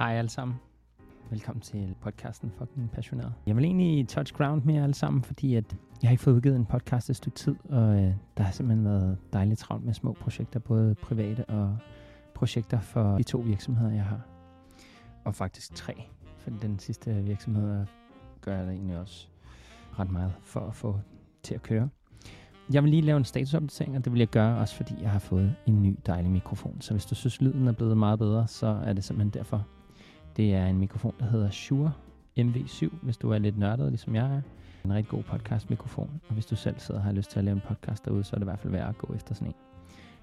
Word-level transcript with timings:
Hej 0.00 0.12
alle 0.12 0.30
sammen. 0.30 0.56
Velkommen 1.30 1.60
til 1.60 1.94
podcasten 2.00 2.52
Fucking 2.58 2.90
Passioneret. 2.90 3.32
Jeg 3.46 3.56
vil 3.56 3.64
egentlig 3.64 4.08
touch 4.08 4.34
ground 4.34 4.64
med 4.64 4.74
jer 4.74 4.82
alle 4.82 4.94
sammen, 4.94 5.22
fordi 5.22 5.54
at 5.54 5.76
jeg 6.02 6.08
har 6.08 6.10
ikke 6.10 6.22
fået 6.22 6.34
udgivet 6.34 6.56
en 6.56 6.64
podcast 6.64 7.10
et 7.10 7.16
stykke 7.16 7.36
tid, 7.36 7.54
og 7.68 8.02
øh, 8.02 8.14
der 8.36 8.42
har 8.42 8.52
simpelthen 8.52 8.84
været 8.84 9.18
dejligt 9.32 9.60
travlt 9.60 9.84
med 9.84 9.94
små 9.94 10.12
projekter, 10.12 10.60
både 10.60 10.94
private 10.94 11.44
og 11.44 11.76
projekter 12.34 12.80
for 12.80 13.16
de 13.16 13.22
to 13.22 13.38
virksomheder, 13.38 13.92
jeg 13.92 14.04
har. 14.04 14.20
Og 15.24 15.34
faktisk 15.34 15.74
tre, 15.74 16.02
for 16.38 16.50
den 16.50 16.78
sidste 16.78 17.14
virksomhed 17.14 17.86
gør 18.40 18.56
jeg 18.56 18.66
da 18.66 18.70
egentlig 18.70 18.98
også 18.98 19.28
ret 19.98 20.10
meget 20.10 20.32
for 20.42 20.60
at 20.60 20.74
få 20.74 21.00
til 21.42 21.54
at 21.54 21.62
køre. 21.62 21.88
Jeg 22.72 22.82
vil 22.82 22.90
lige 22.90 23.02
lave 23.02 23.16
en 23.16 23.24
statusopdatering, 23.24 23.96
og 23.96 24.04
det 24.04 24.12
vil 24.12 24.18
jeg 24.18 24.28
gøre 24.28 24.58
også, 24.58 24.74
fordi 24.74 24.94
jeg 25.00 25.10
har 25.10 25.18
fået 25.18 25.56
en 25.66 25.82
ny 25.82 25.96
dejlig 26.06 26.30
mikrofon. 26.30 26.80
Så 26.80 26.94
hvis 26.94 27.06
du 27.06 27.14
synes, 27.14 27.40
lyden 27.40 27.68
er 27.68 27.72
blevet 27.72 27.96
meget 27.96 28.18
bedre, 28.18 28.48
så 28.48 28.66
er 28.66 28.92
det 28.92 29.04
simpelthen 29.04 29.30
derfor. 29.40 29.66
Det 30.36 30.54
er 30.54 30.66
en 30.66 30.78
mikrofon, 30.78 31.14
der 31.20 31.26
hedder 31.26 31.50
Shure 31.50 31.92
MV7, 32.38 32.88
hvis 33.02 33.16
du 33.16 33.30
er 33.30 33.38
lidt 33.38 33.58
nørdet, 33.58 33.88
ligesom 33.88 34.14
jeg 34.14 34.24
er. 34.26 34.40
En 34.84 34.92
rigtig 34.92 35.08
god 35.08 35.22
podcast-mikrofon, 35.22 36.20
og 36.28 36.34
hvis 36.34 36.46
du 36.46 36.56
selv 36.56 36.78
sidder 36.78 37.00
og 37.00 37.04
har 37.04 37.12
lyst 37.12 37.30
til 37.30 37.38
at 37.38 37.44
lave 37.44 37.54
en 37.54 37.62
podcast 37.68 38.04
derude, 38.04 38.24
så 38.24 38.36
er 38.36 38.38
det 38.38 38.44
i 38.44 38.50
hvert 38.50 38.58
fald 38.58 38.72
værd 38.72 38.88
at 38.88 38.98
gå 38.98 39.14
efter 39.14 39.34
sådan 39.34 39.48
en. 39.48 39.54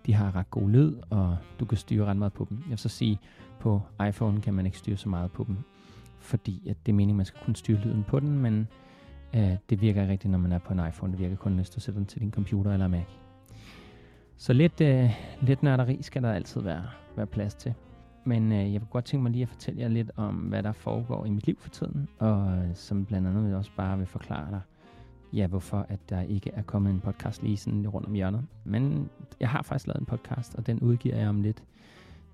De 0.05 0.13
har 0.13 0.35
ret 0.35 0.51
god 0.51 0.69
lyd, 0.69 0.95
og 1.09 1.37
du 1.59 1.65
kan 1.65 1.77
styre 1.77 2.05
ret 2.05 2.17
meget 2.17 2.33
på 2.33 2.47
dem. 2.49 2.57
Jeg 2.57 2.69
vil 2.69 2.77
så 2.77 2.89
sige, 2.89 3.19
på 3.59 3.81
iPhone 4.07 4.41
kan 4.41 4.53
man 4.53 4.65
ikke 4.65 4.77
styre 4.77 4.97
så 4.97 5.09
meget 5.09 5.31
på 5.31 5.43
dem, 5.43 5.57
fordi 6.19 6.69
at 6.69 6.77
det 6.85 6.91
er 6.91 6.95
meningen, 6.95 7.15
at 7.15 7.17
man 7.17 7.25
skal 7.25 7.41
kunne 7.45 7.55
styre 7.55 7.77
lyden 7.77 8.05
på 8.07 8.19
den, 8.19 8.39
men 8.39 8.67
øh, 9.35 9.53
det 9.69 9.81
virker 9.81 10.01
ikke 10.01 10.11
rigtigt, 10.11 10.31
når 10.31 10.37
man 10.37 10.51
er 10.51 10.59
på 10.59 10.73
en 10.73 10.87
iPhone. 10.87 11.11
Det 11.11 11.19
virker 11.19 11.35
kun, 11.35 11.55
hvis 11.55 11.69
du 11.69 11.79
sætter 11.79 11.99
den 11.99 12.05
til 12.05 12.21
din 12.21 12.31
computer 12.31 12.73
eller 12.73 12.87
Mac. 12.87 13.05
Så 14.37 14.53
lidt, 14.53 14.81
øh, 14.81 15.11
lidt 15.41 15.63
nørderi 15.63 16.01
skal 16.01 16.23
der 16.23 16.31
altid 16.31 16.61
være, 16.61 16.83
være 17.15 17.25
plads 17.25 17.55
til. 17.55 17.73
Men 18.27 18.51
øh, 18.51 18.73
jeg 18.73 18.81
vil 18.81 18.87
godt 18.89 19.05
tænke 19.05 19.23
mig 19.23 19.31
lige 19.31 19.41
at 19.41 19.49
fortælle 19.49 19.81
jer 19.81 19.87
lidt 19.87 20.11
om, 20.15 20.35
hvad 20.35 20.63
der 20.63 20.71
foregår 20.71 21.25
i 21.25 21.29
mit 21.29 21.45
liv 21.45 21.57
for 21.59 21.69
tiden, 21.69 22.07
og 22.19 22.57
øh, 22.57 22.75
som 22.75 23.05
blandt 23.05 23.27
andet 23.27 23.55
også 23.55 23.71
bare 23.77 23.97
vil 23.97 24.07
forklare 24.07 24.51
dig, 24.51 24.61
ja, 25.33 25.47
hvorfor 25.47 25.85
at 25.89 25.99
der 26.09 26.21
ikke 26.21 26.51
er 26.53 26.61
kommet 26.61 26.91
en 26.93 26.99
podcast 26.99 27.43
lige 27.43 27.57
sådan 27.57 27.87
rundt 27.87 28.07
om 28.07 28.13
hjørnet. 28.13 28.45
Men 28.63 29.09
jeg 29.39 29.49
har 29.49 29.61
faktisk 29.61 29.87
lavet 29.87 29.99
en 29.99 30.05
podcast, 30.05 30.55
og 30.55 30.67
den 30.67 30.79
udgiver 30.79 31.15
jeg 31.15 31.29
om 31.29 31.41
lidt. 31.41 31.63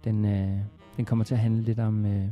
Den, 0.04 0.26
øh, 0.26 0.58
den 0.98 1.06
kommer 1.06 1.26
til 1.26 1.36
at 1.36 1.40
handle 1.40 1.62
lidt 1.62 1.80
om, 1.80 2.06
øh, 2.06 2.28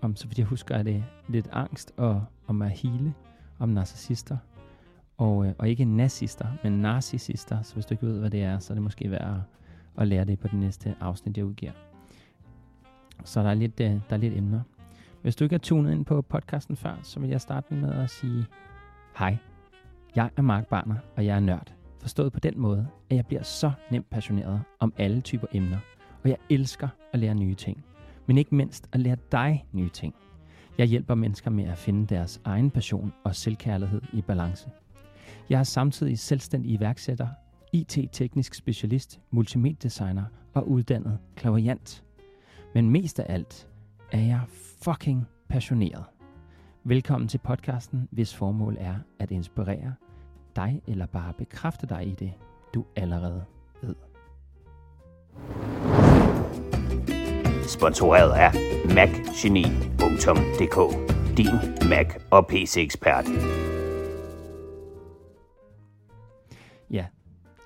om, 0.00 0.16
så 0.16 0.26
vidt 0.26 0.38
jeg 0.38 0.46
husker, 0.46 0.74
er 0.74 0.82
det 0.82 1.04
lidt 1.28 1.48
angst 1.52 1.92
og 1.96 2.24
om 2.46 2.62
at 2.62 2.70
hele, 2.70 3.14
om 3.58 3.68
narcissister. 3.68 4.36
Og, 5.16 5.46
øh, 5.46 5.52
og 5.58 5.68
ikke 5.68 5.84
nazister, 5.84 6.46
men 6.62 6.72
narcissister. 6.72 7.62
Så 7.62 7.74
hvis 7.74 7.86
du 7.86 7.94
ikke 7.94 8.06
ved, 8.06 8.18
hvad 8.20 8.30
det 8.30 8.42
er, 8.42 8.58
så 8.58 8.72
er 8.72 8.74
det 8.74 8.82
måske 8.82 9.10
værd 9.10 9.34
at, 9.34 9.40
at 10.02 10.08
lære 10.08 10.24
det 10.24 10.38
på 10.38 10.48
det 10.48 10.58
næste 10.58 10.94
afsnit, 11.00 11.36
jeg 11.36 11.46
udgiver. 11.46 11.72
Så 13.24 13.42
der 13.42 13.50
er 13.50 13.54
lidt, 13.54 13.80
øh, 13.80 13.90
der 13.90 14.00
er 14.10 14.16
lidt 14.16 14.34
emner. 14.36 14.60
Hvis 15.22 15.36
du 15.36 15.44
ikke 15.44 15.54
er 15.54 15.58
tunet 15.58 15.92
ind 15.92 16.04
på 16.04 16.22
podcasten 16.22 16.76
før, 16.76 16.98
så 17.02 17.20
vil 17.20 17.30
jeg 17.30 17.40
starte 17.40 17.74
med 17.74 17.92
at 17.92 18.10
sige 18.10 18.46
hej. 19.18 19.36
Jeg 20.16 20.30
er 20.36 20.42
Mark 20.42 20.66
Barner, 20.66 20.96
og 21.16 21.26
jeg 21.26 21.36
er 21.36 21.40
nørd. 21.40 21.72
Forstået 22.00 22.32
på 22.32 22.40
den 22.40 22.58
måde, 22.60 22.88
at 23.10 23.16
jeg 23.16 23.26
bliver 23.26 23.42
så 23.42 23.72
nemt 23.90 24.10
passioneret 24.10 24.62
om 24.80 24.92
alle 24.96 25.20
typer 25.20 25.46
emner, 25.52 25.78
og 26.24 26.30
jeg 26.30 26.36
elsker 26.50 26.88
at 27.12 27.18
lære 27.18 27.34
nye 27.34 27.54
ting. 27.54 27.84
Men 28.26 28.38
ikke 28.38 28.54
mindst 28.54 28.88
at 28.92 29.00
lære 29.00 29.16
dig 29.32 29.66
nye 29.72 29.88
ting. 29.88 30.14
Jeg 30.78 30.86
hjælper 30.86 31.14
mennesker 31.14 31.50
med 31.50 31.64
at 31.64 31.78
finde 31.78 32.06
deres 32.06 32.40
egen 32.44 32.70
passion 32.70 33.12
og 33.24 33.34
selvkærlighed 33.34 34.02
i 34.12 34.22
balance. 34.22 34.70
Jeg 35.50 35.58
er 35.58 35.64
samtidig 35.64 36.18
selvstændig 36.18 36.70
iværksætter, 36.72 37.28
IT-teknisk 37.72 38.54
specialist, 38.54 39.20
multimediedesigner 39.30 40.24
og 40.54 40.70
uddannet 40.70 41.18
klaverjant. 41.36 42.04
Men 42.74 42.90
mest 42.90 43.20
af 43.20 43.34
alt 43.34 43.68
er 44.12 44.20
jeg 44.20 44.40
fucking 44.82 45.26
passioneret. 45.48 46.04
Velkommen 46.84 47.28
til 47.28 47.38
podcasten, 47.38 48.08
hvis 48.10 48.34
formål 48.36 48.76
er 48.80 48.94
at 49.18 49.30
inspirere 49.30 49.94
dig 50.56 50.82
eller 50.86 51.06
bare 51.06 51.32
bekræfte 51.32 51.86
dig 51.86 52.06
i 52.06 52.14
det, 52.14 52.32
du 52.74 52.84
allerede 52.96 53.44
ved. 53.82 53.94
Sponsoreret 57.68 58.32
af 58.32 58.50
macgeni.dk 58.94 60.76
Din 61.36 61.88
Mac 61.90 62.22
og 62.30 62.46
PC-ekspert. 62.46 63.24
Ja, 66.90 67.06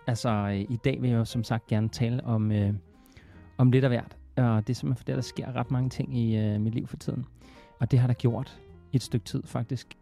altså 0.07 0.31
øh, 0.31 0.61
i 0.61 0.79
dag 0.85 1.03
vil 1.03 1.11
jeg 1.11 1.19
jo 1.19 1.25
som 1.25 1.45
sagt 1.45 1.67
gerne 1.67 1.89
tale 1.89 2.25
om, 2.25 2.53
øh, 2.53 2.75
om 3.59 3.71
lidt 3.71 3.85
af 3.85 3.91
hvert. 3.91 4.17
Og 4.37 4.67
det 4.67 4.71
er 4.71 4.75
simpelthen 4.75 4.97
fordi, 4.97 5.13
der 5.13 5.21
sker 5.21 5.57
ret 5.57 5.71
mange 5.71 5.91
ting 5.91 6.19
i 6.19 6.37
øh, 6.37 6.61
mit 6.61 6.75
liv 6.75 6.87
for 6.87 6.97
tiden. 6.97 7.27
Og 7.79 7.91
det 7.91 7.99
har 7.99 8.07
der 8.07 8.15
gjort 8.15 8.61
et 8.93 9.03
stykke 9.03 9.25
tid 9.25 9.43
faktisk. 9.43 9.97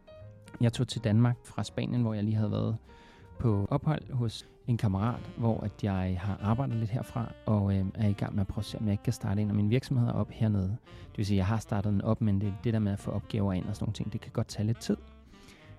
Jeg 0.61 0.73
tog 0.73 0.89
til 0.89 1.05
Danmark 1.05 1.37
fra 1.45 1.65
Spanien, 1.65 2.03
hvor 2.03 2.15
jeg 2.15 2.25
lige 2.25 2.37
havde 2.37 2.51
været 2.51 2.77
på 3.39 3.67
ophold 3.71 4.13
hos 4.13 4.47
en 4.67 4.77
kammerat, 4.77 5.31
hvor 5.37 5.61
at 5.61 5.73
jeg 5.83 6.17
har 6.21 6.39
arbejdet 6.43 6.77
lidt 6.77 6.91
herfra, 6.91 7.33
og 7.47 7.77
øh, 7.77 7.85
er 7.95 8.09
i 8.09 8.13
gang 8.13 8.35
med 8.35 8.41
at 8.41 8.47
prøve 8.47 8.63
at 8.63 8.65
se, 8.65 8.79
om 8.79 8.85
jeg 8.85 8.93
ikke 8.93 9.03
kan 9.03 9.13
starte 9.13 9.43
en 9.43 9.49
af 9.49 9.55
mine 9.55 9.69
virksomheder 9.69 10.13
op 10.13 10.31
hernede. 10.31 10.77
Det 11.11 11.19
vil 11.19 11.27
sige, 11.27 11.37
at 11.37 11.39
jeg 11.39 11.47
har 11.47 11.59
startet 11.59 11.93
den 11.93 12.03
op, 12.03 12.21
men 12.21 12.41
det, 12.41 12.55
det 12.65 12.73
der 12.73 12.79
med 12.79 12.93
at 12.93 12.99
få 12.99 13.11
opgaver 13.11 13.53
ind 13.53 13.67
og 13.67 13.75
sådan 13.75 13.85
nogle 13.85 13.95
ting, 13.95 14.13
det 14.13 14.21
kan 14.21 14.33
godt 14.33 14.49
tage 14.49 14.67
lidt 14.67 14.79
tid. 14.79 14.97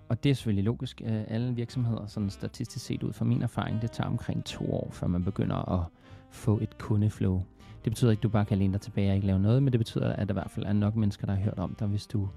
Og 0.10 0.24
det 0.24 0.30
er 0.30 0.34
selvfølgelig 0.34 0.64
logisk. 0.64 1.02
Øh, 1.06 1.24
alle 1.28 1.56
virksomheder, 1.56 2.06
sådan 2.06 2.30
statistisk 2.30 2.86
set 2.86 3.04
ud 3.04 3.14
fra 3.14 3.26
min 3.26 3.42
erfaring, 3.42 3.82
det 3.82 3.92
tager 3.92 4.10
omkring 4.10 4.44
to 4.46 4.74
år, 4.74 4.88
før 4.92 5.08
man 5.08 5.24
begynder 5.24 5.80
at 5.80 5.86
få 6.30 6.60
et 6.62 6.78
kundeflow. 6.78 7.44
Det 7.84 7.92
betyder 7.92 8.12
ikke, 8.12 8.20
at 8.20 8.24
du 8.24 8.30
bare 8.30 8.46
kan 8.46 8.58
læne 8.58 8.74
dig 8.74 8.82
tilbage 8.82 9.12
og 9.12 9.16
ikke 9.16 9.28
lave 9.28 9.40
noget, 9.40 9.64
men 9.64 9.74
det 9.74 9.80
betyder, 9.80 10.14
at 10.14 10.28
der 10.28 10.34
i 10.34 10.36
hvert 10.36 10.52
fald 10.52 10.66
er 10.66 10.74
nok 10.74 10.96
mennesker, 10.96 11.26
der 11.26 11.34
har 11.34 11.42
hørt 11.42 11.60
om 11.60 11.76
dig, 11.80 11.88
hvis 11.88 12.08
du 12.08 12.30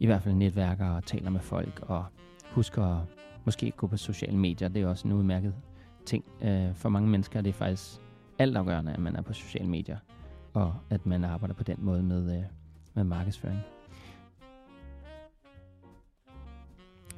i 0.00 0.06
hvert 0.06 0.22
fald 0.22 0.34
netværker 0.34 0.90
og 0.90 1.04
taler 1.04 1.30
med 1.30 1.40
folk 1.40 1.80
og 1.82 2.04
husker 2.50 2.84
at 2.84 3.04
måske 3.44 3.72
gå 3.76 3.86
på 3.86 3.96
sociale 3.96 4.36
medier. 4.36 4.68
Det 4.68 4.82
er 4.82 4.86
også 4.86 5.08
en 5.08 5.14
udmærket 5.14 5.54
ting. 6.06 6.24
Øh, 6.42 6.74
for 6.74 6.88
mange 6.88 7.08
mennesker 7.08 7.38
er 7.38 7.42
det 7.42 7.54
faktisk 7.54 8.00
altafgørende, 8.38 8.92
at 8.92 8.98
man 8.98 9.16
er 9.16 9.22
på 9.22 9.32
sociale 9.32 9.68
medier, 9.68 9.98
og 10.54 10.74
at 10.90 11.06
man 11.06 11.24
arbejder 11.24 11.54
på 11.54 11.62
den 11.62 11.76
måde 11.78 12.02
med, 12.02 12.38
øh, 12.38 12.44
med 12.94 13.04
markedsføring. 13.04 13.58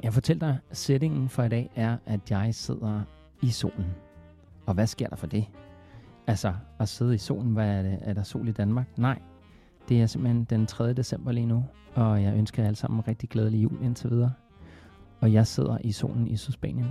Jeg 0.02 0.12
fortæller 0.12 0.46
dig, 0.46 0.58
at 0.70 0.76
settingen 0.76 1.28
for 1.28 1.42
i 1.42 1.48
dag 1.48 1.70
er, 1.74 1.96
at 2.06 2.30
jeg 2.30 2.54
sidder 2.54 3.02
i 3.42 3.50
solen. 3.50 3.94
Og 4.66 4.74
hvad 4.74 4.86
sker 4.86 5.08
der 5.08 5.16
for 5.16 5.26
det? 5.26 5.46
Altså, 6.26 6.54
at 6.78 6.88
sidde 6.88 7.14
i 7.14 7.18
solen, 7.18 7.52
hvad 7.52 7.68
er 7.68 7.82
det? 7.82 7.98
Er 8.00 8.12
der 8.12 8.22
sol 8.22 8.48
i 8.48 8.52
Danmark? 8.52 8.98
Nej, 8.98 9.18
det 9.88 10.02
er 10.02 10.06
simpelthen 10.06 10.44
den 10.44 10.66
3. 10.66 10.92
december 10.92 11.32
lige 11.32 11.46
nu, 11.46 11.64
og 11.94 12.22
jeg 12.22 12.34
ønsker 12.36 12.62
jer 12.62 12.66
alle 12.66 12.76
sammen 12.76 12.98
en 12.98 13.08
rigtig 13.08 13.28
glædelig 13.28 13.62
jul 13.62 13.82
indtil 13.82 14.10
videre. 14.10 14.32
Og 15.20 15.32
jeg 15.32 15.46
sidder 15.46 15.78
i 15.84 15.92
solen 15.92 16.28
i 16.28 16.36
Sydspanien 16.36 16.88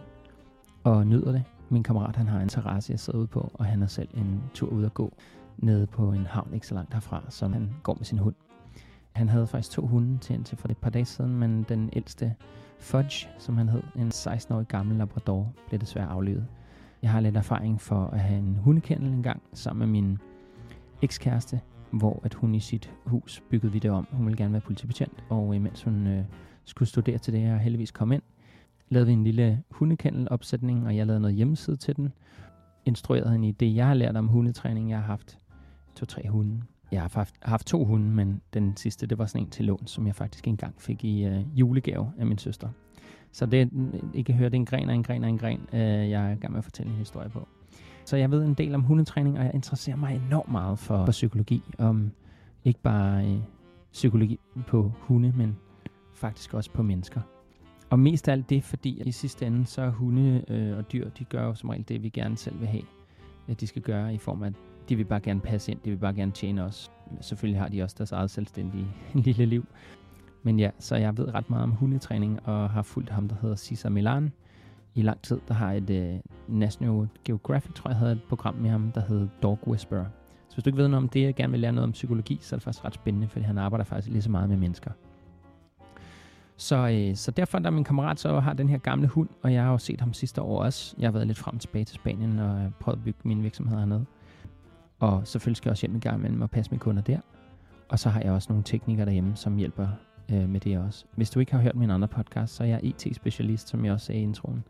og 0.83 1.07
nyder 1.07 1.31
det. 1.31 1.43
Min 1.69 1.83
kammerat 1.83 2.15
han 2.15 2.27
har 2.27 2.41
en 2.41 2.49
terrasse, 2.49 2.91
jeg 2.91 2.99
sidder 2.99 3.19
ude 3.19 3.27
på, 3.27 3.51
og 3.53 3.65
han 3.65 3.81
er 3.83 3.87
selv 3.87 4.09
en 4.13 4.43
tur 4.53 4.69
ud 4.69 4.85
at 4.85 4.93
gå 4.93 5.13
nede 5.57 5.87
på 5.87 6.11
en 6.11 6.25
havn 6.25 6.53
ikke 6.53 6.67
så 6.67 6.75
langt 6.75 6.93
herfra, 6.93 7.23
som 7.29 7.53
han 7.53 7.69
går 7.83 7.93
med 7.93 8.05
sin 8.05 8.17
hund. 8.17 8.35
Han 9.11 9.29
havde 9.29 9.47
faktisk 9.47 9.71
to 9.71 9.87
hunde 9.87 10.17
til 10.17 10.35
indtil 10.35 10.57
for 10.57 10.67
et 10.67 10.77
par 10.77 10.89
dage 10.89 11.05
siden, 11.05 11.35
men 11.35 11.63
den 11.63 11.89
ældste 11.93 12.35
Fudge, 12.79 13.29
som 13.37 13.57
han 13.57 13.69
hed, 13.69 13.83
en 13.95 14.07
16-årig 14.07 14.67
gammel 14.67 14.97
labrador, 14.97 15.53
blev 15.67 15.79
desværre 15.79 16.07
aflevet. 16.07 16.47
Jeg 17.01 17.11
har 17.11 17.19
lidt 17.19 17.37
erfaring 17.37 17.81
for 17.81 18.05
at 18.05 18.19
have 18.19 18.39
en 18.39 18.55
hundekendel 18.55 19.07
en 19.13 19.23
gang 19.23 19.41
sammen 19.53 19.79
med 19.79 20.01
min 20.01 20.17
ekskæreste, 21.01 21.61
hvor 21.91 22.21
at 22.23 22.33
hun 22.33 22.55
i 22.55 22.59
sit 22.59 22.93
hus 23.05 23.43
byggede 23.49 23.73
vi 23.73 23.79
det 23.79 23.91
om. 23.91 24.07
Hun 24.11 24.25
ville 24.25 24.37
gerne 24.37 24.51
være 24.51 24.61
politibetjent, 24.61 25.23
og 25.29 25.49
øh, 25.49 25.55
imens 25.55 25.83
hun 25.83 26.07
øh, 26.07 26.25
skulle 26.65 26.89
studere 26.89 27.17
til 27.17 27.33
det, 27.33 27.53
og 27.53 27.59
heldigvis 27.59 27.91
kom 27.91 28.11
ind, 28.11 28.21
lavede 28.89 29.07
vi 29.07 29.13
en 29.13 29.23
lille 29.23 29.63
hundekendelopsætning, 29.71 30.85
og 30.85 30.97
jeg 30.97 31.07
lavede 31.07 31.21
noget 31.21 31.35
hjemmeside 31.35 31.77
til 31.77 31.95
den. 31.95 32.13
Instruerede 32.85 33.31
hende 33.31 33.47
i 33.47 33.51
det, 33.51 33.75
jeg 33.75 33.87
har 33.87 33.93
lært 33.93 34.17
om 34.17 34.27
hundetræning. 34.27 34.89
Jeg 34.89 34.97
har 34.97 35.05
haft 35.05 35.39
to-tre 35.95 36.29
hunde. 36.29 36.61
Jeg 36.91 37.01
har 37.01 37.11
haft, 37.13 37.35
haft 37.41 37.67
to 37.67 37.85
hunde, 37.85 38.05
men 38.05 38.41
den 38.53 38.77
sidste, 38.77 39.07
det 39.07 39.17
var 39.17 39.25
sådan 39.25 39.45
en 39.45 39.49
til 39.49 39.65
lån, 39.65 39.87
som 39.87 40.07
jeg 40.07 40.15
faktisk 40.15 40.47
engang 40.47 40.81
fik 40.81 41.03
i 41.03 41.25
øh, 41.25 41.59
julegave 41.59 42.11
af 42.17 42.25
min 42.25 42.37
søster. 42.37 42.69
Så 43.31 43.45
det, 43.45 43.69
I 44.13 44.21
kan 44.21 44.35
høre, 44.35 44.49
det 44.49 44.55
er 44.55 44.59
en 44.59 44.65
gren 44.65 44.89
og 44.89 44.95
en 44.95 45.03
gren 45.03 45.23
og 45.23 45.29
en 45.29 45.37
gren, 45.37 45.59
øh, 45.73 45.79
jeg 46.09 46.29
er 46.29 46.31
i 46.31 46.35
gang 46.35 46.51
med 46.51 46.57
at 46.57 46.63
fortælle 46.63 46.91
en 46.91 46.97
historie 46.97 47.29
på. 47.29 47.47
Så 48.05 48.17
jeg 48.17 48.31
ved 48.31 48.43
en 48.45 48.53
del 48.53 48.75
om 48.75 48.81
hundetræning, 48.81 49.37
og 49.37 49.45
jeg 49.45 49.51
interesserer 49.53 49.97
mig 49.97 50.21
enormt 50.27 50.51
meget 50.51 50.79
for, 50.79 51.05
for 51.05 51.11
psykologi. 51.11 51.63
Om 51.77 52.11
ikke 52.65 52.79
bare 52.81 53.25
øh, 53.25 53.37
psykologi 53.91 54.39
på 54.67 54.91
hunde, 54.99 55.33
men 55.37 55.57
faktisk 56.13 56.53
også 56.53 56.71
på 56.71 56.83
mennesker. 56.83 57.21
Og 57.89 57.99
mest 57.99 58.27
af 58.27 58.31
alt 58.31 58.49
det, 58.49 58.63
fordi 58.63 59.01
i 59.05 59.11
sidste 59.11 59.45
ende, 59.45 59.65
så 59.65 59.81
er 59.81 59.89
hunde 59.89 60.43
øh, 60.47 60.77
og 60.77 60.91
dyr, 60.91 61.09
de 61.09 61.23
gør 61.23 61.45
jo 61.45 61.55
som 61.55 61.69
regel 61.69 61.85
det, 61.87 62.03
vi 62.03 62.09
gerne 62.09 62.37
selv 62.37 62.59
vil 62.59 62.67
have, 62.67 62.83
at 63.47 63.61
de 63.61 63.67
skal 63.67 63.81
gøre 63.81 64.13
i 64.13 64.17
form 64.17 64.43
af, 64.43 64.47
at 64.47 64.53
de 64.89 64.95
vil 64.95 65.05
bare 65.05 65.19
gerne 65.19 65.39
passe 65.39 65.71
ind, 65.71 65.79
de 65.85 65.89
vil 65.89 65.97
bare 65.97 66.13
gerne 66.13 66.31
tjene 66.31 66.63
os. 66.63 66.91
Selvfølgelig 67.21 67.61
har 67.61 67.67
de 67.67 67.83
også 67.83 67.95
deres 67.97 68.11
eget 68.11 68.29
selvstændige 68.29 68.87
lille 69.25 69.45
liv. 69.45 69.65
Men 70.43 70.59
ja, 70.59 70.69
så 70.79 70.95
jeg 70.95 71.17
ved 71.17 71.33
ret 71.33 71.49
meget 71.49 71.63
om 71.63 71.71
hundetræning, 71.71 72.39
og 72.47 72.69
har 72.69 72.81
fulgt 72.81 73.09
ham, 73.09 73.27
der 73.27 73.35
hedder 73.41 73.55
Cesar 73.55 73.89
Milan 73.89 74.31
i 74.95 75.01
lang 75.01 75.21
tid. 75.21 75.39
Der 75.47 75.53
har 75.53 75.73
et 75.73 75.89
uh, 75.89 76.57
National 76.59 77.07
Geographic, 77.25 77.73
tror 77.73 77.89
jeg, 77.89 77.97
havde 77.97 78.11
et 78.11 78.23
program 78.29 78.55
med 78.55 78.69
ham, 78.69 78.91
der 78.91 79.01
hed 79.01 79.27
Dog 79.43 79.59
Whisperer, 79.67 80.05
Så 80.47 80.55
hvis 80.55 80.63
du 80.63 80.69
ikke 80.69 80.77
ved 80.77 80.87
noget 80.87 81.03
om 81.03 81.09
det, 81.09 81.27
og 81.27 81.35
gerne 81.35 81.51
vil 81.51 81.59
lære 81.59 81.71
noget 81.71 81.83
om 81.83 81.91
psykologi, 81.91 82.37
så 82.41 82.55
er 82.55 82.57
det 82.57 82.63
faktisk 82.63 82.85
ret 82.85 82.93
spændende, 82.93 83.27
fordi 83.27 83.45
han 83.45 83.57
arbejder 83.57 83.85
faktisk 83.85 84.11
lige 84.11 84.21
så 84.21 84.31
meget 84.31 84.49
med 84.49 84.57
mennesker. 84.57 84.91
Så, 86.57 86.89
øh, 86.89 87.15
så 87.15 87.31
derfor, 87.31 87.59
da 87.59 87.69
min 87.69 87.83
kammerat 87.83 88.19
så 88.19 88.39
har 88.39 88.53
den 88.53 88.69
her 88.69 88.77
gamle 88.77 89.07
hund, 89.07 89.29
og 89.41 89.53
jeg 89.53 89.63
har 89.63 89.71
jo 89.71 89.77
set 89.77 90.01
ham 90.01 90.13
sidste 90.13 90.41
år 90.41 90.63
også. 90.63 90.95
Jeg 90.99 91.07
har 91.07 91.11
været 91.11 91.27
lidt 91.27 91.37
frem 91.37 91.55
og 91.55 91.61
tilbage 91.61 91.85
til 91.85 91.95
Spanien 91.95 92.39
og 92.39 92.71
prøvet 92.79 92.97
at 92.97 93.03
bygge 93.03 93.19
min 93.23 93.43
virksomhed 93.43 93.77
hernede. 93.77 94.05
Og 94.99 95.27
selvfølgelig 95.27 95.57
skal 95.57 95.69
jeg 95.69 95.71
også 95.71 95.87
hjem 95.87 95.95
i 95.95 95.99
gang 95.99 96.17
imellem 96.17 96.41
og 96.41 96.51
passe 96.51 96.71
mine 96.71 96.79
kunder 96.79 97.01
der. 97.01 97.19
Og 97.89 97.99
så 97.99 98.09
har 98.09 98.21
jeg 98.21 98.31
også 98.31 98.47
nogle 98.49 98.63
teknikere 98.63 99.05
derhjemme, 99.05 99.35
som 99.35 99.57
hjælper 99.57 99.87
øh, 100.33 100.49
med 100.49 100.59
det 100.59 100.77
også. 100.77 101.05
Hvis 101.15 101.29
du 101.29 101.39
ikke 101.39 101.51
har 101.51 101.61
hørt 101.61 101.75
min 101.75 101.89
andre 101.89 102.07
podcast, 102.07 102.55
så 102.55 102.63
er 102.63 102.67
jeg 102.67 102.79
e 102.83 102.87
IT-specialist, 102.87 103.69
som 103.69 103.85
jeg 103.85 103.93
også 103.93 104.05
sagde 104.05 104.21
i 104.21 104.23
introen. 104.23 104.63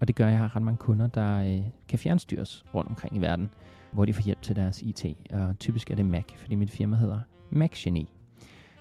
Og 0.00 0.08
det 0.08 0.16
gør, 0.16 0.24
at 0.26 0.30
jeg 0.30 0.38
har 0.38 0.56
ret 0.56 0.62
mange 0.62 0.78
kunder, 0.78 1.06
der 1.06 1.38
øh, 1.38 1.62
kan 1.88 1.98
fjernstyres 1.98 2.64
rundt 2.74 2.90
omkring 2.90 3.16
i 3.16 3.20
verden, 3.20 3.50
hvor 3.92 4.04
de 4.04 4.12
får 4.12 4.22
hjælp 4.22 4.42
til 4.42 4.56
deres 4.56 4.82
IT. 4.82 5.04
Og 5.32 5.58
typisk 5.58 5.90
er 5.90 5.94
det 5.94 6.06
Mac, 6.06 6.24
fordi 6.36 6.54
mit 6.54 6.70
firma 6.70 6.96
hedder 6.96 7.20
Mac 7.50 7.70
Geni. 7.82 8.08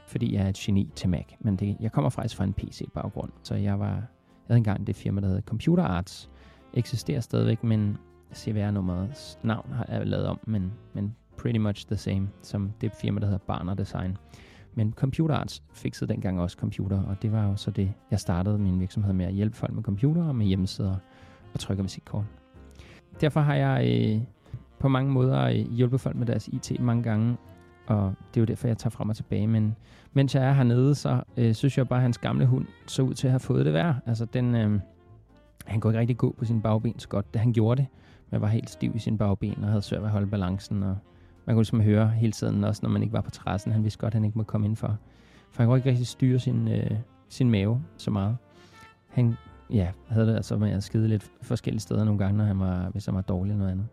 Fordi 0.07 0.33
jeg 0.33 0.43
er 0.43 0.49
et 0.49 0.55
geni 0.55 0.89
til 0.95 1.09
Mac. 1.09 1.25
Men 1.39 1.55
det, 1.55 1.77
jeg 1.79 1.91
kommer 1.91 2.09
faktisk 2.09 2.35
fra 2.35 2.43
en 2.43 2.53
PC-baggrund, 2.53 3.31
så 3.43 3.55
jeg 3.55 3.79
var 3.79 4.03
jeg 4.43 4.47
havde 4.47 4.57
engang 4.57 4.87
det 4.87 4.95
firma, 4.95 5.21
der 5.21 5.27
hedder 5.27 5.41
Computer 5.41 5.83
Arts. 5.83 6.29
Eksisterer 6.73 7.19
stadigvæk, 7.19 7.63
men 7.63 7.97
CVR-nummerets 8.35 9.39
navn 9.43 9.71
har 9.73 9.85
jeg 9.89 10.07
lavet 10.07 10.25
om, 10.25 10.39
men, 10.47 10.73
men 10.93 11.15
pretty 11.37 11.59
much 11.59 11.87
the 11.87 11.97
same 11.97 12.29
som 12.41 12.71
det 12.81 12.91
firma, 12.91 13.19
der 13.19 13.25
hedder 13.25 13.45
Barner 13.47 13.73
Design. 13.73 14.17
Men 14.75 14.93
Computer 14.93 15.35
Arts 15.35 15.63
fikset 15.73 16.09
dengang 16.09 16.41
også 16.41 16.57
computer, 16.57 17.03
og 17.03 17.21
det 17.21 17.31
var 17.31 17.47
jo 17.47 17.55
så 17.55 17.71
det, 17.71 17.93
jeg 18.11 18.19
startede 18.19 18.57
min 18.57 18.79
virksomhed 18.79 19.13
med 19.13 19.25
at 19.25 19.33
hjælpe 19.33 19.55
folk 19.55 19.73
med 19.73 19.83
computer 19.83 20.23
og 20.23 20.35
med 20.35 20.45
hjemmesider 20.45 20.95
og 21.53 21.59
trykke 21.59 21.83
visitkort. 21.83 22.25
Derfor 23.21 23.39
har 23.39 23.55
jeg 23.55 23.87
øh, 23.89 24.21
på 24.79 24.87
mange 24.87 25.11
måder 25.11 25.43
øh, 25.43 25.55
hjulpet 25.55 26.01
folk 26.01 26.15
med 26.15 26.25
deres 26.25 26.47
IT 26.47 26.79
mange 26.79 27.03
gange, 27.03 27.37
og 27.87 28.13
det 28.33 28.39
er 28.39 28.41
jo 28.41 28.45
derfor, 28.45 28.67
jeg 28.67 28.77
tager 28.77 28.89
frem 28.89 29.09
og 29.09 29.15
tilbage. 29.15 29.47
Men 29.47 29.75
mens 30.13 30.35
jeg 30.35 30.43
er 30.43 30.53
hernede, 30.53 30.95
så 30.95 31.23
øh, 31.37 31.53
synes 31.53 31.77
jeg 31.77 31.87
bare, 31.87 31.99
at 31.99 32.03
hans 32.03 32.17
gamle 32.17 32.45
hund 32.45 32.65
så 32.87 33.01
ud 33.01 33.13
til 33.13 33.27
at 33.27 33.31
have 33.31 33.39
fået 33.39 33.65
det 33.65 33.73
værd. 33.73 33.95
Altså, 34.05 34.25
den, 34.25 34.55
øh, 34.55 34.79
han 35.65 35.79
kunne 35.79 35.91
ikke 35.91 35.99
rigtig 35.99 36.17
gå 36.17 36.35
på 36.37 36.45
sin 36.45 36.61
bagben 36.61 36.99
så 36.99 37.07
godt, 37.07 37.33
da 37.33 37.39
han 37.39 37.53
gjorde 37.53 37.81
det. 37.81 37.87
Men 38.29 38.41
var 38.41 38.47
helt 38.47 38.69
stiv 38.69 38.95
i 38.95 38.99
sin 38.99 39.17
bagben 39.17 39.63
og 39.63 39.69
havde 39.69 39.81
svært 39.81 40.01
ved 40.01 40.07
at 40.07 40.11
holde 40.11 40.27
balancen. 40.27 40.83
Og 40.83 40.97
man 41.45 41.55
kunne 41.55 41.61
ligesom 41.61 41.81
høre 41.81 42.07
hele 42.07 42.31
tiden, 42.31 42.63
også 42.63 42.79
når 42.83 42.89
man 42.89 43.01
ikke 43.01 43.13
var 43.13 43.21
på 43.21 43.31
terrassen. 43.31 43.71
Han 43.71 43.83
vidste 43.83 43.99
godt, 43.99 44.11
at 44.11 44.13
han 44.13 44.25
ikke 44.25 44.37
må 44.37 44.43
komme 44.43 44.67
ind 44.67 44.75
for. 44.75 44.97
For 45.51 45.63
han 45.63 45.67
kunne 45.67 45.77
ikke 45.77 45.89
rigtig 45.89 46.07
styre 46.07 46.39
sin, 46.39 46.67
øh, 46.67 46.91
sin 47.29 47.49
mave 47.49 47.81
så 47.97 48.11
meget. 48.11 48.37
Han 49.07 49.35
ja, 49.69 49.87
havde 50.07 50.27
det 50.27 50.35
altså 50.35 50.57
med 50.57 50.71
at 50.71 50.83
skide 50.83 51.07
lidt 51.07 51.31
forskellige 51.41 51.81
steder 51.81 52.03
nogle 52.03 52.19
gange, 52.19 52.37
når 52.37 52.45
han 52.45 52.59
var, 52.59 52.89
hvis 52.89 53.05
han 53.05 53.15
var 53.15 53.21
dårlig 53.21 53.51
eller 53.51 53.59
noget 53.59 53.71
andet. 53.71 53.87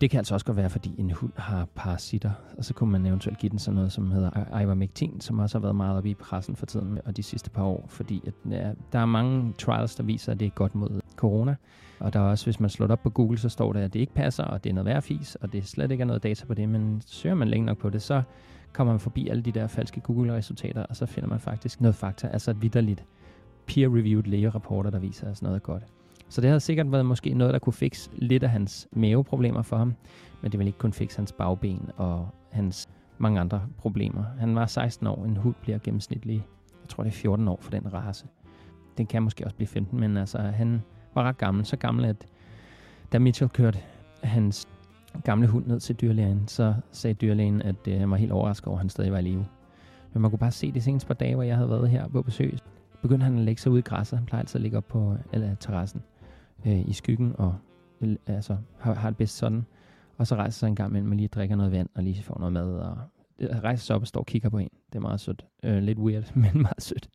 Det 0.00 0.10
kan 0.10 0.18
altså 0.18 0.34
også 0.34 0.46
godt 0.46 0.56
være, 0.56 0.70
fordi 0.70 0.94
en 0.98 1.10
hund 1.10 1.32
har 1.36 1.68
parasitter, 1.74 2.30
og 2.58 2.64
så 2.64 2.74
kunne 2.74 2.90
man 2.90 3.06
eventuelt 3.06 3.38
give 3.38 3.50
den 3.50 3.58
sådan 3.58 3.74
noget, 3.74 3.92
som 3.92 4.10
hedder 4.10 4.60
ivermectin, 4.60 5.20
som 5.20 5.38
også 5.38 5.58
har 5.58 5.62
været 5.62 5.76
meget 5.76 5.96
oppe 5.96 6.10
i 6.10 6.14
pressen 6.14 6.56
for 6.56 6.66
tiden 6.66 6.98
og 7.04 7.16
de 7.16 7.22
sidste 7.22 7.50
par 7.50 7.64
år, 7.64 7.84
fordi 7.88 8.22
at, 8.26 8.34
ja, 8.50 8.72
der 8.92 8.98
er 8.98 9.06
mange 9.06 9.52
trials, 9.58 9.94
der 9.94 10.02
viser, 10.02 10.32
at 10.32 10.40
det 10.40 10.46
er 10.46 10.50
godt 10.50 10.74
mod 10.74 11.00
corona. 11.16 11.56
Og 12.00 12.12
der 12.12 12.20
er 12.20 12.24
også, 12.24 12.46
hvis 12.46 12.60
man 12.60 12.70
slår 12.70 12.88
op 12.88 13.02
på 13.02 13.10
Google, 13.10 13.38
så 13.38 13.48
står 13.48 13.72
der, 13.72 13.84
at 13.84 13.92
det 13.92 14.00
ikke 14.00 14.14
passer, 14.14 14.44
og 14.44 14.64
det 14.64 14.70
er 14.70 14.74
noget 14.74 14.86
værd 14.86 15.02
fis, 15.02 15.34
og 15.34 15.52
det 15.52 15.66
slet 15.68 15.90
ikke 15.90 16.02
er 16.02 16.06
noget 16.06 16.22
data 16.22 16.46
på 16.46 16.54
det, 16.54 16.68
men 16.68 17.02
søger 17.06 17.34
man 17.34 17.48
længe 17.48 17.66
nok 17.66 17.78
på 17.78 17.90
det, 17.90 18.02
så 18.02 18.22
kommer 18.72 18.92
man 18.92 19.00
forbi 19.00 19.28
alle 19.28 19.42
de 19.42 19.52
der 19.52 19.66
falske 19.66 20.00
Google-resultater, 20.00 20.82
og 20.82 20.96
så 20.96 21.06
finder 21.06 21.28
man 21.28 21.40
faktisk 21.40 21.80
noget 21.80 21.94
fakta, 21.94 22.28
altså 22.28 22.52
vidderligt 22.52 23.04
peer-reviewed 23.66 24.22
lægerapporter, 24.22 24.90
der 24.90 24.98
viser, 24.98 25.28
at 25.28 25.36
sådan 25.36 25.46
noget 25.46 25.56
er 25.56 25.64
godt. 25.64 25.82
Så 26.28 26.40
det 26.40 26.50
havde 26.50 26.60
sikkert 26.60 26.92
været 26.92 27.06
måske 27.06 27.34
noget, 27.34 27.52
der 27.52 27.58
kunne 27.58 27.72
fikse 27.72 28.10
lidt 28.16 28.42
af 28.42 28.50
hans 28.50 28.88
maveproblemer 28.92 29.62
for 29.62 29.76
ham, 29.76 29.94
men 30.42 30.52
det 30.52 30.58
ville 30.58 30.68
ikke 30.68 30.78
kunne 30.78 30.92
fikse 30.92 31.18
hans 31.18 31.32
bagben 31.32 31.90
og 31.96 32.28
hans 32.50 32.88
mange 33.18 33.40
andre 33.40 33.62
problemer. 33.78 34.24
Han 34.38 34.54
var 34.54 34.66
16 34.66 35.06
år, 35.06 35.24
en 35.24 35.36
hund 35.36 35.54
bliver 35.62 35.78
gennemsnitlig, 35.78 36.46
jeg 36.82 36.88
tror 36.88 37.02
det 37.02 37.10
er 37.10 37.14
14 37.14 37.48
år 37.48 37.58
for 37.60 37.70
den 37.70 37.94
race. 37.94 38.26
Den 38.98 39.06
kan 39.06 39.22
måske 39.22 39.44
også 39.44 39.56
blive 39.56 39.68
15, 39.68 40.00
men 40.00 40.16
altså 40.16 40.38
han 40.38 40.82
var 41.14 41.22
ret 41.22 41.38
gammel, 41.38 41.64
så 41.64 41.76
gammel, 41.76 42.04
at 42.04 42.26
da 43.12 43.18
Mitchell 43.18 43.50
kørte 43.50 43.78
hans 44.22 44.68
gamle 45.24 45.46
hund 45.46 45.66
ned 45.66 45.80
til 45.80 45.96
dyrlægen, 45.96 46.48
så 46.48 46.74
sagde 46.92 47.14
dyrlægen, 47.14 47.62
at 47.62 47.76
øh, 47.88 48.00
han 48.00 48.10
var 48.10 48.16
helt 48.16 48.32
overrasket 48.32 48.66
over, 48.66 48.76
at 48.76 48.80
han 48.80 48.88
stadig 48.88 49.12
var 49.12 49.18
i 49.18 49.22
live. 49.22 49.46
Men 50.12 50.22
man 50.22 50.30
kunne 50.30 50.38
bare 50.38 50.50
se 50.50 50.72
de 50.72 50.80
seneste 50.80 51.06
par 51.06 51.14
dage, 51.14 51.34
hvor 51.34 51.42
jeg 51.42 51.56
havde 51.56 51.70
været 51.70 51.90
her 51.90 52.08
på 52.08 52.22
besøg, 52.22 52.58
begyndte 53.02 53.24
han 53.24 53.38
at 53.38 53.44
lægge 53.44 53.62
sig 53.62 53.72
ud 53.72 53.78
i 53.78 53.82
græsset. 53.82 54.18
Han 54.18 54.26
plejer 54.26 54.40
altid 54.40 54.58
at 54.58 54.62
ligge 54.62 54.76
op 54.76 54.88
på 54.88 55.16
eller, 55.32 55.54
terrassen 55.54 56.02
øh, 56.66 56.88
i 56.88 56.92
skyggen 56.92 57.34
og 57.38 57.54
altså, 58.26 58.56
har, 58.78 58.94
har 58.94 59.10
det 59.10 59.16
bedst 59.16 59.36
sådan. 59.36 59.66
Og 60.16 60.26
så 60.26 60.34
rejser 60.34 60.58
sig 60.58 60.66
en 60.66 60.76
gang 60.76 60.90
imellem 60.90 61.10
og 61.10 61.16
lige 61.16 61.28
drikker 61.28 61.56
noget 61.56 61.72
vand 61.72 61.88
og 61.94 62.02
lige 62.02 62.22
får 62.22 62.38
noget 62.38 62.52
mad 62.52 62.72
og 62.72 62.98
øh, 63.38 63.48
rejser 63.48 63.84
sig 63.84 63.96
op 63.96 64.02
og 64.02 64.08
står 64.08 64.20
og 64.20 64.26
kigger 64.26 64.48
på 64.48 64.58
en. 64.58 64.70
Det 64.92 64.98
er 64.98 65.02
meget 65.02 65.20
sødt. 65.20 65.46
Øh, 65.62 65.82
lidt 65.82 65.98
weird, 65.98 66.32
men 66.42 66.50
meget 66.54 66.82
sødt. 66.82 67.08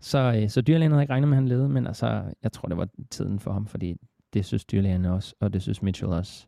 Så, 0.00 0.40
øh, 0.42 0.48
så 0.48 0.60
dyrlægen 0.60 0.92
havde 0.92 1.02
ikke 1.02 1.12
regnet 1.12 1.28
med, 1.28 1.36
at 1.36 1.42
han 1.42 1.48
levede, 1.48 1.68
men 1.68 1.86
altså, 1.86 2.22
jeg 2.42 2.52
tror, 2.52 2.68
det 2.68 2.76
var 2.76 2.88
tiden 3.10 3.40
for 3.40 3.52
ham, 3.52 3.66
fordi 3.66 3.96
det 4.32 4.44
synes 4.44 4.64
dyrlægen 4.64 5.04
også, 5.04 5.34
og 5.40 5.52
det 5.52 5.62
synes 5.62 5.82
Mitchell 5.82 6.12
også. 6.12 6.46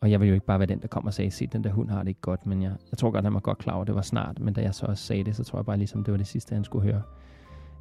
Og 0.00 0.10
jeg 0.10 0.20
vil 0.20 0.28
jo 0.28 0.34
ikke 0.34 0.46
bare 0.46 0.58
være 0.58 0.66
den, 0.66 0.80
der 0.80 0.88
kommer 0.88 1.08
og 1.08 1.14
sagde, 1.14 1.30
se, 1.30 1.46
den 1.46 1.64
der 1.64 1.70
hund 1.70 1.90
har 1.90 1.98
det 1.98 2.08
ikke 2.08 2.20
godt, 2.20 2.46
men 2.46 2.62
jeg, 2.62 2.72
jeg 2.90 2.98
tror 2.98 3.10
godt, 3.10 3.24
han 3.24 3.34
var 3.34 3.40
godt 3.40 3.58
klar 3.58 3.74
over, 3.74 3.84
det 3.84 3.94
var 3.94 4.02
snart. 4.02 4.40
Men 4.40 4.54
da 4.54 4.62
jeg 4.62 4.74
så 4.74 4.86
også 4.86 5.04
sagde 5.04 5.24
det, 5.24 5.36
så 5.36 5.44
tror 5.44 5.58
jeg 5.58 5.66
bare 5.66 5.76
ligesom, 5.76 6.04
det 6.04 6.12
var 6.12 6.18
det 6.18 6.26
sidste, 6.26 6.54
han 6.54 6.64
skulle 6.64 6.92
høre. 6.92 7.02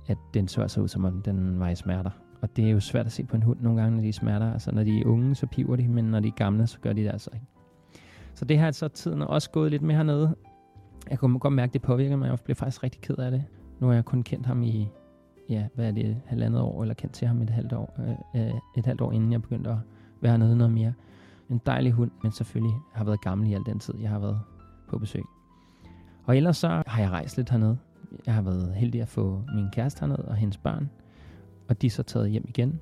At 0.08 0.18
den 0.34 0.48
så 0.48 0.62
altså 0.62 0.82
ud, 0.82 0.88
som 0.88 1.06
om 1.06 1.22
den 1.22 1.60
var 1.60 1.70
i 1.70 1.76
smerter. 1.76 2.10
Og 2.42 2.56
det 2.56 2.66
er 2.66 2.70
jo 2.70 2.80
svært 2.80 3.06
at 3.06 3.12
se 3.12 3.24
på 3.24 3.36
en 3.36 3.44
hund 3.44 3.60
nogle 3.62 3.82
gange, 3.82 3.96
når 3.98 4.04
de 4.04 4.14
smerter. 4.14 4.54
Altså 4.54 4.72
når 4.72 4.84
de 4.84 5.00
er 5.00 5.06
unge, 5.06 5.36
så 5.36 5.48
piver 5.48 5.76
de, 5.76 5.88
men 5.88 6.06
når 6.06 6.20
de 6.20 6.28
er 6.28 6.32
gamle, 6.32 6.68
så 6.68 6.80
gør 6.80 6.94
de 6.94 7.04
det 7.04 7.10
altså 7.10 7.30
ikke. 7.34 7.46
Så 8.34 8.46
det 8.46 8.60
har 8.60 8.66
altså 8.66 8.88
tiden 8.88 9.22
også 9.22 9.50
gået 9.50 9.72
lidt 9.72 9.82
med 9.82 9.96
hernede. 9.96 10.36
Jeg 11.10 11.20
kunne 11.20 11.40
godt 11.40 11.54
mærke, 11.54 11.70
at 11.70 11.74
det 11.74 11.82
påvirker 11.82 12.16
mig. 12.16 12.30
Jeg 12.30 12.38
blev 12.46 12.56
faktisk 12.56 12.84
rigtig 12.84 13.02
ked 13.02 13.18
af 13.18 13.32
det. 13.32 13.44
Nu 13.80 13.88
har 13.88 13.94
jeg 13.94 14.06
kun 14.06 14.24
kendt 14.24 14.46
ham 14.46 14.64
i, 14.64 14.88
ja, 15.50 15.68
hvad 15.76 15.88
er 15.88 15.92
det, 15.92 16.18
halvandet 16.26 16.62
år, 16.62 16.82
eller 16.82 16.94
kendt 16.94 17.14
til 17.14 17.28
ham 17.28 17.42
et 17.42 17.50
halvt 17.50 17.74
år, 17.74 18.00
øh, 18.00 18.42
øh 18.48 18.54
et 18.78 18.86
halvt 18.86 19.02
år 19.02 19.12
inden 19.12 19.32
jeg 19.32 19.42
begyndte 19.42 19.70
at 19.70 19.78
være 20.22 20.32
hernede 20.32 20.58
noget 20.58 20.74
mere. 20.74 20.94
En 21.50 21.62
dejlig 21.66 21.92
hund, 21.92 22.12
men 22.24 22.32
selvfølgelig 22.32 22.76
har 22.94 23.04
været 23.04 23.22
gammel 23.22 23.50
i 23.50 23.54
al 23.54 23.62
den 23.66 23.80
tid, 23.80 23.94
jeg 24.02 24.10
har 24.10 24.20
været 24.20 24.40
på 24.90 24.98
besøg. 24.98 25.24
Og 26.24 26.38
ellers 26.38 26.58
så 26.58 26.84
har 26.88 27.02
jeg 27.02 27.12
rejst 27.12 27.38
lidt 27.38 27.50
hernede. 27.50 27.78
Jeg 28.26 28.34
har 28.34 28.42
været 28.42 28.74
heldig 28.76 29.02
at 29.02 29.08
få 29.08 29.42
min 29.56 29.70
kæreste 29.72 30.00
hernede 30.00 30.26
og 30.28 30.36
hendes 30.36 30.58
børn 30.58 30.90
og 31.68 31.82
de 31.82 31.88
er 31.88 31.92
så 31.92 32.04
taget 32.04 32.30
hjem 32.30 32.46
igen. 32.48 32.80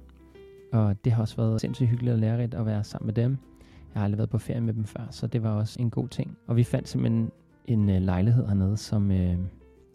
Og 0.71 0.95
det 1.05 1.11
har 1.11 1.21
også 1.21 1.35
været 1.35 1.61
sindssygt 1.61 1.89
hyggeligt 1.89 2.13
og 2.13 2.19
lærerigt 2.19 2.53
at 2.53 2.65
være 2.65 2.83
sammen 2.83 3.05
med 3.05 3.13
dem. 3.13 3.37
Jeg 3.93 3.99
har 3.99 4.03
aldrig 4.03 4.17
været 4.17 4.29
på 4.29 4.37
ferie 4.37 4.61
med 4.61 4.73
dem 4.73 4.85
før, 4.85 5.07
så 5.11 5.27
det 5.27 5.43
var 5.43 5.49
også 5.49 5.81
en 5.81 5.89
god 5.89 6.07
ting. 6.07 6.37
Og 6.47 6.55
vi 6.55 6.63
fandt 6.63 6.89
simpelthen 6.89 7.31
en 7.65 7.89
øh, 7.89 8.01
lejlighed 8.01 8.47
hernede, 8.47 8.77
som 8.77 9.11
øh, 9.11 9.37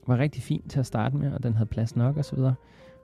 var 0.09 0.19
rigtig 0.19 0.43
fin 0.43 0.69
til 0.69 0.81
at 0.81 0.87
starte 0.87 1.17
med, 1.17 1.33
og 1.33 1.43
den 1.43 1.55
havde 1.55 1.69
plads 1.69 1.97
nok 1.97 2.17
og 2.17 2.25
så 2.25 2.37
videre. 2.37 2.55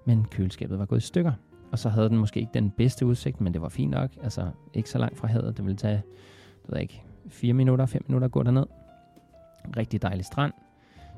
Men 0.06 0.24
køleskabet 0.24 0.78
var 0.78 0.86
gået 0.86 0.98
i 0.98 1.06
stykker. 1.06 1.32
Og 1.72 1.78
så 1.78 1.88
havde 1.88 2.08
den 2.08 2.18
måske 2.18 2.40
ikke 2.40 2.54
den 2.54 2.70
bedste 2.70 3.06
udsigt, 3.06 3.40
men 3.40 3.54
det 3.54 3.62
var 3.62 3.68
fint 3.68 3.90
nok. 3.90 4.10
Altså 4.22 4.50
ikke 4.74 4.90
så 4.90 4.98
langt 4.98 5.18
fra 5.18 5.28
havet. 5.28 5.56
Det 5.56 5.64
ville 5.64 5.76
tage, 5.76 6.02
det 6.62 6.68
ved 6.68 6.76
jeg 6.76 6.82
ikke, 6.82 7.02
4 7.28 7.52
minutter, 7.52 7.86
5 7.86 8.02
minutter 8.08 8.26
at 8.26 8.32
gå 8.32 8.42
derned. 8.42 8.66
Rigtig 9.76 10.02
dejlig 10.02 10.24
strand 10.24 10.52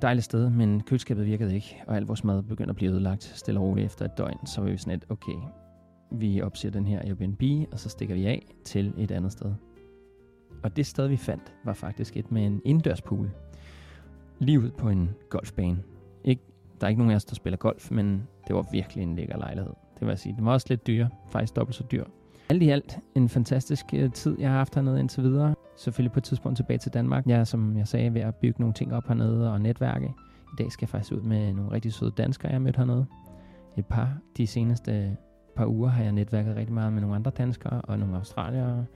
dejligt 0.02 0.24
sted, 0.24 0.50
men 0.50 0.80
køleskabet 0.80 1.26
virkede 1.26 1.54
ikke, 1.54 1.82
og 1.86 1.96
al 1.96 2.02
vores 2.02 2.24
mad 2.24 2.42
begyndte 2.42 2.70
at 2.70 2.76
blive 2.76 2.92
ødelagt 2.92 3.22
stille 3.22 3.60
og 3.60 3.66
roligt 3.66 3.84
efter 3.84 4.04
et 4.04 4.18
døgn. 4.18 4.46
Så 4.46 4.60
var 4.60 4.70
vi 4.70 4.76
sådan 4.76 4.94
et, 4.94 5.04
okay, 5.08 5.38
vi 6.10 6.42
opsiger 6.42 6.72
den 6.72 6.86
her 6.86 7.00
Airbnb, 7.02 7.42
og 7.72 7.80
så 7.80 7.88
stikker 7.88 8.14
vi 8.14 8.26
af 8.26 8.46
til 8.64 8.94
et 8.98 9.10
andet 9.10 9.32
sted. 9.32 9.54
Og 10.62 10.76
det 10.76 10.86
sted, 10.86 11.08
vi 11.08 11.16
fandt, 11.16 11.52
var 11.64 11.72
faktisk 11.72 12.16
et 12.16 12.32
med 12.32 12.46
en 12.46 12.62
indendørspool 12.64 13.30
livet 14.38 14.74
på 14.74 14.88
en 14.88 15.10
golfbane. 15.30 15.78
Ikke, 16.24 16.42
der 16.80 16.86
er 16.86 16.88
ikke 16.88 16.98
nogen 16.98 17.10
af 17.10 17.16
os, 17.16 17.24
der 17.24 17.34
spiller 17.34 17.56
golf, 17.56 17.90
men 17.90 18.22
det 18.48 18.56
var 18.56 18.66
virkelig 18.72 19.02
en 19.02 19.16
lækker 19.16 19.38
lejlighed. 19.38 19.72
Det 19.94 20.00
vil 20.00 20.08
jeg 20.08 20.18
sige. 20.18 20.34
Den 20.36 20.44
var 20.44 20.52
også 20.52 20.66
lidt 20.70 20.86
dyr, 20.86 21.08
faktisk 21.30 21.56
dobbelt 21.56 21.76
så 21.76 21.84
dyr. 21.92 22.04
Alt 22.48 22.62
i 22.62 22.68
alt 22.68 22.98
en 23.14 23.28
fantastisk 23.28 23.86
øh, 23.94 24.12
tid, 24.12 24.36
jeg 24.38 24.50
har 24.50 24.56
haft 24.56 24.74
hernede 24.74 25.00
indtil 25.00 25.22
videre. 25.22 25.54
Selvfølgelig 25.76 26.12
på 26.12 26.20
et 26.20 26.24
tidspunkt 26.24 26.56
tilbage 26.56 26.78
til 26.78 26.92
Danmark. 26.92 27.26
Jeg 27.26 27.40
er, 27.40 27.44
som 27.44 27.76
jeg 27.76 27.88
sagde, 27.88 28.14
ved 28.14 28.20
at 28.20 28.34
bygge 28.34 28.60
nogle 28.60 28.74
ting 28.74 28.94
op 28.94 29.08
hernede 29.08 29.52
og 29.52 29.60
netværke. 29.60 30.06
I 30.52 30.56
dag 30.58 30.72
skal 30.72 30.84
jeg 30.84 30.88
faktisk 30.88 31.12
ud 31.12 31.20
med 31.20 31.52
nogle 31.52 31.72
rigtig 31.72 31.92
søde 31.92 32.10
danskere, 32.10 32.48
jeg 32.48 32.54
har 32.54 32.60
mødt 32.60 32.76
hernede. 32.76 33.06
Et 33.76 33.86
par. 33.86 34.18
De 34.36 34.46
seneste 34.46 34.92
øh, 34.92 35.10
par 35.56 35.66
uger 35.66 35.88
har 35.88 36.02
jeg 36.02 36.12
netværket 36.12 36.56
rigtig 36.56 36.74
meget 36.74 36.92
med 36.92 37.00
nogle 37.00 37.16
andre 37.16 37.30
danskere 37.30 37.80
og 37.80 37.98
nogle 37.98 38.16
australiere. 38.16 38.86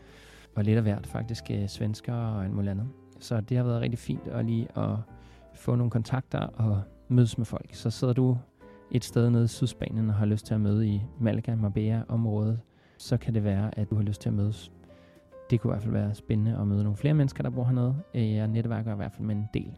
Og 0.56 0.64
lidt 0.64 0.76
af 0.76 0.82
hvert 0.82 1.06
faktisk 1.06 1.44
øh, 1.50 1.68
svenskere 1.68 2.36
og 2.36 2.44
alt 2.44 2.52
muligt 2.52 2.70
andet. 2.70 2.88
Så 3.20 3.40
det 3.40 3.56
har 3.56 3.64
været 3.64 3.80
rigtig 3.80 3.98
fint 3.98 4.26
at 4.26 4.44
lige 4.44 4.68
at 4.78 4.96
få 5.54 5.74
nogle 5.74 5.90
kontakter 5.90 6.38
og 6.38 6.82
mødes 7.08 7.38
med 7.38 7.46
folk. 7.46 7.74
Så 7.74 7.90
sidder 7.90 8.12
du 8.14 8.38
et 8.90 9.04
sted 9.04 9.30
nede 9.30 9.44
i 9.44 9.48
Sydspanien 9.48 10.08
og 10.08 10.14
har 10.14 10.26
lyst 10.26 10.46
til 10.46 10.54
at 10.54 10.60
møde 10.60 10.88
i 10.88 11.02
Malaga, 11.20 11.54
Marbella-området, 11.54 12.60
så 12.98 13.16
kan 13.16 13.34
det 13.34 13.44
være, 13.44 13.78
at 13.78 13.90
du 13.90 13.94
har 13.94 14.02
lyst 14.02 14.20
til 14.20 14.28
at 14.28 14.34
mødes. 14.34 14.72
Det 15.50 15.60
kunne 15.60 15.70
i 15.70 15.72
hvert 15.72 15.82
fald 15.82 15.92
være 15.92 16.14
spændende 16.14 16.58
at 16.60 16.66
møde 16.66 16.82
nogle 16.82 16.96
flere 16.96 17.14
mennesker, 17.14 17.42
der 17.42 17.50
bor 17.50 17.64
hernede. 17.64 17.96
Øh, 18.14 18.32
jeg 18.32 18.48
netværker 18.48 18.92
i 18.92 18.96
hvert 18.96 19.12
fald 19.12 19.26
med 19.26 19.36
en 19.36 19.48
del. 19.54 19.74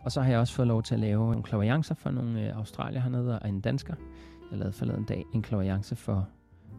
Og 0.00 0.12
så 0.12 0.20
har 0.20 0.30
jeg 0.30 0.38
også 0.38 0.54
fået 0.54 0.68
lov 0.68 0.82
til 0.82 0.94
at 0.94 1.00
lave 1.00 1.26
nogle 1.26 1.42
klaviancer 1.42 1.94
for 1.94 2.10
nogle 2.10 2.48
øh, 2.48 2.56
australier 2.56 3.00
hernede 3.00 3.38
og 3.38 3.48
en 3.48 3.60
dansker. 3.60 3.94
Jeg 4.50 4.58
lavede 4.58 4.72
forleden 4.72 5.04
dag 5.04 5.24
en 5.34 5.42
klaviance 5.42 5.96
for 5.96 6.28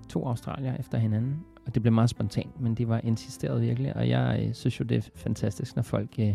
to 0.10 0.28
australier 0.28 0.76
efter 0.76 0.98
hinanden, 0.98 1.46
og 1.66 1.74
det 1.74 1.82
blev 1.82 1.94
meget 1.94 2.10
spontant, 2.10 2.62
men 2.62 2.76
det 2.76 2.88
var 2.88 3.02
insisteret 3.04 3.62
virkelig, 3.62 3.96
og 3.96 4.10
jeg 4.10 4.46
øh, 4.48 4.54
synes 4.54 4.80
jo, 4.80 4.86
det 4.86 4.98
er 4.98 5.10
fantastisk, 5.16 5.76
når 5.76 5.84
folk 5.84 6.10
øh, 6.20 6.34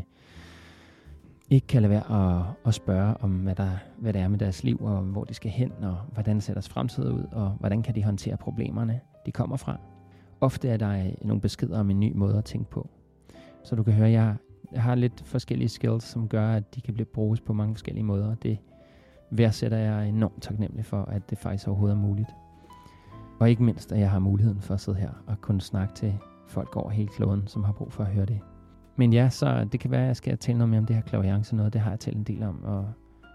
ikke 1.51 1.67
kan 1.67 1.83
lade 1.83 1.91
være 1.91 2.39
at, 2.39 2.45
at 2.67 2.75
spørge 2.75 3.15
om, 3.21 3.31
hvad, 3.31 3.55
der, 3.55 3.71
hvad 3.99 4.13
det 4.13 4.21
er 4.21 4.29
med 4.29 4.39
deres 4.39 4.65
liv, 4.65 4.79
og 4.81 5.03
hvor 5.03 5.25
de 5.25 5.35
skal 5.35 5.51
hen, 5.51 5.73
og 5.83 5.97
hvordan 6.13 6.41
ser 6.41 6.53
deres 6.53 6.69
fremtid 6.69 7.11
ud, 7.11 7.25
og 7.33 7.51
hvordan 7.51 7.83
kan 7.83 7.95
de 7.95 8.05
håndtere 8.05 8.37
problemerne, 8.37 9.01
de 9.27 9.33
kommer 9.33 9.57
fra. 9.57 9.79
Ofte 10.41 10.69
er 10.69 10.77
der 10.77 11.05
øh, 11.05 11.13
nogle 11.23 11.41
beskeder 11.41 11.81
om 11.81 11.91
en 11.91 12.01
ny 12.01 12.13
måde 12.15 12.39
at 12.39 12.45
tænke 12.45 12.71
på. 12.71 12.89
Så 13.65 13.77
du 13.77 13.83
kan 13.83 13.93
høre, 13.93 14.11
jeg, 14.11 14.37
jeg 14.73 14.83
har 14.83 14.95
lidt 14.95 15.23
forskellige 15.27 15.69
skills, 15.69 16.05
som 16.05 16.29
gør, 16.29 16.53
at 16.53 16.75
de 16.75 16.81
kan 16.81 16.95
blive 16.95 17.07
bruges 17.07 17.41
på 17.41 17.53
mange 17.53 17.75
forskellige 17.75 18.05
måder. 18.05 18.35
Det 18.35 18.59
værdsætter 19.31 19.79
jeg 19.79 20.09
enormt 20.09 20.43
taknemmelig 20.43 20.85
for, 20.85 21.03
at 21.03 21.31
det 21.31 21.39
faktisk 21.39 21.69
overhovedet 21.69 21.97
er 21.97 22.01
muligt. 22.01 22.29
Og 23.41 23.51
ikke 23.51 23.63
mindst, 23.63 23.93
at 23.93 24.01
jeg 24.01 24.11
har 24.11 24.19
muligheden 24.19 24.61
for 24.61 24.75
at 24.75 24.81
sidde 24.81 24.99
her 24.99 25.11
og 25.27 25.41
kunne 25.41 25.61
snakke 25.61 25.95
til 25.95 26.19
folk 26.49 26.77
over 26.77 26.91
hele 26.91 27.09
kloden, 27.09 27.47
som 27.47 27.65
har 27.65 27.73
brug 27.73 27.93
for 27.93 28.05
at 28.05 28.11
høre 28.11 28.27
det. 28.27 28.41
Men 29.01 29.13
ja, 29.13 29.29
så 29.29 29.65
det 29.73 29.81
kan 29.81 29.91
være, 29.91 30.01
at 30.01 30.07
jeg 30.07 30.17
skal 30.17 30.39
tale 30.39 30.59
noget 30.59 30.69
mere 30.69 30.79
om 30.79 30.87
det 30.87 30.97
her 30.97 31.03
klaviance 31.03 31.57
noget. 31.57 31.73
Det 31.73 31.81
har 31.81 31.91
jeg 31.91 32.01
talt 32.01 32.17
en 32.17 32.25
del 32.25 32.43
om, 32.43 32.65
og, 32.65 32.93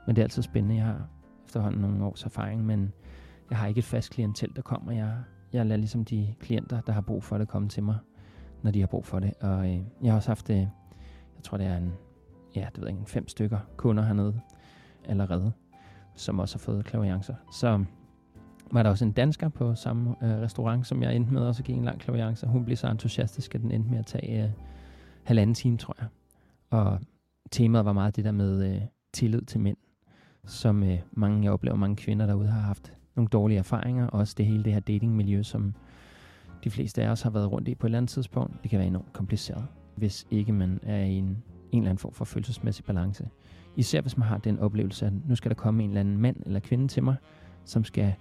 men 0.07 0.15
det 0.15 0.21
er 0.21 0.25
altid 0.25 0.41
spændende. 0.41 0.75
Jeg 0.75 0.85
har 0.85 1.07
efterhånden 1.45 1.81
nogle 1.81 2.05
års 2.05 2.23
erfaring, 2.23 2.65
men 2.65 2.93
jeg 3.49 3.57
har 3.57 3.67
ikke 3.67 3.79
et 3.79 3.85
fast 3.85 4.11
klientel, 4.11 4.55
der 4.55 4.61
kommer. 4.61 4.91
Jeg, 4.91 5.13
jeg 5.53 5.65
lader 5.65 5.77
ligesom 5.77 6.05
de 6.05 6.33
klienter, 6.39 6.81
der 6.81 6.93
har 6.93 7.01
brug 7.01 7.23
for 7.23 7.37
det, 7.37 7.47
komme 7.47 7.69
til 7.69 7.83
mig, 7.83 7.97
når 8.63 8.71
de 8.71 8.79
har 8.79 8.87
brug 8.87 9.05
for 9.05 9.19
det. 9.19 9.33
Og 9.41 9.69
øh, 9.69 9.79
jeg 10.03 10.11
har 10.11 10.15
også 10.15 10.29
haft, 10.29 10.49
øh, 10.49 10.57
jeg 10.57 11.43
tror 11.43 11.57
det 11.57 11.67
er 11.67 11.77
en, 11.77 11.93
ja, 12.55 12.67
det 12.75 12.81
ved 12.81 12.87
jeg 12.87 12.97
ikke, 12.97 13.09
fem 13.09 13.27
stykker 13.27 13.59
kunder 13.77 14.03
hernede 14.03 14.41
allerede, 15.05 15.51
som 16.15 16.39
også 16.39 16.55
har 16.55 16.59
fået 16.59 16.85
klaviancer. 16.85 17.35
Så 17.51 17.85
var 18.71 18.83
der 18.83 18.89
også 18.89 19.05
en 19.05 19.11
dansker 19.11 19.49
på 19.49 19.75
samme 19.75 20.15
øh, 20.23 20.41
restaurant, 20.41 20.87
som 20.87 21.03
jeg 21.03 21.15
endte 21.15 21.33
med 21.33 21.41
også 21.41 21.61
at 21.61 21.65
give 21.65 21.77
en 21.77 21.85
lang 21.85 21.99
klaviance. 21.99 22.47
Hun 22.47 22.65
blev 22.65 22.77
så 22.77 22.87
entusiastisk, 22.87 23.55
at 23.55 23.61
den 23.61 23.71
endte 23.71 23.89
med 23.89 23.99
at 23.99 24.05
tage 24.05 24.43
øh, 24.43 24.49
halvanden 25.25 25.53
time, 25.53 25.77
tror 25.77 25.95
jeg. 25.99 26.07
Og 26.69 26.99
temaet 27.51 27.85
var 27.85 27.93
meget 27.93 28.15
det 28.15 28.25
der 28.25 28.31
med 28.31 28.75
øh, 28.75 28.81
tillid 29.13 29.41
til 29.41 29.59
mænd, 29.59 29.77
som 30.45 30.83
øh, 30.83 30.99
mange, 31.11 31.43
jeg 31.43 31.51
oplever, 31.51 31.75
mange 31.75 31.95
kvinder 31.95 32.25
derude 32.25 32.47
har 32.47 32.61
haft 32.61 32.93
nogle 33.15 33.29
dårlige 33.29 33.57
erfaringer. 33.57 34.07
Også 34.07 34.35
det 34.37 34.45
hele 34.45 34.63
det 34.63 34.73
her 34.73 34.79
datingmiljø, 34.79 35.43
som 35.43 35.73
de 36.63 36.69
fleste 36.69 37.03
af 37.03 37.09
os 37.09 37.21
har 37.21 37.29
været 37.29 37.51
rundt 37.51 37.67
i 37.67 37.75
på 37.75 37.87
et 37.87 37.89
eller 37.89 37.97
andet 37.97 38.09
tidspunkt. 38.09 38.63
Det 38.63 38.69
kan 38.69 38.79
være 38.79 38.87
enormt 38.87 39.13
kompliceret, 39.13 39.65
hvis 39.95 40.27
ikke 40.31 40.53
man 40.53 40.79
er 40.83 41.03
i 41.03 41.13
en, 41.13 41.25
en 41.25 41.43
eller 41.71 41.89
anden 41.89 41.97
form 41.97 42.13
for 42.13 42.25
følelsesmæssig 42.25 42.85
balance. 42.85 43.29
Især 43.75 44.01
hvis 44.01 44.17
man 44.17 44.27
har 44.27 44.37
den 44.37 44.59
oplevelse, 44.59 45.05
at 45.05 45.13
nu 45.27 45.35
skal 45.35 45.49
der 45.49 45.55
komme 45.55 45.83
en 45.83 45.89
eller 45.89 45.99
anden 45.99 46.17
mand 46.17 46.37
eller 46.45 46.59
kvinde 46.59 46.87
til 46.87 47.03
mig, 47.03 47.15
som 47.65 47.83
skal 47.83 48.13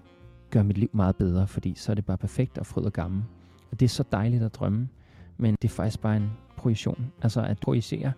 gøre 0.51 0.65
mit 0.65 0.79
liv 0.79 0.91
meget 0.93 1.17
bedre, 1.17 1.47
fordi 1.47 1.75
så 1.77 1.93
er 1.93 1.95
det 1.95 2.05
bare 2.05 2.19
perfekt 2.19 2.59
og 2.59 2.67
fryd 2.67 2.83
og 2.83 2.93
gammel. 2.93 3.25
Og 3.71 3.81
det 3.81 3.87
er 3.87 3.89
så 3.91 4.05
dejligt 4.13 4.43
at 4.43 4.55
drømme, 4.55 4.89
men 5.37 5.57
det 5.63 5.69
er 5.69 5.73
faktisk 5.73 6.01
bare 6.01 6.17
en 6.17 6.31
projektion. 6.65 7.13
Altså 7.23 7.43
at 7.43 7.59
projicere 7.59 8.13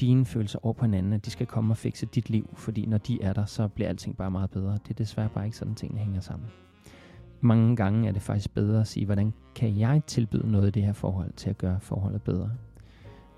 dine 0.00 0.24
følelser 0.24 0.58
over 0.62 0.72
på 0.72 0.84
hinanden, 0.84 1.12
at 1.12 1.24
de 1.24 1.30
skal 1.30 1.46
komme 1.46 1.72
og 1.72 1.76
fikse 1.76 2.06
dit 2.06 2.30
liv, 2.30 2.50
fordi 2.54 2.86
når 2.86 2.98
de 2.98 3.22
er 3.22 3.32
der, 3.32 3.44
så 3.44 3.68
bliver 3.68 3.88
alting 3.88 4.16
bare 4.16 4.30
meget 4.30 4.50
bedre. 4.50 4.72
Det 4.72 4.90
er 4.90 4.94
desværre 4.94 5.28
bare 5.28 5.44
ikke 5.44 5.56
sådan, 5.56 5.74
tingene 5.74 6.00
hænger 6.00 6.20
sammen. 6.20 6.48
Mange 7.40 7.76
gange 7.76 8.08
er 8.08 8.12
det 8.12 8.22
faktisk 8.22 8.54
bedre 8.54 8.80
at 8.80 8.86
sige, 8.86 9.06
hvordan 9.06 9.32
kan 9.54 9.78
jeg 9.78 10.02
tilbyde 10.06 10.50
noget 10.50 10.68
i 10.68 10.70
det 10.70 10.82
her 10.82 10.92
forhold 10.92 11.32
til 11.32 11.50
at 11.50 11.58
gøre 11.58 11.80
forholdet 11.80 12.22
bedre. 12.22 12.50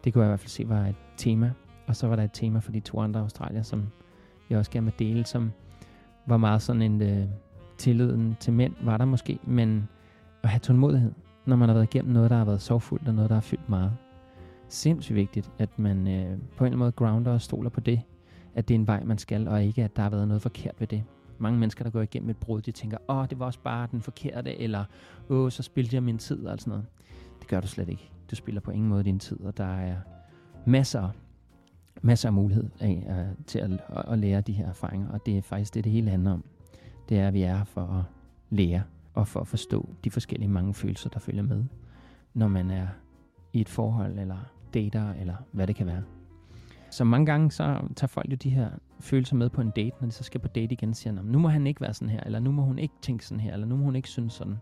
Det 0.05 0.12
kunne 0.12 0.23
jeg 0.23 0.29
i 0.29 0.31
hvert 0.31 0.41
fald 0.41 0.50
se 0.50 0.69
var 0.69 0.87
et 0.87 0.97
tema, 1.17 1.53
og 1.87 1.97
så 1.97 2.07
var 2.07 2.17
der 2.17 2.23
et 2.23 2.33
tema 2.33 2.59
for 2.59 2.73
de 2.73 2.81
to 2.81 3.00
andre 3.00 3.21
australier, 3.21 3.62
som 3.62 3.87
jeg 4.50 4.59
også 4.59 4.71
gerne 4.71 4.85
vil 4.85 4.99
dele, 4.99 5.26
som 5.26 5.53
var 6.26 6.37
meget 6.37 6.62
sådan 6.62 6.83
en, 6.83 7.03
øh, 7.03 7.26
tilliden 7.79 8.37
til 8.41 8.53
mænd 8.53 8.75
var 8.83 8.97
der 8.97 9.05
måske, 9.05 9.38
men 9.45 9.88
at 10.43 10.49
have 10.49 10.61
tålmodighed, 10.61 11.12
når 11.47 11.57
man 11.57 11.69
har 11.69 11.75
været 11.75 11.95
igennem 11.95 12.12
noget, 12.12 12.31
der 12.31 12.37
har 12.37 12.45
været 12.45 12.62
sorgfuldt 12.62 13.09
og 13.09 13.14
noget, 13.14 13.31
der 13.31 13.37
har 13.37 13.41
fyldt 13.41 13.69
meget. 13.69 13.93
Sindssygt 14.75 15.16
vigtigt, 15.16 15.52
at 15.59 15.78
man 15.78 16.09
øh, 16.09 16.25
på 16.25 16.28
en 16.28 16.37
eller 16.37 16.38
anden 16.61 16.78
måde 16.78 16.93
grounder 16.93 17.33
og 17.33 17.40
stoler 17.40 17.71
på 17.71 17.81
det, 17.81 18.00
at 18.54 18.69
det 18.69 18.75
er 18.75 18.78
en 18.78 18.87
vej, 18.87 19.04
man 19.04 19.19
skal, 19.19 19.49
og 19.49 19.64
ikke, 19.64 19.85
at 19.85 19.97
der 19.97 20.02
har 20.02 20.11
været 20.11 20.28
noget 20.28 20.43
forkert 20.43 20.75
ved 20.78 20.87
det. 20.87 21.04
Mange 21.38 21.59
mennesker, 21.59 21.85
der 21.85 21.90
går 21.90 22.00
igennem 22.00 22.31
et 22.31 22.37
brud, 22.37 22.62
de 22.62 22.73
tænker, 22.73 22.99
åh, 23.09 23.26
det 23.31 23.38
var 23.38 23.47
også 23.47 23.59
bare 23.64 23.88
den 23.93 24.02
forkerte, 24.02 24.61
eller 24.61 24.85
åh, 25.28 25.50
så 25.50 25.62
spildte 25.62 25.95
jeg 25.95 26.02
min 26.02 26.19
tid, 26.19 26.47
og 26.47 26.61
sådan 26.61 26.71
noget. 26.71 26.87
Det 27.40 27.49
gør 27.49 27.61
du 27.61 27.66
slet 27.66 27.88
ikke. 27.88 28.11
Du 28.31 28.37
spiller 28.37 28.61
på 28.61 28.71
ingen 28.71 28.88
måde 28.88 29.04
din 29.04 29.19
tid, 29.19 29.40
og 29.40 29.57
der 29.57 29.76
er 29.76 29.97
masser, 30.66 31.09
masser 32.02 32.28
af 32.28 32.33
mulighed 32.33 32.71
af, 32.81 33.04
uh, 33.09 33.45
til 33.47 33.59
at, 33.59 33.71
at, 33.73 34.04
at 34.09 34.19
lære 34.19 34.40
de 34.40 34.52
her 34.52 34.69
erfaringer, 34.69 35.09
og 35.09 35.26
det 35.26 35.38
er 35.38 35.43
faktisk 35.43 35.75
det, 35.75 35.85
det 35.85 35.93
hele 35.93 36.11
handler 36.11 36.33
om 36.33 36.45
det 37.09 37.19
er, 37.19 37.28
at 37.28 37.35
vi 37.35 37.43
er 37.43 37.57
her 37.57 37.64
for 37.64 37.81
at 37.81 38.04
lære 38.50 38.83
og 39.14 39.28
for 39.28 39.40
at 39.40 39.49
forstå 39.49 39.88
de 40.04 40.11
forskellige 40.11 40.49
mange 40.49 40.75
følelser, 40.75 41.11
der 41.11 41.19
følger 41.19 41.43
med, 41.43 41.64
når 42.35 42.49
man 42.49 42.71
er 42.71 42.87
i 43.52 43.61
et 43.61 43.69
forhold 43.69 44.19
eller 44.19 44.38
dater 44.75 45.12
eller 45.12 45.35
hvad 45.52 45.66
det 45.66 45.76
kan 45.76 45.87
være. 45.87 46.02
Så 46.90 47.04
mange 47.04 47.26
gange 47.26 47.50
så 47.50 47.81
tager 47.97 48.09
folk 48.09 48.31
jo 48.31 48.37
de 48.37 48.50
her 48.50 48.71
følelser 49.00 49.37
med 49.37 49.50
på 49.50 49.61
en 49.61 49.71
date, 49.71 49.97
når 50.00 50.07
de 50.07 50.12
så 50.12 50.25
skal 50.25 50.40
på 50.40 50.49
date 50.49 50.73
igen, 50.73 50.95
siger, 50.95 51.23
nu 51.23 51.38
må 51.38 51.49
han 51.49 51.66
ikke 51.66 51.81
være 51.81 51.95
sådan 51.95 52.09
her, 52.09 52.21
eller 52.21 52.40
nu 52.40 52.52
må 52.52 52.62
hun 52.62 52.78
ikke 52.78 52.95
tænke 53.02 53.26
sådan 53.26 53.40
her, 53.40 53.52
eller 53.52 53.66
nu 53.66 53.76
må 53.76 53.85
hun 53.85 53.97
ikke 53.97 54.09
synes 54.09 54.33
sådan. 54.33 54.57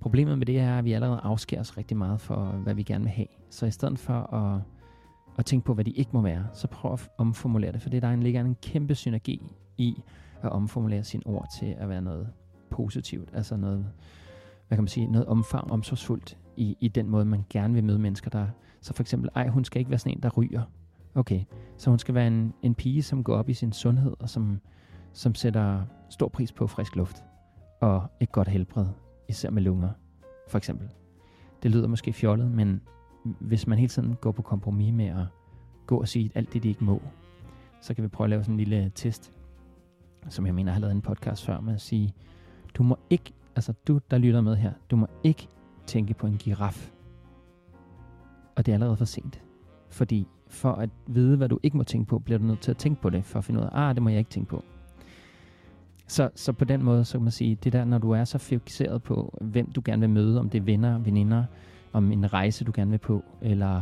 Problemet 0.00 0.38
med 0.38 0.46
det 0.46 0.58
er, 0.58 0.78
at 0.78 0.84
vi 0.84 0.92
allerede 0.92 1.20
afskærer 1.22 1.60
os 1.60 1.76
rigtig 1.76 1.96
meget 1.96 2.20
for, 2.20 2.44
hvad 2.44 2.74
vi 2.74 2.82
gerne 2.82 3.04
vil 3.04 3.12
have. 3.12 3.26
Så 3.50 3.66
i 3.66 3.70
stedet 3.70 3.98
for 3.98 4.34
at, 4.34 4.60
at 5.38 5.44
tænke 5.44 5.66
på, 5.66 5.74
hvad 5.74 5.84
de 5.84 5.90
ikke 5.90 6.10
må 6.12 6.20
være, 6.20 6.46
så 6.54 6.68
prøv 6.68 6.92
at 6.92 7.08
omformulere 7.18 7.72
det, 7.72 7.82
for 7.82 7.90
det 7.90 8.02
der 8.02 8.16
ligger 8.16 8.40
en 8.40 8.56
kæmpe 8.62 8.94
synergi 8.94 9.42
i 9.78 10.02
at 10.42 10.50
omformulere 10.50 11.04
sine 11.04 11.26
ord 11.26 11.46
til 11.58 11.76
at 11.78 11.88
være 11.88 12.02
noget 12.02 12.28
positivt, 12.70 13.28
altså 13.32 13.56
noget, 13.56 13.86
hvad 14.70 14.76
kan 14.76 14.82
man 14.82 14.88
sige, 14.88 15.06
noget 15.06 15.26
omfang, 15.26 15.70
omsorgsfuldt 15.70 16.38
i, 16.56 16.76
i 16.80 16.88
den 16.88 17.08
måde, 17.08 17.24
man 17.24 17.44
gerne 17.50 17.74
vil 17.74 17.84
møde 17.84 17.98
mennesker, 17.98 18.30
der, 18.30 18.46
så 18.80 18.94
for 18.94 19.02
eksempel, 19.02 19.30
ej, 19.34 19.48
hun 19.48 19.64
skal 19.64 19.78
ikke 19.78 19.90
være 19.90 19.98
sådan 19.98 20.16
en, 20.16 20.22
der 20.22 20.30
ryger. 20.30 20.62
Okay, 21.14 21.44
så 21.76 21.90
hun 21.90 21.98
skal 21.98 22.14
være 22.14 22.26
en, 22.26 22.54
en 22.62 22.74
pige, 22.74 23.02
som 23.02 23.24
går 23.24 23.36
op 23.36 23.48
i 23.48 23.54
sin 23.54 23.72
sundhed, 23.72 24.14
og 24.18 24.28
som, 24.28 24.60
som 25.12 25.34
sætter 25.34 25.82
stor 26.10 26.28
pris 26.28 26.52
på 26.52 26.66
frisk 26.66 26.96
luft, 26.96 27.24
og 27.80 28.02
et 28.20 28.32
godt 28.32 28.48
helbred, 28.48 28.86
især 29.28 29.50
med 29.50 29.62
lunger, 29.62 29.90
for 30.48 30.58
eksempel. 30.58 30.88
Det 31.62 31.70
lyder 31.70 31.88
måske 31.88 32.12
fjollet, 32.12 32.50
men 32.50 32.80
hvis 33.24 33.66
man 33.66 33.78
hele 33.78 33.88
tiden 33.88 34.16
går 34.20 34.32
på 34.32 34.42
kompromis 34.42 34.92
med 34.92 35.06
at 35.06 35.26
gå 35.86 36.00
og 36.00 36.08
sige 36.08 36.30
alt 36.34 36.52
det, 36.52 36.62
de 36.62 36.68
ikke 36.68 36.84
må, 36.84 37.02
så 37.80 37.94
kan 37.94 38.04
vi 38.04 38.08
prøve 38.08 38.26
at 38.26 38.30
lave 38.30 38.42
sådan 38.42 38.54
en 38.54 38.58
lille 38.58 38.92
test 38.94 39.32
som 40.28 40.46
jeg 40.46 40.54
mener 40.54 40.72
har 40.72 40.80
lavet 40.80 40.92
en 40.92 41.00
podcast 41.00 41.44
før, 41.44 41.60
med 41.60 41.74
at 41.74 41.80
sige, 41.80 42.14
du 42.74 42.82
må 42.82 42.98
ikke, 43.10 43.32
altså 43.56 43.72
du, 43.88 44.00
der 44.10 44.18
lytter 44.18 44.40
med 44.40 44.56
her, 44.56 44.72
du 44.90 44.96
må 44.96 45.06
ikke 45.24 45.48
tænke 45.86 46.14
på 46.14 46.26
en 46.26 46.36
giraf. 46.36 46.90
Og 48.56 48.66
det 48.66 48.72
er 48.72 48.76
allerede 48.76 48.96
for 48.96 49.04
sent. 49.04 49.42
Fordi 49.90 50.26
for 50.48 50.72
at 50.72 50.90
vide, 51.06 51.36
hvad 51.36 51.48
du 51.48 51.58
ikke 51.62 51.76
må 51.76 51.82
tænke 51.82 52.08
på, 52.08 52.18
bliver 52.18 52.38
du 52.38 52.44
nødt 52.44 52.60
til 52.60 52.70
at 52.70 52.76
tænke 52.76 53.02
på 53.02 53.10
det, 53.10 53.24
for 53.24 53.38
at 53.38 53.44
finde 53.44 53.60
ud 53.60 53.64
af, 53.64 53.70
ah, 53.72 53.94
det 53.94 54.02
må 54.02 54.08
jeg 54.08 54.18
ikke 54.18 54.30
tænke 54.30 54.48
på. 54.48 54.64
Så, 56.06 56.30
så 56.34 56.52
på 56.52 56.64
den 56.64 56.82
måde, 56.82 57.04
så 57.04 57.18
kan 57.18 57.22
man 57.22 57.32
sige, 57.32 57.54
det 57.54 57.72
der, 57.72 57.84
når 57.84 57.98
du 57.98 58.10
er 58.10 58.24
så 58.24 58.38
fixeret 58.38 59.02
på, 59.02 59.38
hvem 59.40 59.72
du 59.72 59.82
gerne 59.84 60.00
vil 60.00 60.10
møde, 60.10 60.40
om 60.40 60.50
det 60.50 60.58
er 60.58 60.62
venner, 60.62 60.98
veninder, 60.98 61.44
om 61.92 62.12
en 62.12 62.32
rejse, 62.32 62.64
du 62.64 62.72
gerne 62.74 62.90
vil 62.90 62.98
på, 62.98 63.24
eller 63.42 63.80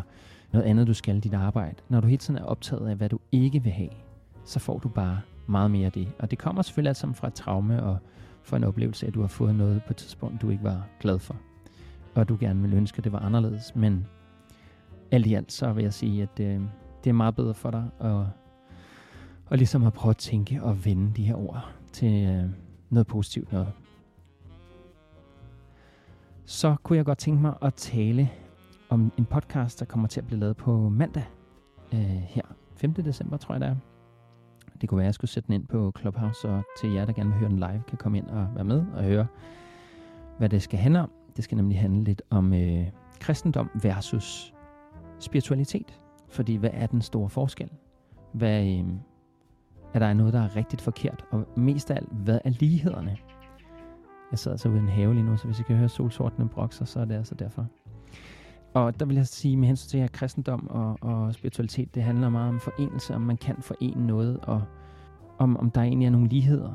noget 0.53 0.65
andet, 0.67 0.87
du 0.87 0.95
skal 0.95 1.17
i 1.17 1.21
dit 1.21 1.35
arbejde. 1.35 1.77
Når 1.89 2.01
du 2.01 2.07
hele 2.07 2.19
tiden 2.19 2.41
er 2.41 2.45
optaget 2.45 2.89
af, 2.89 2.97
hvad 2.97 3.09
du 3.09 3.19
ikke 3.33 3.63
vil 3.63 3.73
have, 3.73 3.91
så 4.45 4.59
får 4.59 4.79
du 4.79 4.89
bare 4.89 5.21
meget 5.47 5.71
mere 5.71 5.87
af 5.87 5.93
det. 5.93 6.09
Og 6.19 6.31
det 6.31 6.39
kommer 6.39 6.63
selvfølgelig 6.63 6.89
alt 6.89 6.97
sammen 6.97 7.15
fra 7.15 7.27
et 7.27 7.35
traume 7.35 7.83
og 7.83 7.99
for 8.49 8.57
en 8.57 8.65
oplevelse 8.65 9.07
at 9.07 9.15
du 9.15 9.21
har 9.21 9.29
fået 9.29 9.55
noget 9.55 9.83
på 9.87 9.93
et 9.93 9.97
tidspunkt, 9.97 10.43
du 10.43 10.51
ikke 10.51 10.65
var 10.65 10.89
glad 11.01 11.19
for. 11.19 11.37
Og 12.15 12.29
du 12.29 12.37
gerne 12.41 12.61
ville 12.61 12.77
ønske, 12.77 12.99
at 12.99 13.05
det 13.05 13.13
var 13.13 13.19
anderledes. 13.19 13.77
Men 13.77 14.07
alt 15.11 15.27
i 15.27 15.35
alt, 15.35 15.53
så 15.53 15.73
vil 15.73 15.83
jeg 15.83 15.93
sige, 15.93 16.23
at 16.23 16.39
det, 16.39 16.45
øh, 16.45 16.61
det 17.05 17.11
er 17.11 17.15
meget 17.15 17.37
bedre 17.37 17.55
for 17.55 17.71
dig 17.71 17.91
at, 18.01 18.27
at 19.51 19.59
ligesom 19.59 19.87
at 19.87 19.93
prøve 19.93 20.11
at 20.11 20.17
tænke 20.17 20.63
og 20.63 20.85
vende 20.85 21.13
de 21.17 21.23
her 21.23 21.35
ord 21.35 21.75
til 21.93 22.27
øh, 22.29 22.51
noget 22.91 23.07
positivt 23.07 23.53
noget. 23.53 23.73
Så 26.45 26.77
kunne 26.83 26.97
jeg 26.97 27.05
godt 27.05 27.19
tænke 27.19 27.43
mig 27.43 27.55
at 27.63 27.75
tale 27.75 28.31
om 28.89 29.13
en 29.19 29.25
podcast, 29.25 29.81
der 29.81 29.87
kommer 29.87 30.09
til 30.09 30.21
at 30.21 30.27
blive 30.27 30.41
lavet 30.41 30.57
på 30.57 30.89
mandag 30.89 31.25
øh, 31.93 32.01
her. 32.01 32.43
5. 32.77 32.95
december, 32.95 33.37
tror 33.37 33.55
jeg 33.55 33.61
det 33.61 33.69
er. 33.69 33.77
Det 34.81 34.89
kunne 34.89 34.97
være, 34.97 35.05
at 35.05 35.07
jeg 35.07 35.15
skulle 35.15 35.31
sætte 35.31 35.47
den 35.47 35.55
ind 35.55 35.67
på 35.67 35.93
Clubhouse, 36.01 36.49
og 36.49 36.63
til 36.81 36.93
jer, 36.93 37.05
der 37.05 37.13
gerne 37.13 37.31
vil 37.31 37.39
høre 37.39 37.49
den 37.49 37.59
live, 37.59 37.83
kan 37.89 37.99
komme 37.99 38.19
ind 38.19 38.27
og 38.27 38.49
være 38.55 38.65
med 38.65 38.85
og 38.95 39.05
høre, 39.05 39.27
hvad 40.39 40.49
det 40.49 40.63
skal 40.63 40.79
handle 40.79 41.01
om. 41.01 41.11
Det 41.37 41.45
skal 41.45 41.57
nemlig 41.57 41.79
handle 41.79 42.05
lidt 42.05 42.23
om 42.31 42.55
øh, 42.55 42.87
kristendom 43.21 43.71
versus 43.83 44.55
spiritualitet. 45.19 46.01
Fordi 46.29 46.57
hvad 46.57 46.71
er 46.73 46.87
den 46.87 47.03
store 47.03 47.29
forskel? 47.29 47.71
Hvad, 48.33 48.67
øh, 48.67 48.85
er 49.95 49.99
der 49.99 50.13
noget, 50.15 50.33
der 50.33 50.41
er 50.41 50.57
rigtigt 50.57 50.83
forkert? 50.83 51.25
Og 51.31 51.47
mest 51.57 51.91
af 51.91 51.97
alt, 51.97 52.13
hvad 52.13 52.39
er 52.45 52.51
lighederne? 52.51 53.17
Jeg 54.31 54.39
sidder 54.39 54.55
altså 54.55 54.69
ude 54.69 54.79
i 54.79 54.81
en 54.81 54.89
have 54.89 55.15
lige 55.15 55.25
nu, 55.25 55.37
så 55.37 55.47
hvis 55.47 55.61
I 55.61 55.63
kan 55.63 55.77
høre 55.77 55.89
solsortene 55.89 56.49
brokser, 56.49 56.85
så 56.85 57.01
er 57.01 57.05
det 57.05 57.15
altså 57.15 57.35
derfor. 57.35 57.67
Og 58.75 59.01
der 59.01 59.07
vil 59.07 59.17
jeg 59.17 59.27
sige, 59.27 59.57
med 59.57 59.67
hensyn 59.69 59.89
til 59.89 59.99
at 59.99 60.13
kristendom 60.13 60.69
og, 60.71 60.99
og 61.01 61.35
spiritualitet, 61.35 61.95
det 61.95 62.03
handler 62.03 62.29
meget 62.29 62.49
om 62.49 62.61
forenelse, 62.61 63.15
om 63.15 63.21
man 63.21 63.37
kan 63.37 63.57
forene 63.61 64.07
noget, 64.07 64.39
og 64.43 64.63
om, 65.39 65.57
om 65.57 65.71
der 65.71 65.81
egentlig 65.81 66.07
er 66.07 66.11
nogle 66.11 66.29
ligheder. 66.29 66.73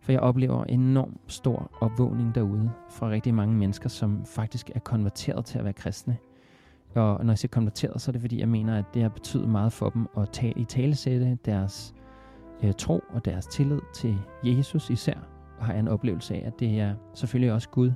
For 0.00 0.12
jeg 0.12 0.20
oplever 0.20 0.64
enormt 0.64 1.20
stor 1.26 1.70
opvågning 1.80 2.34
derude 2.34 2.70
fra 2.90 3.08
rigtig 3.08 3.34
mange 3.34 3.54
mennesker, 3.54 3.88
som 3.88 4.24
faktisk 4.24 4.70
er 4.74 4.80
konverteret 4.80 5.44
til 5.44 5.58
at 5.58 5.64
være 5.64 5.72
kristne. 5.72 6.16
Og 6.94 7.24
når 7.24 7.32
jeg 7.32 7.38
siger 7.38 7.50
konverteret, 7.50 8.00
så 8.00 8.10
er 8.10 8.12
det 8.12 8.20
fordi, 8.20 8.40
jeg 8.40 8.48
mener, 8.48 8.78
at 8.78 8.84
det 8.94 9.02
har 9.02 9.08
betydet 9.08 9.48
meget 9.48 9.72
for 9.72 9.90
dem 9.90 10.06
at 10.16 10.30
tage 10.30 10.58
i 10.58 10.64
talesætte 10.64 11.38
deres 11.44 11.94
øh, 12.62 12.72
tro 12.78 13.00
og 13.08 13.24
deres 13.24 13.46
tillid 13.46 13.80
til 13.94 14.18
Jesus 14.42 14.90
især. 14.90 15.18
Og 15.58 15.66
har 15.66 15.72
jeg 15.72 15.80
en 15.80 15.88
oplevelse 15.88 16.34
af, 16.34 16.42
at 16.46 16.60
det 16.60 16.80
er 16.80 16.94
selvfølgelig 17.14 17.52
også 17.52 17.68
Gud, 17.68 17.92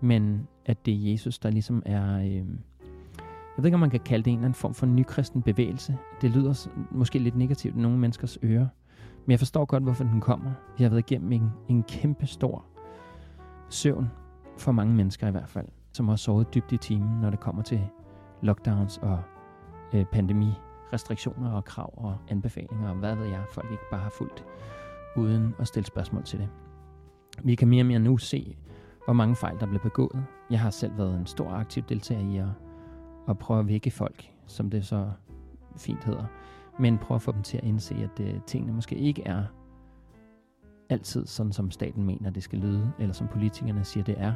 men 0.00 0.48
at 0.66 0.86
det 0.86 0.94
er 0.94 1.10
Jesus, 1.10 1.38
der 1.38 1.50
ligesom 1.50 1.82
er... 1.86 2.18
Øh, 2.18 2.44
jeg 3.56 3.62
ved 3.62 3.64
ikke, 3.64 3.74
om 3.74 3.80
man 3.80 3.90
kan 3.90 4.00
kalde 4.00 4.24
det 4.24 4.30
en 4.30 4.38
eller 4.38 4.44
anden 4.44 4.54
form 4.54 4.74
for 4.74 4.86
nykristen 4.86 5.42
bevægelse. 5.42 5.98
Det 6.20 6.30
lyder 6.30 6.68
måske 6.90 7.18
lidt 7.18 7.36
negativt 7.36 7.76
i 7.76 7.80
nogle 7.80 7.98
menneskers 7.98 8.38
ører. 8.42 8.66
Men 9.26 9.30
jeg 9.30 9.38
forstår 9.38 9.64
godt, 9.64 9.82
hvorfor 9.82 10.04
den 10.04 10.20
kommer. 10.20 10.50
Jeg 10.78 10.84
har 10.84 10.90
været 10.90 11.10
igennem 11.10 11.32
en, 11.32 11.52
en 11.68 11.82
kæmpe 11.82 12.26
stor 12.26 12.64
søvn 13.68 14.10
for 14.58 14.72
mange 14.72 14.94
mennesker 14.94 15.28
i 15.28 15.30
hvert 15.30 15.48
fald, 15.48 15.66
som 15.92 16.08
har 16.08 16.16
sovet 16.16 16.54
dybt 16.54 16.72
i 16.72 16.76
timen, 16.76 17.20
når 17.20 17.30
det 17.30 17.40
kommer 17.40 17.62
til 17.62 17.80
lockdowns 18.42 18.98
og 18.98 19.22
øh, 19.92 20.04
pandemi, 20.04 20.52
restriktioner 20.92 21.52
og 21.52 21.64
krav 21.64 21.94
og 21.96 22.16
anbefalinger 22.28 22.88
og 22.88 22.96
hvad 22.96 23.14
ved 23.14 23.26
jeg, 23.26 23.42
folk 23.52 23.70
ikke 23.70 23.90
bare 23.90 24.00
har 24.00 24.10
fulgt 24.18 24.44
uden 25.16 25.54
at 25.58 25.68
stille 25.68 25.86
spørgsmål 25.86 26.24
til 26.24 26.38
det. 26.38 26.48
Vi 27.44 27.54
kan 27.54 27.68
mere 27.68 27.82
og 27.82 27.86
mere 27.86 27.98
nu 27.98 28.16
se, 28.16 28.56
hvor 29.04 29.12
mange 29.12 29.36
fejl 29.36 29.60
der 29.60 29.66
bliver 29.66 29.82
begået. 29.82 30.24
Jeg 30.50 30.60
har 30.60 30.70
selv 30.70 30.98
været 30.98 31.18
en 31.18 31.26
stor 31.26 31.50
aktiv 31.50 31.82
deltager 31.88 32.20
i 32.20 32.36
at, 32.36 32.48
at 33.28 33.38
prøve 33.38 33.60
at 33.60 33.68
vække 33.68 33.90
folk, 33.90 34.30
som 34.46 34.70
det 34.70 34.86
så 34.86 35.10
fint 35.76 36.04
hedder, 36.04 36.24
men 36.78 36.98
prøve 36.98 37.16
at 37.16 37.22
få 37.22 37.32
dem 37.32 37.42
til 37.42 37.56
at 37.56 37.64
indse, 37.64 37.94
at 37.94 38.20
øh, 38.20 38.40
tingene 38.46 38.72
måske 38.72 38.96
ikke 38.96 39.22
er 39.26 39.44
altid 40.90 41.26
sådan, 41.26 41.52
som 41.52 41.70
staten 41.70 42.04
mener, 42.04 42.30
det 42.30 42.42
skal 42.42 42.58
lyde, 42.58 42.92
eller 42.98 43.12
som 43.12 43.28
politikerne 43.28 43.84
siger, 43.84 44.04
det 44.04 44.14
er. 44.18 44.32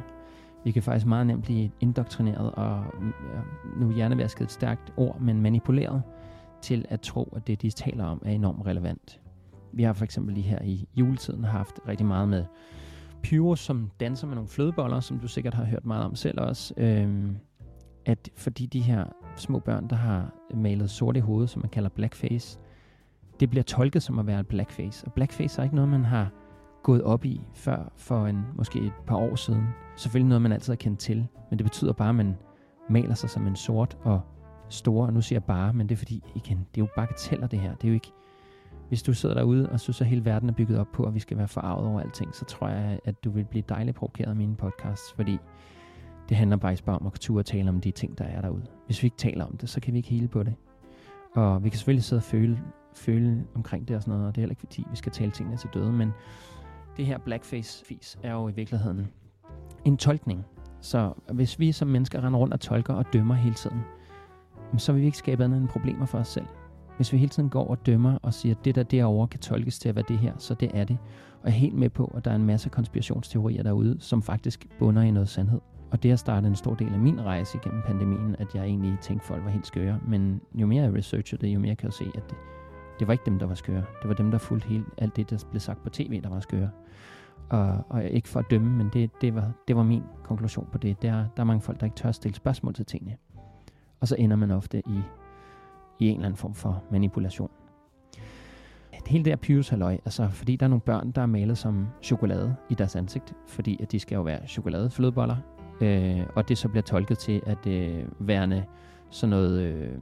Vi 0.63 0.71
kan 0.71 0.83
faktisk 0.83 1.05
meget 1.05 1.27
nemt 1.27 1.43
blive 1.43 1.71
indoktrineret, 1.79 2.51
og 2.51 2.83
øh, 3.01 3.81
nu 3.81 3.91
hjernevasket 3.91 4.43
et 4.45 4.51
stærkt 4.51 4.93
ord, 4.97 5.19
men 5.19 5.41
manipuleret 5.41 6.03
til 6.61 6.85
at 6.89 7.01
tro, 7.01 7.33
at 7.35 7.47
det, 7.47 7.61
de 7.61 7.69
taler 7.69 8.05
om, 8.05 8.21
er 8.25 8.31
enormt 8.31 8.65
relevant. 8.65 9.21
Vi 9.71 9.83
har 9.83 9.93
for 9.93 10.03
eksempel 10.03 10.33
lige 10.33 10.43
her 10.43 10.61
i 10.61 10.87
juletiden 10.95 11.43
haft 11.43 11.79
rigtig 11.87 12.05
meget 12.05 12.29
med 12.29 12.45
Pyro, 13.23 13.55
som 13.55 13.91
danser 13.99 14.27
med 14.27 14.35
nogle 14.35 14.49
flødeboller, 14.49 14.99
som 14.99 15.19
du 15.19 15.27
sikkert 15.27 15.53
har 15.53 15.65
hørt 15.65 15.85
meget 15.85 16.05
om 16.05 16.15
selv 16.15 16.41
også. 16.41 16.73
Øhm, 16.77 17.37
at 18.09 18.29
fordi 18.35 18.65
de 18.65 18.79
her 18.79 19.05
små 19.35 19.59
børn, 19.59 19.87
der 19.89 19.95
har 19.95 20.33
malet 20.53 20.89
sort 20.89 21.17
i 21.17 21.19
hovedet, 21.19 21.49
som 21.49 21.61
man 21.61 21.69
kalder 21.69 21.89
blackface, 21.89 22.59
det 23.39 23.49
bliver 23.49 23.63
tolket 23.63 24.03
som 24.03 24.19
at 24.19 24.27
være 24.27 24.39
et 24.39 24.47
blackface. 24.47 25.05
Og 25.07 25.13
blackface 25.13 25.59
er 25.59 25.63
ikke 25.63 25.75
noget, 25.75 25.89
man 25.89 26.05
har 26.05 26.31
gået 26.83 27.03
op 27.03 27.25
i 27.25 27.41
før 27.53 27.91
for 27.95 28.25
en, 28.25 28.45
måske 28.55 28.79
et 28.79 28.93
par 29.07 29.15
år 29.15 29.35
siden. 29.35 29.67
Selvfølgelig 29.95 30.29
noget, 30.29 30.41
man 30.41 30.51
altid 30.51 30.73
har 30.73 30.77
kendt 30.77 30.99
til, 30.99 31.27
men 31.49 31.59
det 31.59 31.65
betyder 31.65 31.93
bare, 31.93 32.09
at 32.09 32.15
man 32.15 32.35
maler 32.89 33.13
sig 33.13 33.29
som 33.29 33.47
en 33.47 33.55
sort 33.55 33.97
og 34.03 34.21
store, 34.69 35.07
og 35.07 35.13
nu 35.13 35.21
siger 35.21 35.37
jeg 35.37 35.43
bare, 35.43 35.73
men 35.73 35.89
det 35.89 35.95
er 35.95 35.97
fordi, 35.97 36.23
igen, 36.35 36.57
det 36.57 36.81
er 36.81 36.85
jo 36.85 36.87
bagateller 36.95 37.47
det 37.47 37.59
her. 37.59 37.75
Det 37.75 37.83
er 37.83 37.87
jo 37.87 37.93
ikke, 37.93 38.11
hvis 38.87 39.03
du 39.03 39.13
sidder 39.13 39.35
derude 39.35 39.69
og 39.69 39.79
synes, 39.79 40.01
at 40.01 40.07
hele 40.07 40.25
verden 40.25 40.49
er 40.49 40.53
bygget 40.53 40.79
op 40.79 40.91
på, 40.93 41.03
at 41.03 41.13
vi 41.13 41.19
skal 41.19 41.37
være 41.37 41.47
forarvet 41.47 41.87
over 41.87 42.01
alting, 42.01 42.35
så 42.35 42.45
tror 42.45 42.67
jeg, 42.67 42.99
at 43.05 43.23
du 43.23 43.29
vil 43.29 43.45
blive 43.45 43.63
dejligt 43.69 43.97
provokeret 43.97 44.29
af 44.29 44.35
mine 44.35 44.55
podcasts, 44.55 45.13
fordi 45.13 45.37
det 46.29 46.37
handler 46.37 46.57
bare 46.57 46.77
om 46.87 47.07
at 47.07 47.13
turde 47.13 47.43
tale 47.43 47.69
om 47.69 47.81
de 47.81 47.91
ting, 47.91 48.17
der 48.17 48.25
er 48.25 48.41
derude. 48.41 48.65
Hvis 48.85 49.03
vi 49.03 49.05
ikke 49.05 49.17
taler 49.17 49.45
om 49.45 49.57
det, 49.57 49.69
så 49.69 49.79
kan 49.79 49.93
vi 49.93 49.97
ikke 49.97 50.09
hele 50.09 50.27
på 50.27 50.43
det. 50.43 50.55
Og 51.35 51.63
vi 51.63 51.69
kan 51.69 51.77
selvfølgelig 51.77 52.03
sidde 52.03 52.19
og 52.19 52.23
føle, 52.23 52.59
føle 52.93 53.45
omkring 53.55 53.87
det 53.87 53.95
og 53.95 54.01
sådan 54.01 54.11
noget, 54.11 54.27
og 54.27 54.35
det 54.35 54.41
er 54.41 54.41
heller 54.41 54.51
ikke 54.51 54.59
fordi, 54.59 54.85
vi 54.89 54.95
skal 54.95 55.11
tale 55.11 55.31
tingene 55.31 55.57
til 55.57 55.69
døde, 55.73 55.91
men 55.91 56.11
det 56.97 57.05
her 57.05 57.17
blackface-fis 57.17 58.19
er 58.23 58.33
jo 58.33 58.47
i 58.47 58.51
virkeligheden 58.51 59.07
en 59.85 59.97
tolkning. 59.97 60.45
Så 60.81 61.13
hvis 61.33 61.59
vi 61.59 61.71
som 61.71 61.87
mennesker 61.87 62.23
render 62.23 62.39
rundt 62.39 62.53
og 62.53 62.59
tolker 62.59 62.93
og 62.93 63.13
dømmer 63.13 63.35
hele 63.35 63.55
tiden, 63.55 63.79
så 64.77 64.91
vil 64.91 65.01
vi 65.01 65.05
ikke 65.05 65.17
skabe 65.17 65.43
andet 65.43 65.61
end 65.61 65.67
problemer 65.67 66.05
for 66.05 66.17
os 66.17 66.27
selv. 66.27 66.45
Hvis 66.95 67.13
vi 67.13 67.17
hele 67.17 67.29
tiden 67.29 67.49
går 67.49 67.67
og 67.67 67.85
dømmer 67.85 68.17
og 68.21 68.33
siger, 68.33 68.55
at 68.55 68.65
det 68.65 68.75
der 68.75 68.83
derovre 68.83 69.27
kan 69.27 69.39
tolkes 69.39 69.79
til 69.79 69.89
at 69.89 69.95
være 69.95 70.05
det 70.07 70.17
her, 70.17 70.33
så 70.37 70.53
det 70.53 70.71
er 70.73 70.83
det. 70.83 70.97
Og 71.41 71.47
jeg 71.47 71.55
er 71.55 71.59
helt 71.59 71.75
med 71.75 71.89
på, 71.89 72.13
at 72.17 72.25
der 72.25 72.31
er 72.31 72.35
en 72.35 72.45
masse 72.45 72.69
konspirationsteorier 72.69 73.63
derude, 73.63 73.97
som 73.99 74.21
faktisk 74.21 74.67
bunder 74.79 75.01
i 75.01 75.11
noget 75.11 75.29
sandhed. 75.29 75.59
Og 75.91 76.03
det 76.03 76.11
har 76.11 76.15
startet 76.15 76.49
en 76.49 76.55
stor 76.55 76.75
del 76.75 76.93
af 76.93 76.99
min 76.99 77.25
rejse 77.25 77.57
igennem 77.57 77.81
pandemien, 77.81 78.35
at 78.39 78.55
jeg 78.55 78.63
egentlig 78.63 78.97
tænkte, 79.01 79.23
at 79.23 79.27
folk 79.27 79.43
var 79.43 79.49
helt 79.49 79.67
skøre. 79.67 79.99
Men 80.07 80.41
jo 80.53 80.67
mere 80.67 80.83
jeg 80.83 80.93
researcher 80.93 81.37
det, 81.37 81.47
jo 81.47 81.59
mere 81.59 81.75
kan 81.75 81.85
jeg 81.85 81.93
se, 81.93 82.05
at 82.15 82.29
det, 82.29 82.37
det 82.99 83.07
var 83.07 83.11
ikke 83.11 83.25
dem, 83.25 83.39
der 83.39 83.45
var 83.45 83.55
skøre. 83.55 83.83
Det 84.01 84.09
var 84.09 84.13
dem, 84.13 84.31
der 84.31 84.37
fulgte 84.37 84.67
helt 84.67 84.85
alt 84.97 85.15
det, 85.15 85.29
der 85.29 85.45
blev 85.49 85.59
sagt 85.59 85.83
på 85.83 85.89
tv, 85.89 86.21
der 86.21 86.29
var 86.29 86.39
skøre. 86.39 86.69
Og, 87.49 87.85
og 87.89 88.03
ikke 88.03 88.29
for 88.29 88.39
at 88.39 88.45
dømme, 88.49 88.77
men 88.77 88.89
det, 88.93 89.11
det, 89.21 89.35
var, 89.35 89.51
det 89.67 89.75
var 89.75 89.83
min 89.83 90.03
konklusion 90.23 90.67
på 90.71 90.77
det. 90.77 91.01
Der, 91.01 91.11
der 91.11 91.43
er 91.43 91.43
mange 91.43 91.61
folk, 91.61 91.79
der 91.79 91.85
ikke 91.85 91.95
tør 91.95 92.09
at 92.09 92.15
stille 92.15 92.35
spørgsmål 92.35 92.73
til 92.73 92.85
tingene. 92.85 93.17
Og 93.99 94.07
så 94.07 94.15
ender 94.19 94.35
man 94.35 94.51
ofte 94.51 94.79
i, 94.79 95.01
i 95.99 96.07
en 96.07 96.15
eller 96.15 96.25
anden 96.25 96.37
form 96.37 96.53
for 96.53 96.83
manipulation. 96.91 97.49
Hele 99.07 99.25
det 99.25 99.31
her 99.31 99.37
Pyrus 99.37 99.69
halløj, 99.69 99.93
altså 99.93 100.27
fordi 100.27 100.55
der 100.55 100.65
er 100.65 100.69
nogle 100.69 100.81
børn, 100.81 101.11
der 101.11 101.21
er 101.21 101.25
malet 101.25 101.57
som 101.57 101.87
chokolade 102.01 102.55
i 102.69 102.73
deres 102.73 102.95
ansigt, 102.95 103.33
fordi 103.47 103.77
at 103.81 103.91
de 103.91 103.99
skal 103.99 104.15
jo 104.15 104.21
være 104.21 104.47
chokoladeflødeboller, 104.47 105.35
øh, 105.81 106.21
og 106.35 106.49
det 106.49 106.57
så 106.57 106.69
bliver 106.69 106.83
tolket 106.83 107.17
til 107.17 107.41
at 107.45 107.67
øh, 107.67 108.05
værende 108.19 108.65
sådan 109.09 109.29
noget 109.29 109.61
øh, 109.61 109.97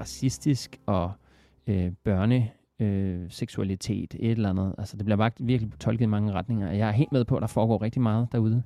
racistisk 0.00 0.80
og 0.86 1.12
øh, 1.66 1.92
børne 2.04 2.50
øh, 2.80 3.30
seksualitet, 3.30 4.14
et 4.20 4.30
eller 4.30 4.50
andet. 4.50 4.74
Altså 4.78 4.96
det 4.96 5.04
bliver 5.04 5.16
bare 5.16 5.30
virkelig 5.40 5.72
tolket 5.80 6.04
i 6.04 6.08
mange 6.08 6.32
retninger. 6.32 6.72
Jeg 6.72 6.88
er 6.88 6.92
helt 6.92 7.12
med 7.12 7.24
på, 7.24 7.36
at 7.36 7.40
der 7.40 7.46
foregår 7.46 7.82
rigtig 7.82 8.02
meget 8.02 8.28
derude. 8.32 8.62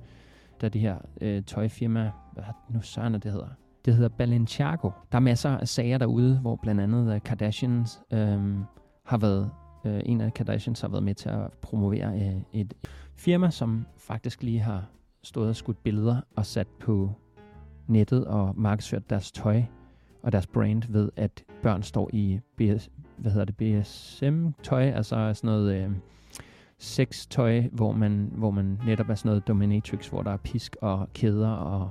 Der 0.61 0.67
er 0.67 0.71
det 0.71 0.81
her 0.81 0.99
øh, 1.21 1.43
tøjfirma, 1.43 2.11
hvad 2.33 2.45
nu 2.71 2.83
søren 2.83 3.15
det 3.15 3.33
hedder? 3.33 3.49
Det 3.85 3.95
hedder 3.95 4.09
Balenciago. 4.09 4.91
Der 5.13 5.19
er 5.19 5.23
masser 5.23 5.51
af 5.51 5.69
sager 5.69 5.99
derude, 5.99 6.39
hvor 6.39 6.57
blandt 6.63 6.81
andet 6.81 7.15
øh, 7.15 7.21
Kardashians 7.21 8.01
øh, 8.13 8.55
har 9.05 9.19
været, 9.19 9.51
øh, 9.85 10.01
en 10.05 10.21
af 10.21 10.35
Kardashians 10.35 10.81
har 10.81 10.89
været 10.89 11.03
med 11.03 11.15
til 11.15 11.29
at 11.29 11.53
promovere 11.63 12.21
øh, 12.21 12.43
et 12.53 12.75
firma, 13.17 13.51
som 13.51 13.87
faktisk 13.97 14.43
lige 14.43 14.61
har 14.61 14.85
stået 15.27 15.49
og 15.49 15.57
skudt 15.57 15.83
billeder 15.83 16.21
og 16.37 16.47
sat 16.47 16.67
på 16.81 17.13
nettet 17.87 18.27
og 18.27 18.55
markedsført 18.57 19.11
deres 19.11 19.33
tøj 19.33 19.63
og 20.23 20.33
deres 20.33 20.47
brand 20.47 20.83
ved, 20.89 21.11
at 21.17 21.45
børn 21.63 21.83
står 21.83 22.11
i 22.13 22.41
BS, 22.57 22.91
hvad 23.17 23.33
hedder 23.33 23.45
det, 23.45 23.57
BSM-tøj, 23.57 24.83
altså 24.83 25.35
sådan 25.35 25.49
noget 25.49 25.75
øh, 25.75 25.91
sextøj, 26.79 27.63
hvor 27.73 27.93
man, 27.93 28.33
hvor 28.35 28.51
man 28.51 28.81
netop 28.87 29.09
er 29.11 29.15
sådan 29.15 29.29
noget 29.29 29.49
dominatrix, 29.49 30.09
hvor 30.09 30.23
der 30.23 30.31
er 30.31 30.37
pisk 30.37 30.77
og 30.81 31.09
kæder, 31.15 31.51
og 31.51 31.91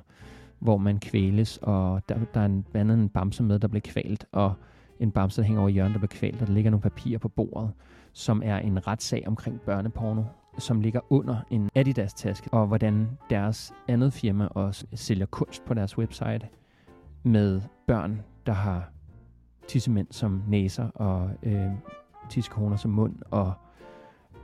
hvor 0.60 0.78
man 0.78 1.00
kvæles, 1.00 1.60
og 1.62 2.02
der, 2.10 2.18
der 2.34 2.40
er 2.42 2.46
en, 2.46 2.66
blandt 2.72 2.92
andet 2.92 3.04
en 3.04 3.10
bamse 3.10 3.44
med, 3.44 3.60
der 3.60 3.68
bliver 3.68 3.82
kvalt, 3.86 4.26
og 4.32 4.54
en 5.00 5.12
bamse, 5.12 5.42
der 5.42 5.48
hænger 5.48 5.62
over 5.62 5.70
hjørnet, 5.70 5.94
der 5.94 6.00
bliver 6.00 6.20
kvalt, 6.20 6.42
og 6.42 6.48
der 6.48 6.54
ligger 6.54 6.72
nogle 6.72 6.82
papirer 6.82 7.20
på 7.20 7.30
bordet, 7.30 7.72
som 8.14 8.42
er 8.46 8.58
en 8.58 8.88
retssag 8.88 9.24
omkring 9.28 9.62
børneporno, 9.62 10.24
som 10.58 10.82
ligger 10.82 11.00
under 11.10 11.38
en 11.50 11.70
Adidas-taske, 11.76 12.50
og 12.52 12.68
hvordan 12.68 13.18
deres 13.30 13.74
andet 13.88 14.14
firma 14.14 14.46
også 14.46 14.86
sælger 14.94 15.26
kunst 15.26 15.66
på 15.66 15.74
deres 15.74 15.98
website 15.98 16.48
med 17.24 17.62
børn, 17.88 18.22
der 18.46 18.54
har 18.54 18.90
tissemænd 19.68 20.08
som 20.12 20.44
næser 20.48 20.90
og 20.90 21.30
øh, 21.44 21.72
tissekoner 22.30 22.76
som 22.76 22.92
mund 22.92 23.16
og 23.32 23.54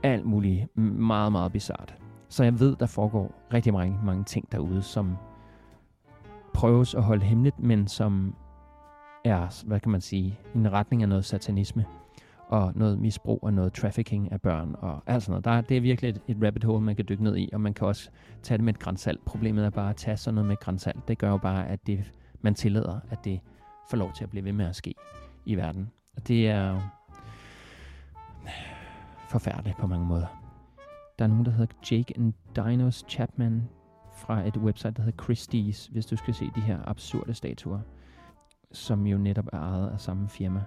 alt 0.02 0.26
muligt 0.26 0.76
meget, 0.78 1.32
meget 1.32 1.52
bizart. 1.52 1.94
Så 2.28 2.44
jeg 2.44 2.60
ved, 2.60 2.76
der 2.76 2.86
foregår 2.86 3.34
rigtig 3.54 3.72
mange, 3.72 3.98
mange 4.04 4.24
ting 4.24 4.52
derude, 4.52 4.82
som 4.82 5.16
prøves 6.54 6.94
at 6.94 7.02
holde 7.02 7.24
hemmeligt, 7.24 7.60
men 7.60 7.88
som 7.88 8.34
er, 9.24 9.64
hvad 9.66 9.80
kan 9.80 9.92
man 9.92 10.00
sige, 10.00 10.38
en 10.54 10.72
retning 10.72 11.02
af 11.02 11.08
noget 11.08 11.24
satanisme 11.24 11.84
og 12.52 12.72
noget 12.74 12.98
misbrug 12.98 13.38
og 13.42 13.54
noget 13.54 13.72
trafficking 13.72 14.32
af 14.32 14.40
børn 14.40 14.74
og 14.78 15.02
alt 15.06 15.22
sådan 15.22 15.32
noget. 15.32 15.44
Der, 15.44 15.60
det 15.60 15.76
er 15.76 15.80
virkelig 15.80 16.08
et, 16.08 16.20
et 16.28 16.36
rabbit 16.44 16.64
hole, 16.64 16.84
man 16.84 16.96
kan 16.96 17.04
dykke 17.08 17.24
ned 17.24 17.36
i, 17.36 17.50
og 17.52 17.60
man 17.60 17.74
kan 17.74 17.86
også 17.86 18.10
tage 18.42 18.58
det 18.58 18.64
med 18.64 18.74
et 18.74 18.80
grænsalt. 18.80 19.24
Problemet 19.24 19.64
er 19.64 19.70
bare 19.70 19.90
at 19.90 19.96
tage 19.96 20.16
sådan 20.16 20.34
noget 20.34 20.46
med 20.46 20.52
et 20.52 20.60
grænsalt. 20.60 21.08
Det 21.08 21.18
gør 21.18 21.30
jo 21.30 21.36
bare, 21.36 21.68
at 21.68 21.86
det, 21.86 22.12
man 22.40 22.54
tillader, 22.54 23.00
at 23.10 23.24
det 23.24 23.40
får 23.90 23.96
lov 23.96 24.12
til 24.12 24.24
at 24.24 24.30
blive 24.30 24.44
ved 24.44 24.52
med 24.52 24.66
at 24.66 24.76
ske 24.76 24.94
i 25.46 25.54
verden. 25.54 25.90
Og 26.16 26.28
det 26.28 26.48
er 26.48 26.70
jo 26.72 26.80
forfærdeligt 29.28 29.76
på 29.76 29.86
mange 29.86 30.06
måder. 30.06 30.26
Der 31.18 31.24
er 31.24 31.28
nogen, 31.28 31.44
der 31.44 31.50
hedder 31.50 31.74
Jake 31.90 32.14
and 32.16 32.32
Dinos 32.56 33.04
Chapman 33.08 33.68
fra 34.16 34.46
et 34.46 34.56
website, 34.56 34.90
der 34.90 35.02
hedder 35.02 35.24
Christie's, 35.24 35.92
hvis 35.92 36.06
du 36.06 36.16
skal 36.16 36.34
se 36.34 36.44
de 36.54 36.60
her 36.60 36.78
absurde 36.88 37.34
statuer, 37.34 37.80
som 38.72 39.06
jo 39.06 39.18
netop 39.18 39.46
er 39.52 39.58
ejet 39.58 39.90
af 39.90 40.00
samme 40.00 40.28
firma. 40.28 40.62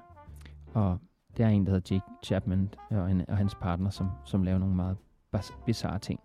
Og 0.74 1.00
det 1.38 1.46
er 1.46 1.50
en, 1.50 1.66
der 1.66 1.72
hedder 1.72 1.96
Jake 1.96 2.06
Chapman 2.24 2.70
og, 2.90 3.12
en, 3.12 3.30
og 3.30 3.38
hans 3.38 3.56
partner, 3.56 3.90
som, 3.90 4.10
som 4.26 4.44
laver 4.44 4.60
nogle 4.60 4.76
meget 4.76 4.98
bizarre 5.66 6.00
ting, 6.00 6.20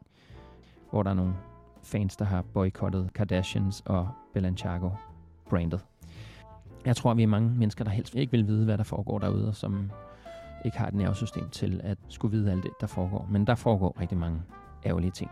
hvor 0.91 1.03
der 1.03 1.11
er 1.11 1.15
nogle 1.15 1.35
fans, 1.83 2.17
der 2.17 2.25
har 2.25 2.43
boykottet 2.43 3.11
Kardashians 3.15 3.83
og 3.87 4.09
Balenciago 4.35 4.91
brandet. 5.49 5.85
Jeg 6.85 6.97
tror, 6.97 7.15
vi 7.15 7.23
er 7.23 7.27
mange 7.27 7.51
mennesker, 7.51 7.85
der 7.85 7.91
helst 7.91 8.15
ikke 8.15 8.31
vil 8.31 8.47
vide, 8.47 8.65
hvad 8.65 8.79
der 8.79 8.85
foregår 8.85 9.19
derude, 9.19 9.49
og 9.49 9.55
som 9.55 9.91
ikke 10.65 10.79
har 10.79 10.87
et 10.87 10.95
nervesystem 10.95 11.49
til 11.49 11.81
at 11.85 11.99
skulle 12.09 12.37
vide 12.37 12.51
alt 12.51 12.63
det, 12.63 12.71
der 12.81 12.87
foregår. 12.87 13.27
Men 13.31 13.47
der 13.47 13.55
foregår 13.55 14.01
rigtig 14.01 14.19
mange 14.19 14.43
ærgerlige 14.87 15.11
ting. 15.11 15.31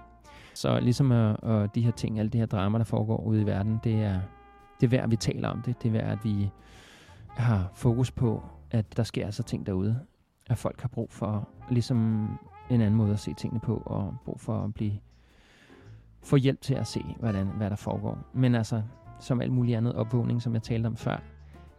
Så 0.55 0.81
ligesom 0.81 1.13
at, 1.13 1.37
og 1.41 1.75
de 1.75 1.83
her 1.83 1.91
ting, 1.91 2.19
alle 2.19 2.31
de 2.31 2.39
her 2.39 2.47
drama, 2.47 2.79
der 2.79 2.85
foregår 2.85 3.25
ude 3.25 3.43
i 3.43 3.47
verden, 3.47 3.81
det 3.85 3.95
er, 3.95 4.21
det 4.81 4.87
er 4.87 4.91
værd, 4.91 5.05
at 5.05 5.11
vi 5.11 5.17
taler 5.17 5.49
om 5.49 5.63
det. 5.63 5.83
Det 5.83 5.89
er 5.89 5.93
værd, 5.93 6.13
at 6.13 6.25
vi 6.25 6.51
har 7.29 7.71
fokus 7.75 8.11
på, 8.11 8.43
at 8.71 8.97
der 8.97 9.03
sker 9.03 9.27
altså 9.27 9.43
ting 9.43 9.67
derude. 9.67 10.01
At 10.47 10.59
folk 10.59 10.81
har 10.81 10.89
brug 10.89 11.13
for 11.13 11.49
ligesom 11.71 12.29
en 12.71 12.81
anden 12.81 12.95
måde 12.95 13.13
at 13.13 13.19
se 13.19 13.35
tingene 13.35 13.61
på, 13.61 13.83
og 13.87 14.17
brug 14.25 14.41
for 14.41 14.65
at 14.65 14.75
blive 14.75 14.93
få 16.23 16.37
hjælp 16.37 16.61
til 16.61 16.75
at 16.75 16.87
se, 16.87 17.05
hvordan, 17.21 17.47
hvad 17.47 17.71
der 17.71 17.77
foregår. 17.77 18.19
Men 18.33 18.55
altså, 18.55 18.83
som 19.21 19.41
alt 19.41 19.53
muligt 19.53 19.77
andet 19.77 19.95
opvågning, 19.95 20.43
som 20.43 20.55
jeg 20.55 20.63
talte 20.63 20.87
om 20.87 20.97
før, 20.97 21.23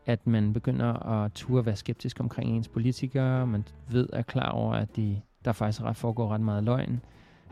at 0.06 0.28
man 0.28 0.54
begynder 0.54 1.08
at 1.08 1.34
turde 1.34 1.65
være 1.65 1.75
skeptisk 1.75 2.19
omkring 2.19 2.49
ens 2.49 2.67
politikere, 2.67 3.47
man 3.47 3.67
ved 3.89 4.10
er 4.13 4.21
klar 4.21 4.49
over, 4.49 4.73
at 4.73 4.95
de, 4.95 5.21
der 5.45 5.52
faktisk 5.52 5.82
ret 5.82 5.97
foregår 5.97 6.34
ret 6.34 6.41
meget 6.41 6.63
løgn. 6.63 7.02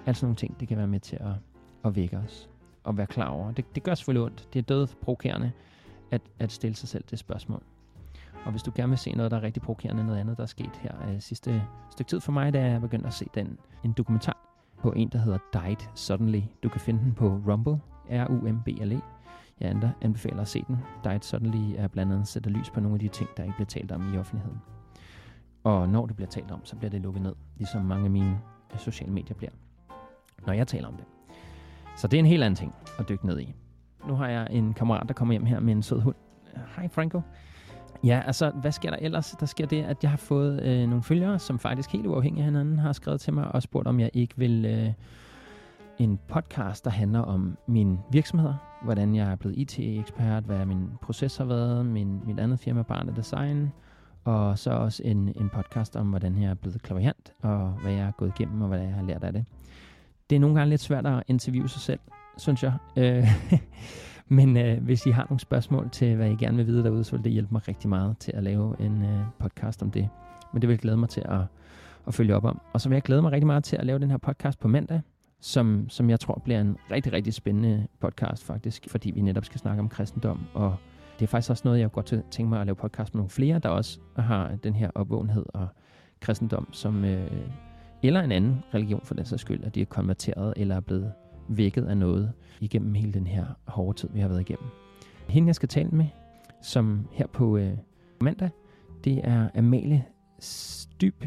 Altså 0.06 0.26
nogle 0.26 0.36
ting, 0.36 0.60
det 0.60 0.68
kan 0.68 0.78
være 0.78 0.88
med 0.88 1.00
til 1.00 1.16
at, 1.16 1.34
at 1.86 1.96
vække 1.96 2.18
os 2.18 2.50
og 2.84 2.98
være 2.98 3.08
klar 3.08 3.28
over. 3.28 3.52
Det, 3.52 3.76
det 3.76 3.84
gør 3.84 3.96
selvfølgelig 3.96 4.24
ondt. 4.24 4.48
Det 4.54 4.60
er 4.60 4.64
død 4.64 4.88
provokerende 5.02 5.52
at, 6.12 6.22
at 6.40 6.52
stille 6.52 6.76
sig 6.76 6.90
selv 6.90 7.04
det 7.10 7.20
spørgsmål. 7.20 7.64
Og 8.46 8.52
hvis 8.52 8.64
du 8.64 8.72
gerne 8.76 8.90
vil 8.90 8.98
se 8.98 9.12
noget, 9.12 9.32
der 9.32 9.38
er 9.38 9.42
rigtig 9.42 9.62
provokerende, 9.62 10.04
noget 10.04 10.20
andet, 10.20 10.38
der 10.38 10.44
er 10.44 10.48
sket 10.48 10.76
her 10.82 10.92
øh, 11.10 11.22
sidste 11.22 11.64
stykke 11.92 12.10
tid 12.10 12.20
for 12.20 12.32
mig, 12.32 12.54
da 12.54 12.66
jeg 12.66 12.82
begyndte 12.82 13.08
at 13.08 13.14
se 13.14 13.26
den, 13.34 13.58
en 13.84 13.92
dokumentar 13.92 14.38
på 14.78 14.92
en, 14.92 15.10
der 15.10 15.18
hedder 15.18 15.38
Died 15.54 15.90
Suddenly. 15.96 16.42
Du 16.64 16.70
kan 16.70 16.82
finde 16.82 17.00
den 17.04 17.14
på 17.14 17.42
Rumble, 17.48 17.80
R-U-M-B-L-E. 18.10 19.02
Jeg 19.60 19.92
anbefaler 20.02 20.42
at 20.42 20.48
se 20.48 20.64
den. 20.68 20.78
Died 21.04 21.22
Suddenly 21.22 21.76
er 21.78 21.88
blandt 21.88 22.14
andet 22.14 22.28
sætter 22.28 22.50
lys 22.50 22.70
på 22.70 22.80
nogle 22.80 22.96
af 22.96 23.00
de 23.00 23.08
ting, 23.08 23.30
der 23.38 23.44
ikke 23.44 23.56
bliver 23.56 23.66
talt 23.66 23.92
om 23.92 24.14
i 24.14 24.18
offentligheden. 24.18 24.62
Og 25.64 25.90
når 25.90 26.06
det 26.06 26.16
bliver 26.16 26.30
talt 26.30 26.52
om, 26.52 26.66
så 26.66 26.76
bliver 26.76 26.92
det 26.92 27.02
lukket 27.02 27.24
ned, 27.24 27.34
ligesom 27.58 27.86
mange 27.86 28.06
af 28.06 28.12
mine 28.12 28.40
øh, 28.74 28.80
sociale 28.80 29.14
medier 29.14 29.36
bliver, 29.36 29.52
når 30.46 30.54
jeg 30.54 30.68
taler 30.68 30.88
om 30.88 30.94
det. 30.94 31.06
Så 31.96 32.08
det 32.08 32.18
er 32.18 32.20
en 32.20 32.26
helt 32.26 32.44
anden 32.44 32.56
ting 32.56 32.74
at 33.00 33.10
dykke 33.10 33.26
ned 33.26 33.40
i. 33.40 33.56
Nu 34.08 34.16
har 34.16 34.28
jeg 34.28 34.48
en 34.52 34.74
kammerat, 34.74 35.08
der 35.08 35.14
kommer 35.14 35.34
hjem 35.34 35.46
her 35.46 35.60
med 35.60 35.74
en 35.74 35.84
sød 35.84 36.02
hund. 36.02 36.16
Hej 36.76 36.88
Franco. 36.88 37.22
Ja, 38.04 38.22
altså, 38.26 38.50
hvad 38.50 38.72
sker 38.72 38.90
der 38.90 38.98
ellers? 39.02 39.36
Der 39.40 39.46
sker 39.46 39.66
det, 39.66 39.84
at 39.84 39.98
jeg 40.04 40.10
har 40.10 40.18
fået 40.18 40.64
øh, 40.64 40.88
nogle 40.88 41.04
følgere, 41.04 41.40
som 41.40 41.60
faktisk 41.60 41.92
helt 41.92 42.06
uafhængigt 42.06 42.42
af 42.42 42.46
hinanden 42.46 42.80
har 42.80 42.94
skrevet 42.94 43.22
til 43.22 43.34
mig 43.34 43.48
og 43.48 43.64
spurgt, 43.64 43.88
om 43.88 44.00
jeg 44.00 44.10
ikke 44.14 44.34
vil 44.38 44.66
øh, 44.66 44.94
en 45.98 46.20
podcast, 46.28 46.86
der 46.86 46.92
handler 46.92 47.20
om 47.20 47.58
mine 47.68 48.00
virksomheder, 48.12 48.54
hvordan 48.84 49.16
jeg 49.16 49.32
er 49.32 49.36
blevet 49.36 49.58
IT-ekspert, 49.58 50.44
hvad 50.44 50.66
min 50.66 50.90
proces 51.02 51.38
har 51.38 51.46
været, 51.46 51.86
min, 51.86 52.22
mit 52.26 52.40
andet 52.40 52.60
firma, 52.60 52.82
Barnet 52.82 53.16
Design, 53.16 53.72
og 54.24 54.60
så 54.60 54.72
også 54.72 55.04
en, 55.06 55.18
en 55.18 55.50
podcast 55.50 55.96
om, 55.96 56.10
hvordan 56.10 56.42
jeg 56.42 56.50
er 56.50 56.54
blevet 56.54 56.82
klaverjant, 56.82 57.34
og 57.42 57.70
hvad 57.70 57.92
jeg 57.92 58.08
er 58.08 58.12
gået 58.12 58.34
igennem, 58.40 58.62
og 58.62 58.68
hvad 58.68 58.80
jeg 58.80 58.94
har 58.94 59.04
lært 59.04 59.24
af 59.24 59.34
det. 59.34 59.46
Det 60.30 60.36
er 60.36 60.40
nogle 60.40 60.56
gange 60.56 60.70
lidt 60.70 60.82
svært 60.82 61.06
at 61.06 61.24
interviewe 61.28 61.70
sig 61.70 61.82
selv, 61.82 62.00
synes 62.38 62.64
jeg. 62.64 62.74
Øh, 62.96 63.28
Men 64.30 64.58
øh, 64.58 64.84
hvis 64.84 65.06
I 65.06 65.12
har 65.12 65.26
nogle 65.30 65.40
spørgsmål 65.40 65.90
til, 65.90 66.16
hvad 66.16 66.32
I 66.32 66.36
gerne 66.36 66.58
vil 66.58 66.68
vide 66.68 66.84
derude, 66.84 67.04
så 67.04 67.16
vil 67.16 67.24
det 67.24 67.32
hjælpe 67.32 67.52
mig 67.52 67.68
rigtig 67.68 67.90
meget 67.90 68.18
til 68.18 68.32
at 68.36 68.44
lave 68.44 68.76
en 68.82 69.02
øh, 69.02 69.20
podcast 69.40 69.82
om 69.82 69.92
det. 69.92 70.10
Men 70.54 70.62
det 70.62 70.68
vil 70.68 70.74
jeg 70.74 70.80
glæde 70.80 70.98
mig 70.98 71.10
til 71.10 71.22
at, 71.26 71.42
at 72.08 72.14
følge 72.14 72.36
op 72.36 72.44
om. 72.44 72.62
Og 72.74 72.82
så 72.82 72.90
vil 72.90 72.96
jeg 72.96 73.04
glæde 73.04 73.22
mig 73.22 73.32
rigtig 73.32 73.48
meget 73.48 73.64
til 73.64 73.76
at 73.76 73.86
lave 73.86 74.00
den 74.00 74.12
her 74.12 74.18
podcast 74.18 74.60
på 74.60 74.68
mandag, 74.68 75.02
som, 75.40 75.86
som 75.90 76.10
jeg 76.10 76.20
tror 76.20 76.42
bliver 76.44 76.62
en 76.62 76.78
rigtig, 76.92 77.14
rigtig 77.14 77.34
spændende 77.34 77.88
podcast 78.00 78.44
faktisk, 78.44 78.90
fordi 78.90 79.12
vi 79.12 79.22
netop 79.22 79.46
skal 79.46 79.60
snakke 79.60 79.80
om 79.80 79.90
kristendom. 79.90 80.40
Og 80.54 80.76
det 81.20 81.26
er 81.26 81.28
faktisk 81.28 81.50
også 81.50 81.62
noget, 81.66 81.80
jeg 81.80 81.92
godt 81.92 82.14
tænke 82.32 82.50
mig 82.50 82.60
at 82.60 82.68
lave 82.68 82.76
podcast 82.76 83.14
med 83.14 83.20
nogle 83.20 83.30
flere, 83.30 83.60
der 83.60 83.70
også 83.70 84.00
har 84.16 84.56
den 84.64 84.74
her 84.74 84.92
opvågenhed 84.96 85.46
og 85.54 85.68
kristendom, 86.20 86.68
som, 86.72 87.06
øh, 87.06 87.32
eller 88.04 88.22
en 88.22 88.32
anden 88.32 88.64
religion 88.74 89.02
for 89.04 89.14
den 89.14 89.26
sags 89.26 89.42
skyld, 89.42 89.64
at 89.64 89.76
de 89.76 89.82
er 89.82 89.86
konverteret 89.86 90.54
eller 90.58 90.76
er 90.76 90.80
blevet 90.80 91.14
vækket 91.48 91.86
af 91.86 91.98
noget 91.98 92.34
igennem 92.60 92.94
hele 92.94 93.14
den 93.14 93.28
her 93.28 93.46
hårde 93.68 93.98
tid, 93.98 94.10
vi 94.14 94.20
har 94.20 94.28
været 94.28 94.42
igennem. 94.42 94.68
Hende, 95.30 95.48
jeg 95.48 95.56
skal 95.56 95.70
tale 95.70 95.90
med, 95.90 96.06
som 96.62 97.08
her 97.12 97.28
på 97.28 97.58
øh, 97.58 97.78
mandag, 98.22 98.50
det 99.04 99.22
er 99.24 99.50
Amalie 99.56 100.06
Styb. 100.40 101.26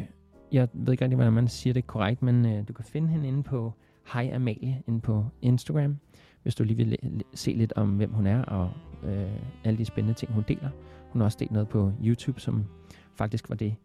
Jeg 0.51 0.67
ved 0.73 0.93
ikke 0.93 1.03
rigtig, 1.03 1.15
hvordan 1.15 1.33
man 1.33 1.47
siger 1.47 1.73
det 1.73 1.87
korrekt, 1.87 2.21
men 2.21 2.45
øh, 2.45 2.67
du 2.67 2.73
kan 2.73 2.85
finde 2.85 3.07
hende 3.07 3.27
inde 3.27 3.43
på 3.43 3.73
Hej 4.13 4.31
Amalie 4.33 4.83
inde 4.87 4.99
på 4.99 5.25
Instagram, 5.41 5.97
hvis 6.43 6.55
du 6.55 6.63
lige 6.63 6.77
vil 6.77 6.97
se 7.33 7.51
lidt 7.53 7.73
om, 7.75 7.89
hvem 7.89 8.13
hun 8.13 8.27
er 8.27 8.41
og 8.41 8.71
øh, 9.03 9.31
alle 9.63 9.77
de 9.77 9.85
spændende 9.85 10.19
ting, 10.19 10.31
hun 10.33 10.43
deler. 10.47 10.69
Hun 11.11 11.21
har 11.21 11.25
også 11.25 11.37
delt 11.39 11.51
noget 11.51 11.69
på 11.69 11.93
YouTube, 12.03 12.39
som 12.39 12.65
faktisk 13.15 13.49
var 13.49 13.55
det, 13.55 13.75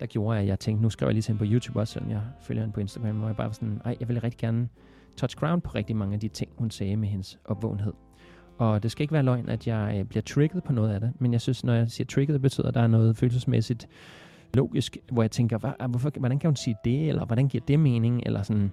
der 0.00 0.06
gjorde, 0.06 0.38
at 0.38 0.46
jeg 0.46 0.60
tænkte, 0.60 0.82
nu 0.82 0.90
skriver 0.90 1.08
jeg 1.10 1.14
lige 1.14 1.22
til 1.22 1.32
hende 1.32 1.46
på 1.46 1.52
YouTube 1.52 1.80
også, 1.80 1.92
selvom 1.92 2.10
jeg 2.10 2.22
følger 2.40 2.62
hende 2.62 2.74
på 2.74 2.80
Instagram, 2.80 3.16
hvor 3.16 3.26
jeg 3.26 3.36
bare 3.36 3.46
var 3.46 3.52
sådan, 3.52 3.80
ej, 3.84 3.96
jeg 4.00 4.08
vil 4.08 4.20
rigtig 4.20 4.38
gerne 4.38 4.68
touch 5.16 5.36
ground 5.36 5.62
på 5.62 5.70
rigtig 5.74 5.96
mange 5.96 6.14
af 6.14 6.20
de 6.20 6.28
ting, 6.28 6.50
hun 6.58 6.70
sagde 6.70 6.96
med 6.96 7.08
hendes 7.08 7.38
opvågenhed. 7.44 7.92
Og 8.58 8.82
det 8.82 8.90
skal 8.90 9.02
ikke 9.02 9.14
være 9.14 9.22
løgn, 9.22 9.48
at 9.48 9.66
jeg 9.66 9.96
øh, 9.98 10.04
bliver 10.04 10.22
trigget 10.22 10.64
på 10.64 10.72
noget 10.72 10.94
af 10.94 11.00
det, 11.00 11.12
men 11.18 11.32
jeg 11.32 11.40
synes, 11.40 11.64
når 11.64 11.74
jeg 11.74 11.90
siger 11.90 12.06
trigget, 12.06 12.42
betyder, 12.42 12.68
at 12.68 12.74
der 12.74 12.80
er 12.80 12.86
noget 12.86 13.16
følelsesmæssigt 13.16 13.88
logisk, 14.54 14.96
hvor 15.12 15.22
jeg 15.22 15.30
tænker, 15.30 15.74
ah, 15.80 15.90
hvorfor, 15.90 16.10
hvordan 16.18 16.38
kan 16.38 16.48
hun 16.48 16.56
sige 16.56 16.76
det, 16.84 17.08
eller 17.08 17.24
hvordan 17.24 17.48
giver 17.48 17.64
det 17.68 17.80
mening, 17.80 18.22
eller 18.26 18.42
sådan. 18.42 18.72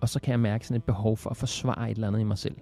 Og 0.00 0.08
så 0.08 0.20
kan 0.20 0.30
jeg 0.30 0.40
mærke 0.40 0.66
sådan 0.66 0.76
et 0.76 0.84
behov 0.84 1.16
for 1.16 1.30
at 1.30 1.36
forsvare 1.36 1.90
et 1.90 1.94
eller 1.94 2.08
andet 2.08 2.20
i 2.20 2.24
mig 2.24 2.38
selv. 2.38 2.56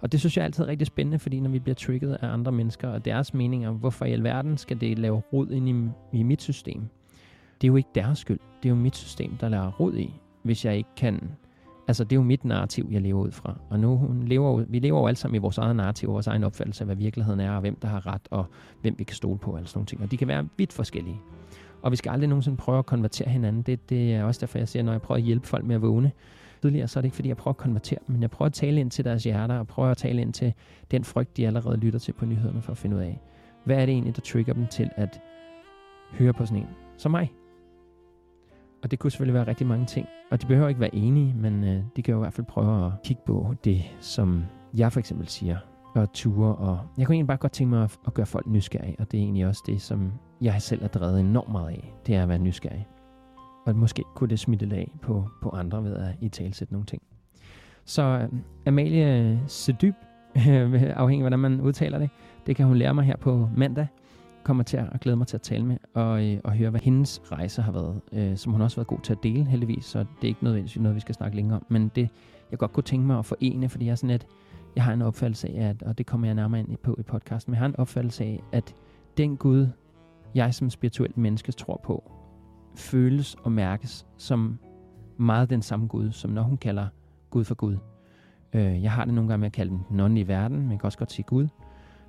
Og 0.00 0.12
det 0.12 0.20
synes 0.20 0.36
jeg 0.36 0.42
er 0.42 0.44
altid 0.44 0.64
rigtig 0.64 0.86
spændende, 0.86 1.18
fordi 1.18 1.40
når 1.40 1.50
vi 1.50 1.58
bliver 1.58 1.74
trigget 1.74 2.14
af 2.14 2.28
andre 2.28 2.52
mennesker 2.52 2.88
og 2.88 3.04
deres 3.04 3.34
meninger, 3.34 3.70
hvorfor 3.70 4.04
i 4.04 4.12
alverden 4.12 4.56
skal 4.56 4.80
det 4.80 4.98
lave 4.98 5.22
rod 5.32 5.50
ind 5.50 5.68
i, 5.68 5.90
i 6.18 6.22
mit 6.22 6.42
system? 6.42 6.88
Det 7.60 7.66
er 7.66 7.68
jo 7.68 7.76
ikke 7.76 7.88
deres 7.94 8.18
skyld. 8.18 8.38
Det 8.62 8.68
er 8.68 8.70
jo 8.70 8.80
mit 8.80 8.96
system, 8.96 9.36
der 9.36 9.48
laver 9.48 9.70
rod 9.70 9.94
i, 9.94 10.14
hvis 10.42 10.64
jeg 10.64 10.76
ikke 10.76 10.90
kan 10.96 11.30
Altså, 11.88 12.04
det 12.04 12.12
er 12.12 12.16
jo 12.16 12.22
mit 12.22 12.44
narrativ, 12.44 12.88
jeg 12.90 13.00
lever 13.00 13.20
ud 13.20 13.30
fra. 13.30 13.58
Og 13.70 13.80
nu 13.80 13.96
hun 13.96 14.22
lever, 14.22 14.64
vi 14.68 14.78
lever 14.78 15.00
jo 15.00 15.06
alle 15.06 15.18
sammen 15.18 15.34
i 15.34 15.38
vores 15.38 15.58
eget 15.58 15.76
narrativ, 15.76 16.08
vores 16.08 16.26
egen 16.26 16.44
opfattelse 16.44 16.82
af, 16.82 16.86
hvad 16.86 16.96
virkeligheden 16.96 17.40
er, 17.40 17.52
og 17.52 17.60
hvem 17.60 17.76
der 17.76 17.88
har 17.88 18.06
ret, 18.06 18.22
og 18.30 18.46
hvem 18.80 18.94
vi 18.98 19.04
kan 19.04 19.16
stole 19.16 19.38
på, 19.38 19.50
og 19.50 19.58
sådan 19.58 19.78
nogle 19.78 19.86
ting. 19.86 20.02
Og 20.02 20.10
de 20.10 20.16
kan 20.16 20.28
være 20.28 20.48
vidt 20.56 20.72
forskellige. 20.72 21.20
Og 21.82 21.90
vi 21.90 21.96
skal 21.96 22.10
aldrig 22.10 22.28
nogensinde 22.28 22.56
prøve 22.56 22.78
at 22.78 22.86
konvertere 22.86 23.28
hinanden. 23.28 23.62
Det, 23.62 23.90
det 23.90 24.14
er 24.14 24.24
også 24.24 24.40
derfor, 24.40 24.58
jeg 24.58 24.68
siger, 24.68 24.82
når 24.82 24.92
jeg 24.92 25.02
prøver 25.02 25.16
at 25.16 25.24
hjælpe 25.24 25.46
folk 25.46 25.64
med 25.64 25.74
at 25.74 25.82
vågne 25.82 26.12
tidligere, 26.62 26.88
så 26.88 26.98
er 26.98 27.00
det 27.00 27.06
ikke, 27.06 27.14
fordi 27.14 27.28
jeg 27.28 27.36
prøver 27.36 27.52
at 27.52 27.56
konvertere 27.58 27.98
dem, 28.06 28.12
men 28.12 28.22
jeg 28.22 28.30
prøver 28.30 28.46
at 28.46 28.52
tale 28.52 28.80
ind 28.80 28.90
til 28.90 29.04
deres 29.04 29.24
hjerter, 29.24 29.58
og 29.58 29.66
prøver 29.66 29.90
at 29.90 29.96
tale 29.96 30.22
ind 30.22 30.32
til 30.32 30.52
den 30.90 31.04
frygt, 31.04 31.36
de 31.36 31.46
allerede 31.46 31.76
lytter 31.76 31.98
til 31.98 32.12
på 32.12 32.26
nyhederne, 32.26 32.62
for 32.62 32.72
at 32.72 32.78
finde 32.78 32.96
ud 32.96 33.00
af, 33.00 33.20
hvad 33.64 33.76
er 33.76 33.86
det 33.86 33.92
egentlig, 33.92 34.16
der 34.16 34.22
trigger 34.22 34.52
dem 34.52 34.66
til 34.66 34.90
at 34.96 35.20
høre 36.12 36.32
på 36.32 36.46
sådan 36.46 36.62
en 36.62 36.68
som 36.96 37.10
mig. 37.10 37.41
Og 38.82 38.90
det 38.90 38.98
kunne 38.98 39.10
selvfølgelig 39.10 39.34
være 39.34 39.46
rigtig 39.46 39.66
mange 39.66 39.86
ting. 39.86 40.06
Og 40.30 40.42
de 40.42 40.46
behøver 40.46 40.68
ikke 40.68 40.80
være 40.80 40.94
enige, 40.94 41.34
men 41.34 41.64
øh, 41.64 41.82
de 41.96 42.02
kan 42.02 42.12
jo 42.12 42.18
i 42.18 42.22
hvert 42.22 42.32
fald 42.32 42.46
prøve 42.46 42.86
at 42.86 42.92
kigge 43.04 43.22
på 43.26 43.54
det, 43.64 43.82
som 44.00 44.44
jeg 44.74 44.92
for 44.92 45.00
eksempel 45.00 45.28
siger, 45.28 45.58
og 45.94 46.12
ture. 46.12 46.54
Og 46.54 46.78
jeg 46.98 47.06
kunne 47.06 47.14
egentlig 47.14 47.26
bare 47.26 47.36
godt 47.36 47.52
tænke 47.52 47.70
mig 47.70 47.84
at, 47.84 47.98
at 48.06 48.14
gøre 48.14 48.26
folk 48.26 48.46
nysgerrige, 48.46 48.96
og 48.98 49.12
det 49.12 49.18
er 49.18 49.22
egentlig 49.22 49.46
også 49.46 49.62
det, 49.66 49.80
som 49.80 50.12
jeg 50.40 50.62
selv 50.62 50.82
er 50.84 50.88
drevet 50.88 51.20
enormt 51.20 51.52
meget 51.52 51.70
af, 51.70 51.94
det 52.06 52.14
er 52.14 52.22
at 52.22 52.28
være 52.28 52.38
nysgerrig. 52.38 52.86
Og 53.66 53.76
måske 53.76 54.04
kunne 54.14 54.30
det 54.30 54.38
smitte 54.38 54.66
lag 54.66 54.92
på, 55.02 55.28
på 55.42 55.50
andre 55.50 55.84
ved 55.84 55.96
at 55.96 56.14
i 56.20 56.28
talsætte 56.28 56.72
nogle 56.72 56.86
ting. 56.86 57.02
Så 57.84 58.02
øh, 58.02 58.38
Amalie 58.66 59.40
Sedyb, 59.46 59.94
afhængig 60.36 61.18
af 61.18 61.22
hvordan 61.22 61.38
man 61.38 61.60
udtaler 61.60 61.98
det, 61.98 62.10
det 62.46 62.56
kan 62.56 62.66
hun 62.66 62.76
lære 62.76 62.94
mig 62.94 63.04
her 63.04 63.16
på 63.16 63.48
mandag 63.56 63.86
kommer 64.44 64.62
til 64.62 64.76
at 64.76 65.00
glæde 65.00 65.16
mig 65.16 65.26
til 65.26 65.36
at 65.36 65.42
tale 65.42 65.66
med 65.66 65.76
og, 65.94 66.26
øh, 66.26 66.40
og 66.44 66.52
høre, 66.52 66.70
hvad 66.70 66.80
hendes 66.80 67.22
rejse 67.32 67.62
har 67.62 67.72
været, 67.72 68.00
øh, 68.12 68.36
som 68.36 68.52
hun 68.52 68.60
også 68.60 68.76
har 68.76 68.80
været 68.80 68.88
god 68.88 69.00
til 69.00 69.12
at 69.12 69.22
dele 69.22 69.44
heldigvis, 69.44 69.84
så 69.84 69.98
det 69.98 70.06
er 70.22 70.28
ikke 70.28 70.44
nødvendigvis 70.44 70.78
noget, 70.78 70.94
vi 70.94 71.00
skal 71.00 71.14
snakke 71.14 71.36
længere 71.36 71.56
om, 71.56 71.66
men 71.68 71.90
det, 71.94 72.08
jeg 72.50 72.58
godt 72.58 72.72
kunne 72.72 72.84
tænke 72.84 73.06
mig 73.06 73.18
at 73.18 73.26
forene, 73.26 73.68
fordi 73.68 73.84
jeg 73.84 73.92
er 73.92 73.96
sådan 73.96 74.10
et, 74.10 74.26
jeg 74.76 74.84
har 74.84 74.92
en 74.92 75.02
opfattelse 75.02 75.48
af, 75.48 75.68
at, 75.68 75.82
og 75.82 75.98
det 75.98 76.06
kommer 76.06 76.26
jeg 76.26 76.34
nærmere 76.34 76.60
ind 76.60 76.76
på 76.76 76.96
i 76.98 77.02
podcasten, 77.02 77.50
men 77.50 77.54
jeg 77.54 77.60
har 77.60 77.66
en 77.66 77.76
opfattelse 77.76 78.24
af, 78.24 78.42
at 78.52 78.74
den 79.16 79.36
Gud, 79.36 79.68
jeg 80.34 80.54
som 80.54 80.70
spirituelt 80.70 81.18
menneske 81.18 81.52
tror 81.52 81.80
på, 81.84 82.12
føles 82.74 83.34
og 83.34 83.52
mærkes 83.52 84.06
som 84.16 84.58
meget 85.16 85.50
den 85.50 85.62
samme 85.62 85.86
Gud, 85.86 86.10
som 86.12 86.30
når 86.30 86.42
hun 86.42 86.56
kalder 86.56 86.86
Gud 87.30 87.44
for 87.44 87.54
Gud. 87.54 87.76
Øh, 88.52 88.82
jeg 88.82 88.92
har 88.92 89.04
det 89.04 89.14
nogle 89.14 89.28
gange 89.28 89.40
med 89.40 89.46
at 89.46 89.52
kalde 89.52 89.70
den 89.70 89.80
den 89.88 90.00
åndelige 90.00 90.28
verden, 90.28 90.58
men 90.58 90.70
jeg 90.70 90.80
kan 90.80 90.86
også 90.86 90.98
godt 90.98 91.12
sige 91.12 91.26
Gud. 91.26 91.48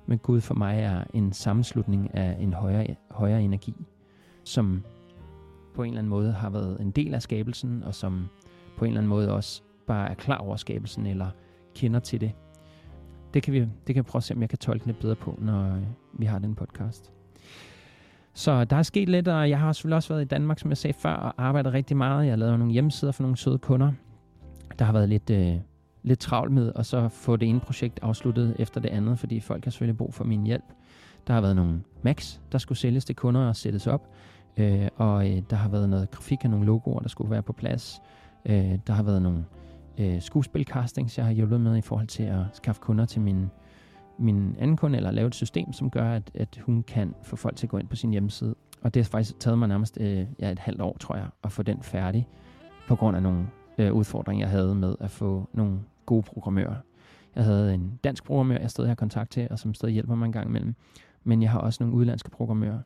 Men 0.06 0.18
Gud 0.18 0.40
for 0.40 0.54
mig 0.54 0.78
er 0.78 1.04
en 1.14 1.32
sammenslutning 1.32 2.14
af 2.14 2.36
en 2.40 2.52
højere, 2.52 2.96
højere 3.10 3.42
energi, 3.42 3.74
som 4.44 4.82
på 5.74 5.82
en 5.82 5.88
eller 5.88 5.98
anden 5.98 6.10
måde 6.10 6.32
har 6.32 6.50
været 6.50 6.80
en 6.80 6.90
del 6.90 7.14
af 7.14 7.22
skabelsen, 7.22 7.82
og 7.82 7.94
som 7.94 8.28
på 8.76 8.84
en 8.84 8.88
eller 8.88 9.00
anden 9.00 9.08
måde 9.08 9.32
også 9.32 9.62
bare 9.86 10.10
er 10.10 10.14
klar 10.14 10.38
over 10.38 10.56
skabelsen, 10.56 11.06
eller 11.06 11.28
kender 11.74 12.00
til 12.00 12.20
det. 12.20 12.32
Det 13.34 13.42
kan, 13.42 13.52
vi, 13.52 13.60
det 13.60 13.70
kan 13.86 13.96
jeg 13.96 14.04
prøve 14.04 14.20
at 14.20 14.24
se, 14.24 14.34
om 14.34 14.40
jeg 14.40 14.48
kan 14.48 14.58
tolke 14.58 14.86
lidt 14.86 14.98
bedre 14.98 15.14
på, 15.14 15.38
når 15.38 15.78
vi 16.12 16.24
har 16.24 16.38
den 16.38 16.54
podcast. 16.54 17.12
Så 18.34 18.64
der 18.64 18.76
er 18.76 18.82
sket 18.82 19.08
lidt, 19.08 19.28
og 19.28 19.50
jeg 19.50 19.60
har 19.60 19.72
selvfølgelig 19.72 19.96
også 19.96 20.08
været 20.08 20.22
i 20.22 20.28
Danmark, 20.28 20.58
som 20.58 20.70
jeg 20.70 20.76
sagde 20.76 20.94
før, 20.98 21.14
og 21.14 21.34
arbejdet 21.38 21.72
rigtig 21.72 21.96
meget. 21.96 22.24
Jeg 22.24 22.32
har 22.32 22.36
lavet 22.36 22.58
nogle 22.58 22.72
hjemmesider 22.72 23.12
for 23.12 23.22
nogle 23.22 23.36
søde 23.36 23.58
kunder. 23.58 23.92
Der 24.78 24.84
har 24.84 24.92
været 24.92 25.08
lidt 25.08 25.30
øh, 25.30 25.56
lidt 26.04 26.18
travlt 26.18 26.52
med 26.52 26.72
at 26.76 26.86
så 26.86 27.08
få 27.08 27.36
det 27.36 27.48
ene 27.48 27.60
projekt 27.60 27.98
afsluttet 28.02 28.56
efter 28.58 28.80
det 28.80 28.88
andet, 28.88 29.18
fordi 29.18 29.40
folk 29.40 29.64
har 29.64 29.70
selvfølgelig 29.70 29.98
brug 29.98 30.14
for 30.14 30.24
min 30.24 30.46
hjælp. 30.46 30.64
Der 31.26 31.34
har 31.34 31.40
været 31.40 31.56
nogle 31.56 31.82
Macs, 32.02 32.40
der 32.52 32.58
skulle 32.58 32.78
sælges 32.78 33.04
til 33.04 33.16
kunder 33.16 33.40
og 33.40 33.56
sættes 33.56 33.86
op. 33.86 34.08
Øh, 34.56 34.88
og 34.96 35.30
øh, 35.30 35.42
der 35.50 35.56
har 35.56 35.68
været 35.68 35.88
noget 35.88 36.10
grafik 36.10 36.38
og 36.44 36.50
nogle 36.50 36.66
logoer, 36.66 37.00
der 37.00 37.08
skulle 37.08 37.30
være 37.30 37.42
på 37.42 37.52
plads. 37.52 38.02
Øh, 38.46 38.78
der 38.86 38.92
har 38.92 39.02
været 39.02 39.22
nogle 39.22 39.44
øh, 39.98 40.22
skuespilcastings, 40.22 41.18
jeg 41.18 41.26
har 41.26 41.32
hjulpet 41.32 41.60
med 41.60 41.76
i 41.76 41.80
forhold 41.80 42.06
til 42.06 42.22
at 42.22 42.42
skaffe 42.52 42.80
kunder 42.80 43.04
til 43.04 43.20
min, 43.20 43.50
min 44.18 44.56
anden 44.58 44.76
kunde, 44.76 44.96
eller 44.96 45.10
lave 45.10 45.26
et 45.26 45.34
system, 45.34 45.72
som 45.72 45.90
gør, 45.90 46.12
at, 46.12 46.30
at 46.34 46.60
hun 46.66 46.82
kan 46.82 47.14
få 47.22 47.36
folk 47.36 47.56
til 47.56 47.66
at 47.66 47.70
gå 47.70 47.78
ind 47.78 47.88
på 47.88 47.96
sin 47.96 48.10
hjemmeside. 48.10 48.54
Og 48.82 48.94
det 48.94 49.04
har 49.04 49.08
faktisk 49.08 49.40
taget 49.40 49.58
mig 49.58 49.68
nærmest 49.68 49.98
øh, 50.00 50.26
ja, 50.38 50.50
et 50.50 50.58
halvt 50.58 50.80
år, 50.80 50.96
tror 51.00 51.16
jeg, 51.16 51.26
at 51.44 51.52
få 51.52 51.62
den 51.62 51.82
færdig, 51.82 52.28
på 52.88 52.96
grund 52.96 53.16
af 53.16 53.22
nogle 53.22 53.46
øh, 53.78 53.92
udfordringer, 53.92 54.46
jeg 54.46 54.50
havde 54.50 54.74
med 54.74 54.94
at 55.00 55.10
få 55.10 55.48
nogle 55.52 55.78
gode 56.06 56.22
programmører. 56.22 56.74
Jeg 57.36 57.44
havde 57.44 57.74
en 57.74 58.00
dansk 58.04 58.24
programmør, 58.24 58.56
jeg 58.56 58.70
stadig 58.70 58.90
har 58.90 58.94
kontakt 58.94 59.30
til, 59.30 59.48
og 59.50 59.58
som 59.58 59.74
stadig 59.74 59.92
hjælper 59.92 60.14
mig 60.14 60.26
en 60.26 60.32
gang 60.32 60.48
imellem. 60.48 60.74
Men 61.24 61.42
jeg 61.42 61.50
har 61.50 61.58
også 61.58 61.82
nogle 61.82 61.96
udlandske 61.96 62.30
programmører. 62.30 62.78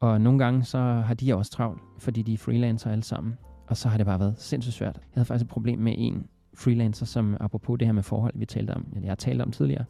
Og 0.00 0.20
nogle 0.20 0.38
gange 0.38 0.64
så 0.64 0.78
har 0.78 1.14
de 1.14 1.36
også 1.36 1.50
travlt, 1.52 1.82
fordi 1.98 2.22
de 2.22 2.34
er 2.34 2.38
freelancer 2.38 2.90
alle 2.90 3.04
sammen. 3.04 3.34
Og 3.66 3.76
så 3.76 3.88
har 3.88 3.96
det 3.96 4.06
bare 4.06 4.20
været 4.20 4.34
sindssygt 4.38 4.74
svært. 4.74 4.94
Jeg 4.94 5.02
havde 5.14 5.26
faktisk 5.26 5.44
et 5.44 5.50
problem 5.50 5.78
med 5.78 5.94
en 5.98 6.26
freelancer, 6.54 7.06
som 7.06 7.36
apropos 7.40 7.78
det 7.78 7.88
her 7.88 7.92
med 7.92 8.02
forhold, 8.02 8.32
vi 8.36 8.46
talte 8.46 8.70
om, 8.70 8.86
eller 8.90 9.02
jeg 9.02 9.10
har 9.10 9.16
talt 9.16 9.42
om 9.42 9.50
tidligere, 9.50 9.84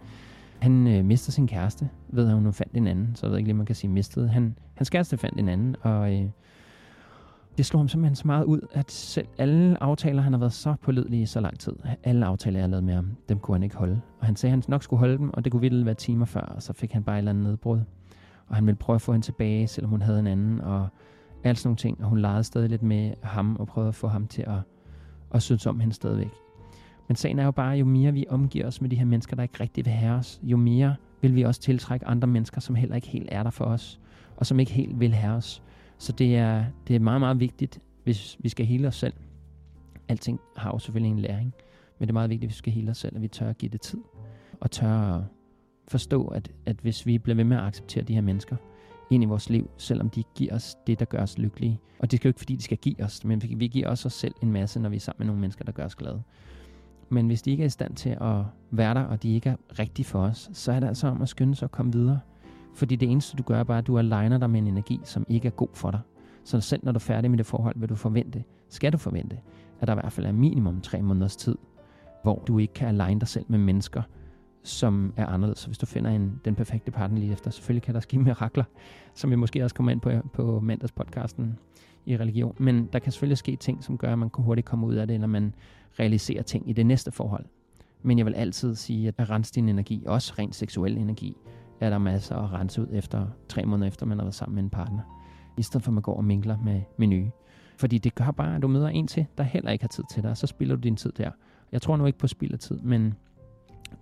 han 0.58 0.86
øh, 0.86 1.04
mister 1.04 1.32
sin 1.32 1.48
kæreste, 1.48 1.88
ved 2.08 2.28
at 2.28 2.34
hun 2.34 2.42
nu 2.42 2.52
fandt 2.52 2.72
en 2.74 2.86
anden, 2.86 3.14
så 3.14 3.26
jeg 3.26 3.30
ved 3.30 3.38
ikke 3.38 3.48
lige, 3.48 3.56
man 3.56 3.66
kan 3.66 3.74
sige 3.74 3.90
mistede. 3.90 4.28
Han, 4.28 4.58
hans 4.74 4.90
kæreste 4.90 5.16
fandt 5.16 5.38
en 5.38 5.48
anden, 5.48 5.76
og 5.80 6.14
øh, 6.14 6.24
det 7.58 7.66
slog 7.66 7.80
ham 7.80 7.88
simpelthen 7.88 8.16
så 8.16 8.26
meget 8.26 8.44
ud, 8.44 8.60
at 8.72 8.90
selv 8.90 9.26
alle 9.38 9.82
aftaler, 9.82 10.22
han 10.22 10.32
har 10.32 10.40
været 10.40 10.52
så 10.52 10.74
pålidelig 10.82 11.20
i 11.20 11.26
så 11.26 11.40
lang 11.40 11.58
tid, 11.58 11.72
alle 12.04 12.26
aftaler, 12.26 12.58
jeg 12.58 12.64
har 12.64 12.70
lavet 12.70 12.84
med 12.84 12.94
ham, 12.94 13.16
dem 13.28 13.38
kunne 13.38 13.54
han 13.54 13.62
ikke 13.62 13.76
holde. 13.76 14.00
Og 14.20 14.26
han 14.26 14.36
sagde, 14.36 14.52
at 14.52 14.56
han 14.56 14.64
nok 14.68 14.82
skulle 14.82 15.00
holde 15.00 15.18
dem, 15.18 15.30
og 15.30 15.44
det 15.44 15.52
kunne 15.52 15.60
vildt 15.60 15.86
være 15.86 15.94
timer 15.94 16.24
før, 16.24 16.40
og 16.40 16.62
så 16.62 16.72
fik 16.72 16.92
han 16.92 17.02
bare 17.02 17.16
et 17.16 17.18
eller 17.18 17.30
andet 17.30 17.44
nedbrud. 17.44 17.80
Og 18.48 18.56
han 18.56 18.66
ville 18.66 18.76
prøve 18.76 18.94
at 18.94 19.02
få 19.02 19.12
hende 19.12 19.26
tilbage, 19.26 19.66
selvom 19.66 19.90
hun 19.90 20.02
havde 20.02 20.18
en 20.18 20.26
anden, 20.26 20.60
og 20.60 20.88
alt 21.44 21.58
sådan 21.58 21.68
nogle 21.68 21.76
ting. 21.76 22.00
Og 22.04 22.08
hun 22.08 22.18
legede 22.18 22.44
stadig 22.44 22.70
lidt 22.70 22.82
med 22.82 23.12
ham, 23.22 23.56
og 23.56 23.66
prøvede 23.66 23.88
at 23.88 23.94
få 23.94 24.08
ham 24.08 24.26
til 24.26 24.42
at, 24.42 24.58
at 25.34 25.42
synes 25.42 25.66
om 25.66 25.80
hende 25.80 25.94
stadigvæk. 25.94 26.30
Men 27.08 27.16
sagen 27.16 27.38
er 27.38 27.44
jo 27.44 27.50
bare, 27.50 27.76
jo 27.76 27.84
mere 27.84 28.12
vi 28.12 28.26
omgiver 28.28 28.66
os 28.66 28.80
med 28.80 28.90
de 28.90 28.96
her 28.96 29.04
mennesker, 29.04 29.36
der 29.36 29.42
ikke 29.42 29.60
rigtig 29.60 29.84
vil 29.84 29.92
have 29.92 30.14
os, 30.14 30.40
jo 30.42 30.56
mere 30.56 30.96
vil 31.20 31.34
vi 31.34 31.42
også 31.42 31.60
tiltrække 31.60 32.06
andre 32.06 32.28
mennesker, 32.28 32.60
som 32.60 32.74
heller 32.74 32.96
ikke 32.96 33.08
helt 33.08 33.28
er 33.32 33.42
der 33.42 33.50
for 33.50 33.64
os, 33.64 34.00
og 34.36 34.46
som 34.46 34.60
ikke 34.60 34.72
helt 34.72 35.00
vil 35.00 35.14
have 35.14 35.34
os. 35.34 35.62
Så 36.02 36.12
det 36.12 36.36
er, 36.36 36.64
det 36.88 36.96
er 36.96 37.00
meget, 37.00 37.20
meget 37.20 37.40
vigtigt, 37.40 37.80
hvis 38.04 38.36
vi 38.40 38.48
skal 38.48 38.66
hele 38.66 38.88
os 38.88 38.94
selv. 38.94 39.14
Alting 40.08 40.40
har 40.56 40.70
jo 40.70 40.78
selvfølgelig 40.78 41.10
en 41.10 41.18
læring, 41.18 41.54
men 41.98 42.08
det 42.08 42.08
er 42.08 42.12
meget 42.12 42.30
vigtigt, 42.30 42.48
hvis 42.48 42.54
vi 42.54 42.58
skal 42.58 42.72
hele 42.72 42.90
os 42.90 42.98
selv, 42.98 43.16
at 43.16 43.22
vi 43.22 43.28
tør 43.28 43.50
at 43.50 43.58
give 43.58 43.68
det 43.68 43.80
tid, 43.80 43.98
og 44.60 44.70
tør 44.70 44.88
at 44.88 45.24
forstå, 45.88 46.26
at, 46.26 46.50
at 46.66 46.76
hvis 46.76 47.06
vi 47.06 47.18
bliver 47.18 47.36
ved 47.36 47.44
med 47.44 47.56
at 47.56 47.62
acceptere 47.62 48.04
de 48.04 48.14
her 48.14 48.20
mennesker 48.20 48.56
ind 49.10 49.22
i 49.22 49.26
vores 49.26 49.50
liv, 49.50 49.70
selvom 49.76 50.10
de 50.10 50.22
giver 50.34 50.54
os 50.54 50.76
det, 50.86 50.98
der 50.98 51.04
gør 51.04 51.22
os 51.22 51.38
lykkelige. 51.38 51.80
Og 51.98 52.10
det 52.10 52.16
skal 52.16 52.28
jo 52.28 52.30
ikke, 52.30 52.40
fordi 52.40 52.56
de 52.56 52.62
skal 52.62 52.78
give 52.78 53.02
os, 53.04 53.24
men 53.24 53.42
vi 53.56 53.68
giver 53.68 53.88
også 53.88 54.06
os 54.06 54.12
selv 54.12 54.34
en 54.42 54.52
masse, 54.52 54.80
når 54.80 54.88
vi 54.88 54.96
er 54.96 55.00
sammen 55.00 55.18
med 55.18 55.26
nogle 55.26 55.40
mennesker, 55.40 55.64
der 55.64 55.72
gør 55.72 55.84
os 55.84 55.94
glade. 55.94 56.22
Men 57.08 57.26
hvis 57.26 57.42
de 57.42 57.50
ikke 57.50 57.62
er 57.62 57.66
i 57.66 57.70
stand 57.70 57.96
til 57.96 58.16
at 58.20 58.44
være 58.70 58.94
der, 58.94 59.02
og 59.02 59.22
de 59.22 59.34
ikke 59.34 59.50
er 59.50 59.56
rigtige 59.78 60.06
for 60.06 60.22
os, 60.22 60.50
så 60.52 60.72
er 60.72 60.80
det 60.80 60.86
altså 60.86 61.08
om 61.08 61.22
at 61.22 61.28
skynde 61.28 61.54
sig 61.54 61.66
at 61.66 61.72
komme 61.72 61.92
videre. 61.92 62.20
Fordi 62.74 62.96
det 62.96 63.10
eneste, 63.10 63.36
du 63.36 63.42
gør, 63.42 63.62
bare, 63.62 63.78
at 63.78 63.86
du 63.86 63.98
aligner 63.98 64.38
dig 64.38 64.50
med 64.50 64.60
en 64.60 64.66
energi, 64.66 65.00
som 65.04 65.26
ikke 65.28 65.46
er 65.46 65.52
god 65.52 65.68
for 65.74 65.90
dig. 65.90 66.00
Så 66.44 66.60
selv 66.60 66.84
når 66.84 66.92
du 66.92 66.96
er 66.96 67.00
færdig 67.00 67.30
med 67.30 67.38
det 67.38 67.46
forhold, 67.46 67.74
vil 67.78 67.88
du 67.88 67.94
forvente, 67.94 68.44
skal 68.68 68.92
du 68.92 68.98
forvente, 68.98 69.38
at 69.80 69.88
der 69.88 69.94
i 69.94 69.96
hvert 69.96 70.12
fald 70.12 70.26
er 70.26 70.32
minimum 70.32 70.80
tre 70.80 71.02
måneders 71.02 71.36
tid, 71.36 71.58
hvor 72.22 72.42
du 72.46 72.58
ikke 72.58 72.74
kan 72.74 72.88
aligne 72.88 73.20
dig 73.20 73.28
selv 73.28 73.44
med 73.48 73.58
mennesker, 73.58 74.02
som 74.62 75.12
er 75.16 75.26
anderledes. 75.26 75.58
Så 75.58 75.66
hvis 75.66 75.78
du 75.78 75.86
finder 75.86 76.10
en, 76.10 76.40
den 76.44 76.54
perfekte 76.54 76.90
partner 76.90 77.18
lige 77.18 77.32
efter, 77.32 77.50
selvfølgelig 77.50 77.82
kan 77.82 77.94
der 77.94 78.00
ske 78.00 78.18
mirakler, 78.22 78.64
som 79.14 79.30
vi 79.30 79.36
måske 79.36 79.64
også 79.64 79.74
kommer 79.74 79.92
ind 79.92 80.00
på 80.00 80.10
på 80.32 80.60
mandagspodcasten 80.60 81.58
i 82.06 82.16
religion. 82.16 82.54
Men 82.58 82.88
der 82.92 82.98
kan 82.98 83.12
selvfølgelig 83.12 83.38
ske 83.38 83.56
ting, 83.56 83.84
som 83.84 83.98
gør, 83.98 84.12
at 84.12 84.18
man 84.18 84.30
kan 84.30 84.44
hurtigt 84.44 84.66
komme 84.66 84.86
ud 84.86 84.94
af 84.94 85.06
det, 85.06 85.14
eller 85.14 85.26
man 85.26 85.54
realiserer 85.98 86.42
ting 86.42 86.70
i 86.70 86.72
det 86.72 86.86
næste 86.86 87.12
forhold. 87.12 87.44
Men 88.02 88.18
jeg 88.18 88.26
vil 88.26 88.34
altid 88.34 88.74
sige, 88.74 89.08
at 89.08 89.14
at 89.18 89.30
rense 89.30 89.54
din 89.54 89.68
energi, 89.68 90.04
også 90.06 90.34
rent 90.38 90.54
seksuel 90.54 90.98
energi, 90.98 91.36
er 91.82 91.90
der 91.90 91.98
masser 91.98 92.36
at 92.36 92.52
rense 92.52 92.82
ud 92.82 92.86
efter 92.92 93.26
tre 93.48 93.64
måneder 93.64 93.88
efter, 93.88 94.06
man 94.06 94.18
har 94.18 94.24
været 94.24 94.34
sammen 94.34 94.54
med 94.54 94.62
en 94.62 94.70
partner. 94.70 95.02
I 95.58 95.62
stedet 95.62 95.84
for 95.84 95.90
at 95.90 95.94
man 95.94 96.02
går 96.02 96.16
og 96.16 96.24
minkler 96.24 96.58
med, 96.64 96.80
med 96.96 97.06
nye. 97.06 97.30
Fordi 97.78 97.98
det 97.98 98.14
gør 98.14 98.30
bare, 98.30 98.56
at 98.56 98.62
du 98.62 98.68
møder 98.68 98.88
en 98.88 99.06
til, 99.06 99.26
der 99.38 99.44
heller 99.44 99.70
ikke 99.70 99.82
har 99.82 99.88
tid 99.88 100.04
til 100.10 100.22
dig, 100.22 100.30
og 100.30 100.36
så 100.36 100.46
spilder 100.46 100.74
du 100.74 100.80
din 100.80 100.96
tid 100.96 101.12
der. 101.12 101.30
Jeg 101.72 101.82
tror 101.82 101.96
nu 101.96 102.06
ikke 102.06 102.18
på 102.18 102.26
spild 102.26 102.52
af 102.52 102.58
tid, 102.58 102.78
men 102.78 103.14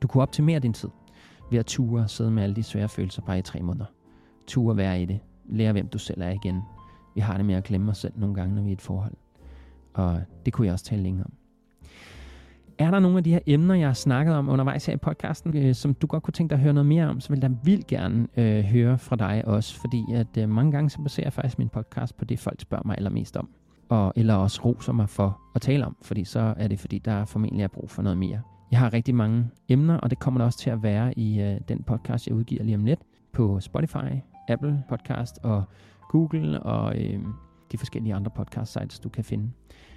du 0.02 0.08
kunne 0.08 0.22
optimere 0.22 0.58
din 0.58 0.72
tid 0.72 0.88
ved 1.50 1.58
at 1.58 1.66
ture 1.66 2.02
og 2.02 2.10
sidde 2.10 2.30
med 2.30 2.42
alle 2.42 2.56
de 2.56 2.62
svære 2.62 2.88
følelser 2.88 3.22
bare 3.22 3.38
i 3.38 3.42
tre 3.42 3.62
måneder. 3.62 3.86
Ture 4.46 4.76
være 4.76 5.02
i 5.02 5.04
det. 5.04 5.20
Lære, 5.48 5.72
hvem 5.72 5.88
du 5.88 5.98
selv 5.98 6.22
er 6.22 6.30
igen. 6.30 6.62
Vi 7.14 7.20
har 7.20 7.36
det 7.36 7.46
med 7.46 7.54
at 7.54 7.64
glemme 7.64 7.90
os 7.90 7.98
selv 7.98 8.12
nogle 8.16 8.34
gange, 8.34 8.54
når 8.54 8.62
vi 8.62 8.68
er 8.68 8.70
i 8.70 8.72
et 8.72 8.80
forhold. 8.80 9.14
Og 9.94 10.20
det 10.44 10.52
kunne 10.52 10.66
jeg 10.66 10.72
også 10.72 10.84
tale 10.84 11.02
længere 11.02 11.24
om. 11.24 11.32
Er 12.80 12.90
der 12.90 12.98
nogle 12.98 13.18
af 13.18 13.24
de 13.24 13.30
her 13.30 13.40
emner, 13.46 13.74
jeg 13.74 13.88
har 13.88 13.94
snakket 13.94 14.34
om 14.34 14.48
undervejs 14.48 14.86
her 14.86 14.94
i 14.94 14.96
podcasten, 14.96 15.56
øh, 15.56 15.74
som 15.74 15.94
du 15.94 16.06
godt 16.06 16.22
kunne 16.22 16.32
tænke 16.32 16.50
dig 16.50 16.56
at 16.56 16.62
høre 16.62 16.72
noget 16.72 16.86
mere 16.86 17.08
om, 17.08 17.20
så 17.20 17.28
vil 17.28 17.38
jeg 17.42 17.50
vildt 17.64 17.86
gerne 17.86 18.28
øh, 18.36 18.64
høre 18.64 18.98
fra 18.98 19.16
dig 19.16 19.42
også, 19.46 19.80
fordi 19.80 20.04
at 20.14 20.36
øh, 20.38 20.48
mange 20.48 20.72
gange 20.72 20.90
så 20.90 20.98
baserer 21.02 21.26
jeg 21.26 21.32
faktisk 21.32 21.58
min 21.58 21.68
podcast 21.68 22.16
på 22.16 22.24
det, 22.24 22.38
folk 22.38 22.60
spørger 22.60 22.82
mig 22.86 22.96
allermest 22.98 23.36
om, 23.36 23.48
og, 23.88 24.12
eller 24.16 24.34
også 24.34 24.60
roser 24.64 24.92
mig 24.92 25.08
for 25.08 25.40
at 25.54 25.60
tale 25.60 25.86
om, 25.86 25.96
fordi 26.02 26.24
så 26.24 26.54
er 26.56 26.68
det, 26.68 26.80
fordi 26.80 26.98
der 26.98 27.24
formentlig 27.24 27.62
er 27.62 27.68
brug 27.68 27.90
for 27.90 28.02
noget 28.02 28.18
mere. 28.18 28.40
Jeg 28.70 28.78
har 28.78 28.92
rigtig 28.92 29.14
mange 29.14 29.50
emner, 29.68 29.96
og 29.96 30.10
det 30.10 30.18
kommer 30.18 30.38
der 30.38 30.44
også 30.44 30.58
til 30.58 30.70
at 30.70 30.82
være 30.82 31.18
i 31.18 31.40
øh, 31.40 31.60
den 31.68 31.82
podcast, 31.82 32.26
jeg 32.26 32.36
udgiver 32.36 32.64
lige 32.64 32.76
om 32.76 32.84
lidt 32.84 33.00
på 33.32 33.60
Spotify, 33.60 34.14
Apple 34.48 34.82
Podcast 34.88 35.38
og 35.42 35.64
Google 36.08 36.62
og 36.62 36.98
øh, 36.98 37.20
de 37.72 37.78
forskellige 37.78 38.14
andre 38.14 38.30
podcast 38.36 38.72
sites, 38.72 38.98
du 38.98 39.08
kan 39.08 39.24
finde. 39.24 39.50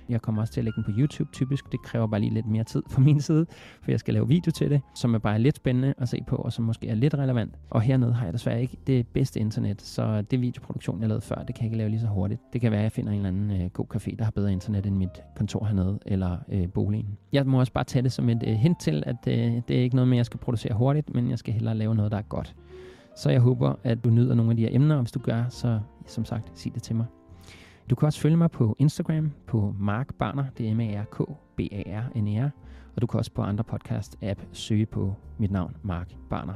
Jeg 0.09 0.21
kommer 0.21 0.41
også 0.41 0.53
til 0.53 0.61
at 0.61 0.63
lægge 0.63 0.75
den 0.75 0.83
på 0.83 0.99
YouTube 0.99 1.31
typisk. 1.31 1.71
Det 1.71 1.81
kræver 1.81 2.07
bare 2.07 2.19
lige 2.19 2.33
lidt 2.33 2.45
mere 2.45 2.63
tid 2.63 2.83
fra 2.89 3.01
min 3.01 3.21
side, 3.21 3.45
for 3.81 3.91
jeg 3.91 3.99
skal 3.99 4.13
lave 4.13 4.27
video 4.27 4.51
til 4.51 4.69
det, 4.69 4.81
som 4.95 5.13
er 5.15 5.19
bare 5.19 5.39
lidt 5.39 5.55
spændende 5.55 5.93
at 5.97 6.09
se 6.09 6.23
på, 6.27 6.35
og 6.35 6.53
som 6.53 6.65
måske 6.65 6.87
er 6.87 6.95
lidt 6.95 7.13
relevant. 7.13 7.55
Og 7.69 7.81
hernede 7.81 8.13
har 8.13 8.25
jeg 8.25 8.33
desværre 8.33 8.61
ikke 8.61 8.77
det 8.87 9.07
bedste 9.07 9.39
internet, 9.39 9.81
så 9.81 10.21
det 10.21 10.41
videoproduktion, 10.41 10.99
jeg 10.99 11.07
lavede 11.07 11.21
før, 11.21 11.35
det 11.35 11.55
kan 11.55 11.63
jeg 11.63 11.65
ikke 11.65 11.77
lave 11.77 11.89
lige 11.89 11.99
så 11.99 12.07
hurtigt. 12.07 12.41
Det 12.53 12.61
kan 12.61 12.71
være, 12.71 12.79
at 12.79 12.83
jeg 12.83 12.91
finder 12.91 13.11
en 13.11 13.25
eller 13.25 13.29
anden 13.29 13.61
øh, 13.61 13.69
god 13.69 13.95
café, 13.95 14.15
der 14.17 14.23
har 14.23 14.31
bedre 14.31 14.51
internet 14.51 14.85
end 14.85 14.95
mit 14.95 15.23
kontor 15.35 15.65
hernede, 15.65 15.99
eller 16.05 16.37
øh, 16.49 16.69
boligen. 16.69 17.17
Jeg 17.33 17.45
må 17.45 17.59
også 17.59 17.73
bare 17.73 17.83
tage 17.83 18.03
det 18.03 18.11
som 18.11 18.29
et 18.29 18.43
øh, 18.47 18.53
hint 18.53 18.79
til, 18.79 19.03
at 19.05 19.27
øh, 19.27 19.61
det 19.67 19.77
er 19.77 19.81
ikke 19.81 19.95
noget 19.95 20.07
med, 20.07 20.17
at 20.17 20.17
jeg 20.17 20.25
skal 20.25 20.39
producere 20.39 20.73
hurtigt, 20.73 21.13
men 21.13 21.29
jeg 21.29 21.39
skal 21.39 21.53
hellere 21.53 21.75
lave 21.75 21.95
noget, 21.95 22.11
der 22.11 22.17
er 22.17 22.21
godt. 22.21 22.55
Så 23.15 23.29
jeg 23.29 23.41
håber, 23.41 23.75
at 23.83 24.03
du 24.03 24.09
nyder 24.09 24.35
nogle 24.35 24.51
af 24.51 24.57
de 24.57 24.63
her 24.63 24.69
emner, 24.71 24.95
og 24.95 25.01
hvis 25.01 25.11
du 25.11 25.19
gør, 25.19 25.43
så 25.49 25.79
som 26.07 26.25
sagt, 26.25 26.59
sig 26.59 26.73
det 26.73 26.83
til 26.83 26.95
mig. 26.95 27.05
Du 27.89 27.95
kan 27.95 28.05
også 28.05 28.19
følge 28.19 28.37
mig 28.37 28.51
på 28.51 28.75
Instagram 28.79 29.31
på 29.47 29.75
Mark 29.79 30.13
Barner, 30.13 30.45
det 30.57 30.69
er 30.69 30.75
M-A-R-K-B-A-R-N-E-R, 30.75 32.49
og 32.95 33.01
du 33.01 33.07
kan 33.07 33.17
også 33.17 33.31
på 33.31 33.41
andre 33.41 33.63
podcast-app 33.71 34.39
søge 34.51 34.85
på 34.85 35.13
mit 35.37 35.51
navn, 35.51 35.75
Mark 35.83 36.15
Barner. 36.29 36.53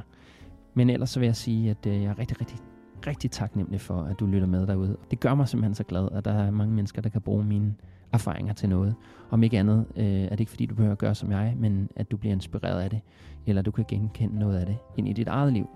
Men 0.74 0.90
ellers 0.90 1.10
så 1.10 1.20
vil 1.20 1.26
jeg 1.26 1.36
sige, 1.36 1.70
at 1.70 1.86
øh, 1.86 2.02
jeg 2.02 2.04
er 2.04 2.18
rigtig, 2.18 2.40
rigtig, 2.40 2.58
rigtig 3.06 3.30
taknemmelig 3.30 3.80
for, 3.80 4.02
at 4.02 4.20
du 4.20 4.26
lytter 4.26 4.46
med 4.46 4.66
derude. 4.66 4.96
Det 5.10 5.20
gør 5.20 5.34
mig 5.34 5.48
simpelthen 5.48 5.74
så 5.74 5.84
glad, 5.84 6.08
at 6.12 6.24
der 6.24 6.32
er 6.32 6.50
mange 6.50 6.74
mennesker, 6.74 7.02
der 7.02 7.08
kan 7.08 7.20
bruge 7.20 7.44
mine 7.44 7.74
erfaringer 8.12 8.52
til 8.52 8.68
noget. 8.68 8.94
Om 9.30 9.42
ikke 9.42 9.58
andet 9.58 9.86
øh, 9.96 10.04
er 10.04 10.28
det 10.28 10.40
ikke 10.40 10.50
fordi, 10.50 10.66
du 10.66 10.74
behøver 10.74 10.92
at 10.92 10.98
gøre 10.98 11.14
som 11.14 11.30
jeg, 11.32 11.54
men 11.56 11.88
at 11.96 12.10
du 12.10 12.16
bliver 12.16 12.32
inspireret 12.32 12.80
af 12.80 12.90
det, 12.90 13.00
eller 13.46 13.62
du 13.62 13.70
kan 13.70 13.84
genkende 13.88 14.38
noget 14.38 14.58
af 14.58 14.66
det 14.66 14.76
ind 14.96 15.08
i 15.08 15.12
dit 15.12 15.28
eget 15.28 15.52
liv. 15.52 15.68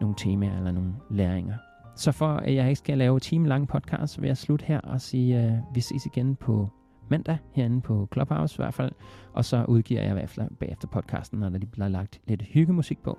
Nogle 0.00 0.14
temaer 0.18 0.56
eller 0.58 0.72
nogle 0.72 0.92
læringer. 1.10 1.54
Så 1.98 2.12
for 2.12 2.26
at 2.26 2.54
jeg 2.54 2.68
ikke 2.68 2.78
skal 2.78 2.98
lave 2.98 3.20
time 3.20 3.48
lang 3.48 3.68
podcast, 3.68 4.20
vil 4.20 4.26
jeg 4.26 4.36
slutte 4.36 4.64
her 4.64 4.80
og 4.80 5.00
sige, 5.00 5.38
at 5.38 5.60
vi 5.74 5.80
ses 5.80 6.06
igen 6.06 6.36
på 6.36 6.68
mandag 7.08 7.38
herinde 7.52 7.80
på 7.80 8.08
Clubhouse 8.12 8.54
i 8.54 8.60
hvert 8.62 8.74
fald. 8.74 8.92
Og 9.32 9.44
så 9.44 9.64
udgiver 9.64 10.00
jeg 10.00 10.10
i 10.10 10.12
hvert 10.12 10.30
fald 10.30 10.50
bagefter 10.60 10.88
podcasten, 10.88 11.38
når 11.38 11.48
der 11.48 11.58
lige 11.58 11.70
bliver 11.70 11.88
lagt 11.88 12.20
lidt 12.26 12.42
hyggemusik 12.42 12.98
på, 13.02 13.18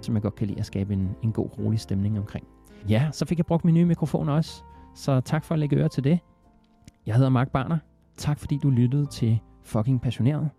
som 0.00 0.14
jeg 0.14 0.22
godt 0.22 0.34
kan 0.34 0.46
lide 0.46 0.58
at 0.58 0.66
skabe 0.66 0.92
en, 0.92 1.16
en 1.22 1.32
god, 1.32 1.58
rolig 1.58 1.80
stemning 1.80 2.18
omkring. 2.18 2.46
Ja, 2.88 3.08
så 3.12 3.26
fik 3.26 3.38
jeg 3.38 3.46
brugt 3.46 3.64
min 3.64 3.74
nye 3.74 3.84
mikrofon 3.84 4.28
også, 4.28 4.62
så 4.94 5.20
tak 5.20 5.44
for 5.44 5.54
at 5.54 5.58
lægge 5.58 5.76
øre 5.76 5.88
til 5.88 6.04
det. 6.04 6.18
Jeg 7.06 7.14
hedder 7.14 7.30
Mark 7.30 7.50
Barner. 7.50 7.78
Tak 8.16 8.38
fordi 8.38 8.58
du 8.62 8.70
lyttede 8.70 9.06
til 9.06 9.40
Fucking 9.62 10.00
Passioneret. 10.00 10.50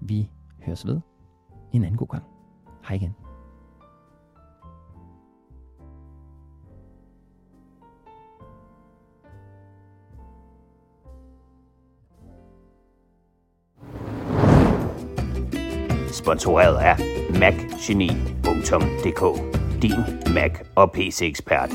Vi 0.00 0.30
høres 0.62 0.86
ved 0.86 1.00
en 1.72 1.84
anden 1.84 1.96
god 1.96 2.08
gang. 2.08 2.24
Hej 2.88 2.96
igen. 2.96 3.21
Sponsoreret 16.22 16.76
af 16.76 16.96
macgeni.dk 17.40 19.22
Din 19.82 20.34
Mac 20.34 20.52
og 20.74 20.92
PC-ekspert. 20.92 21.70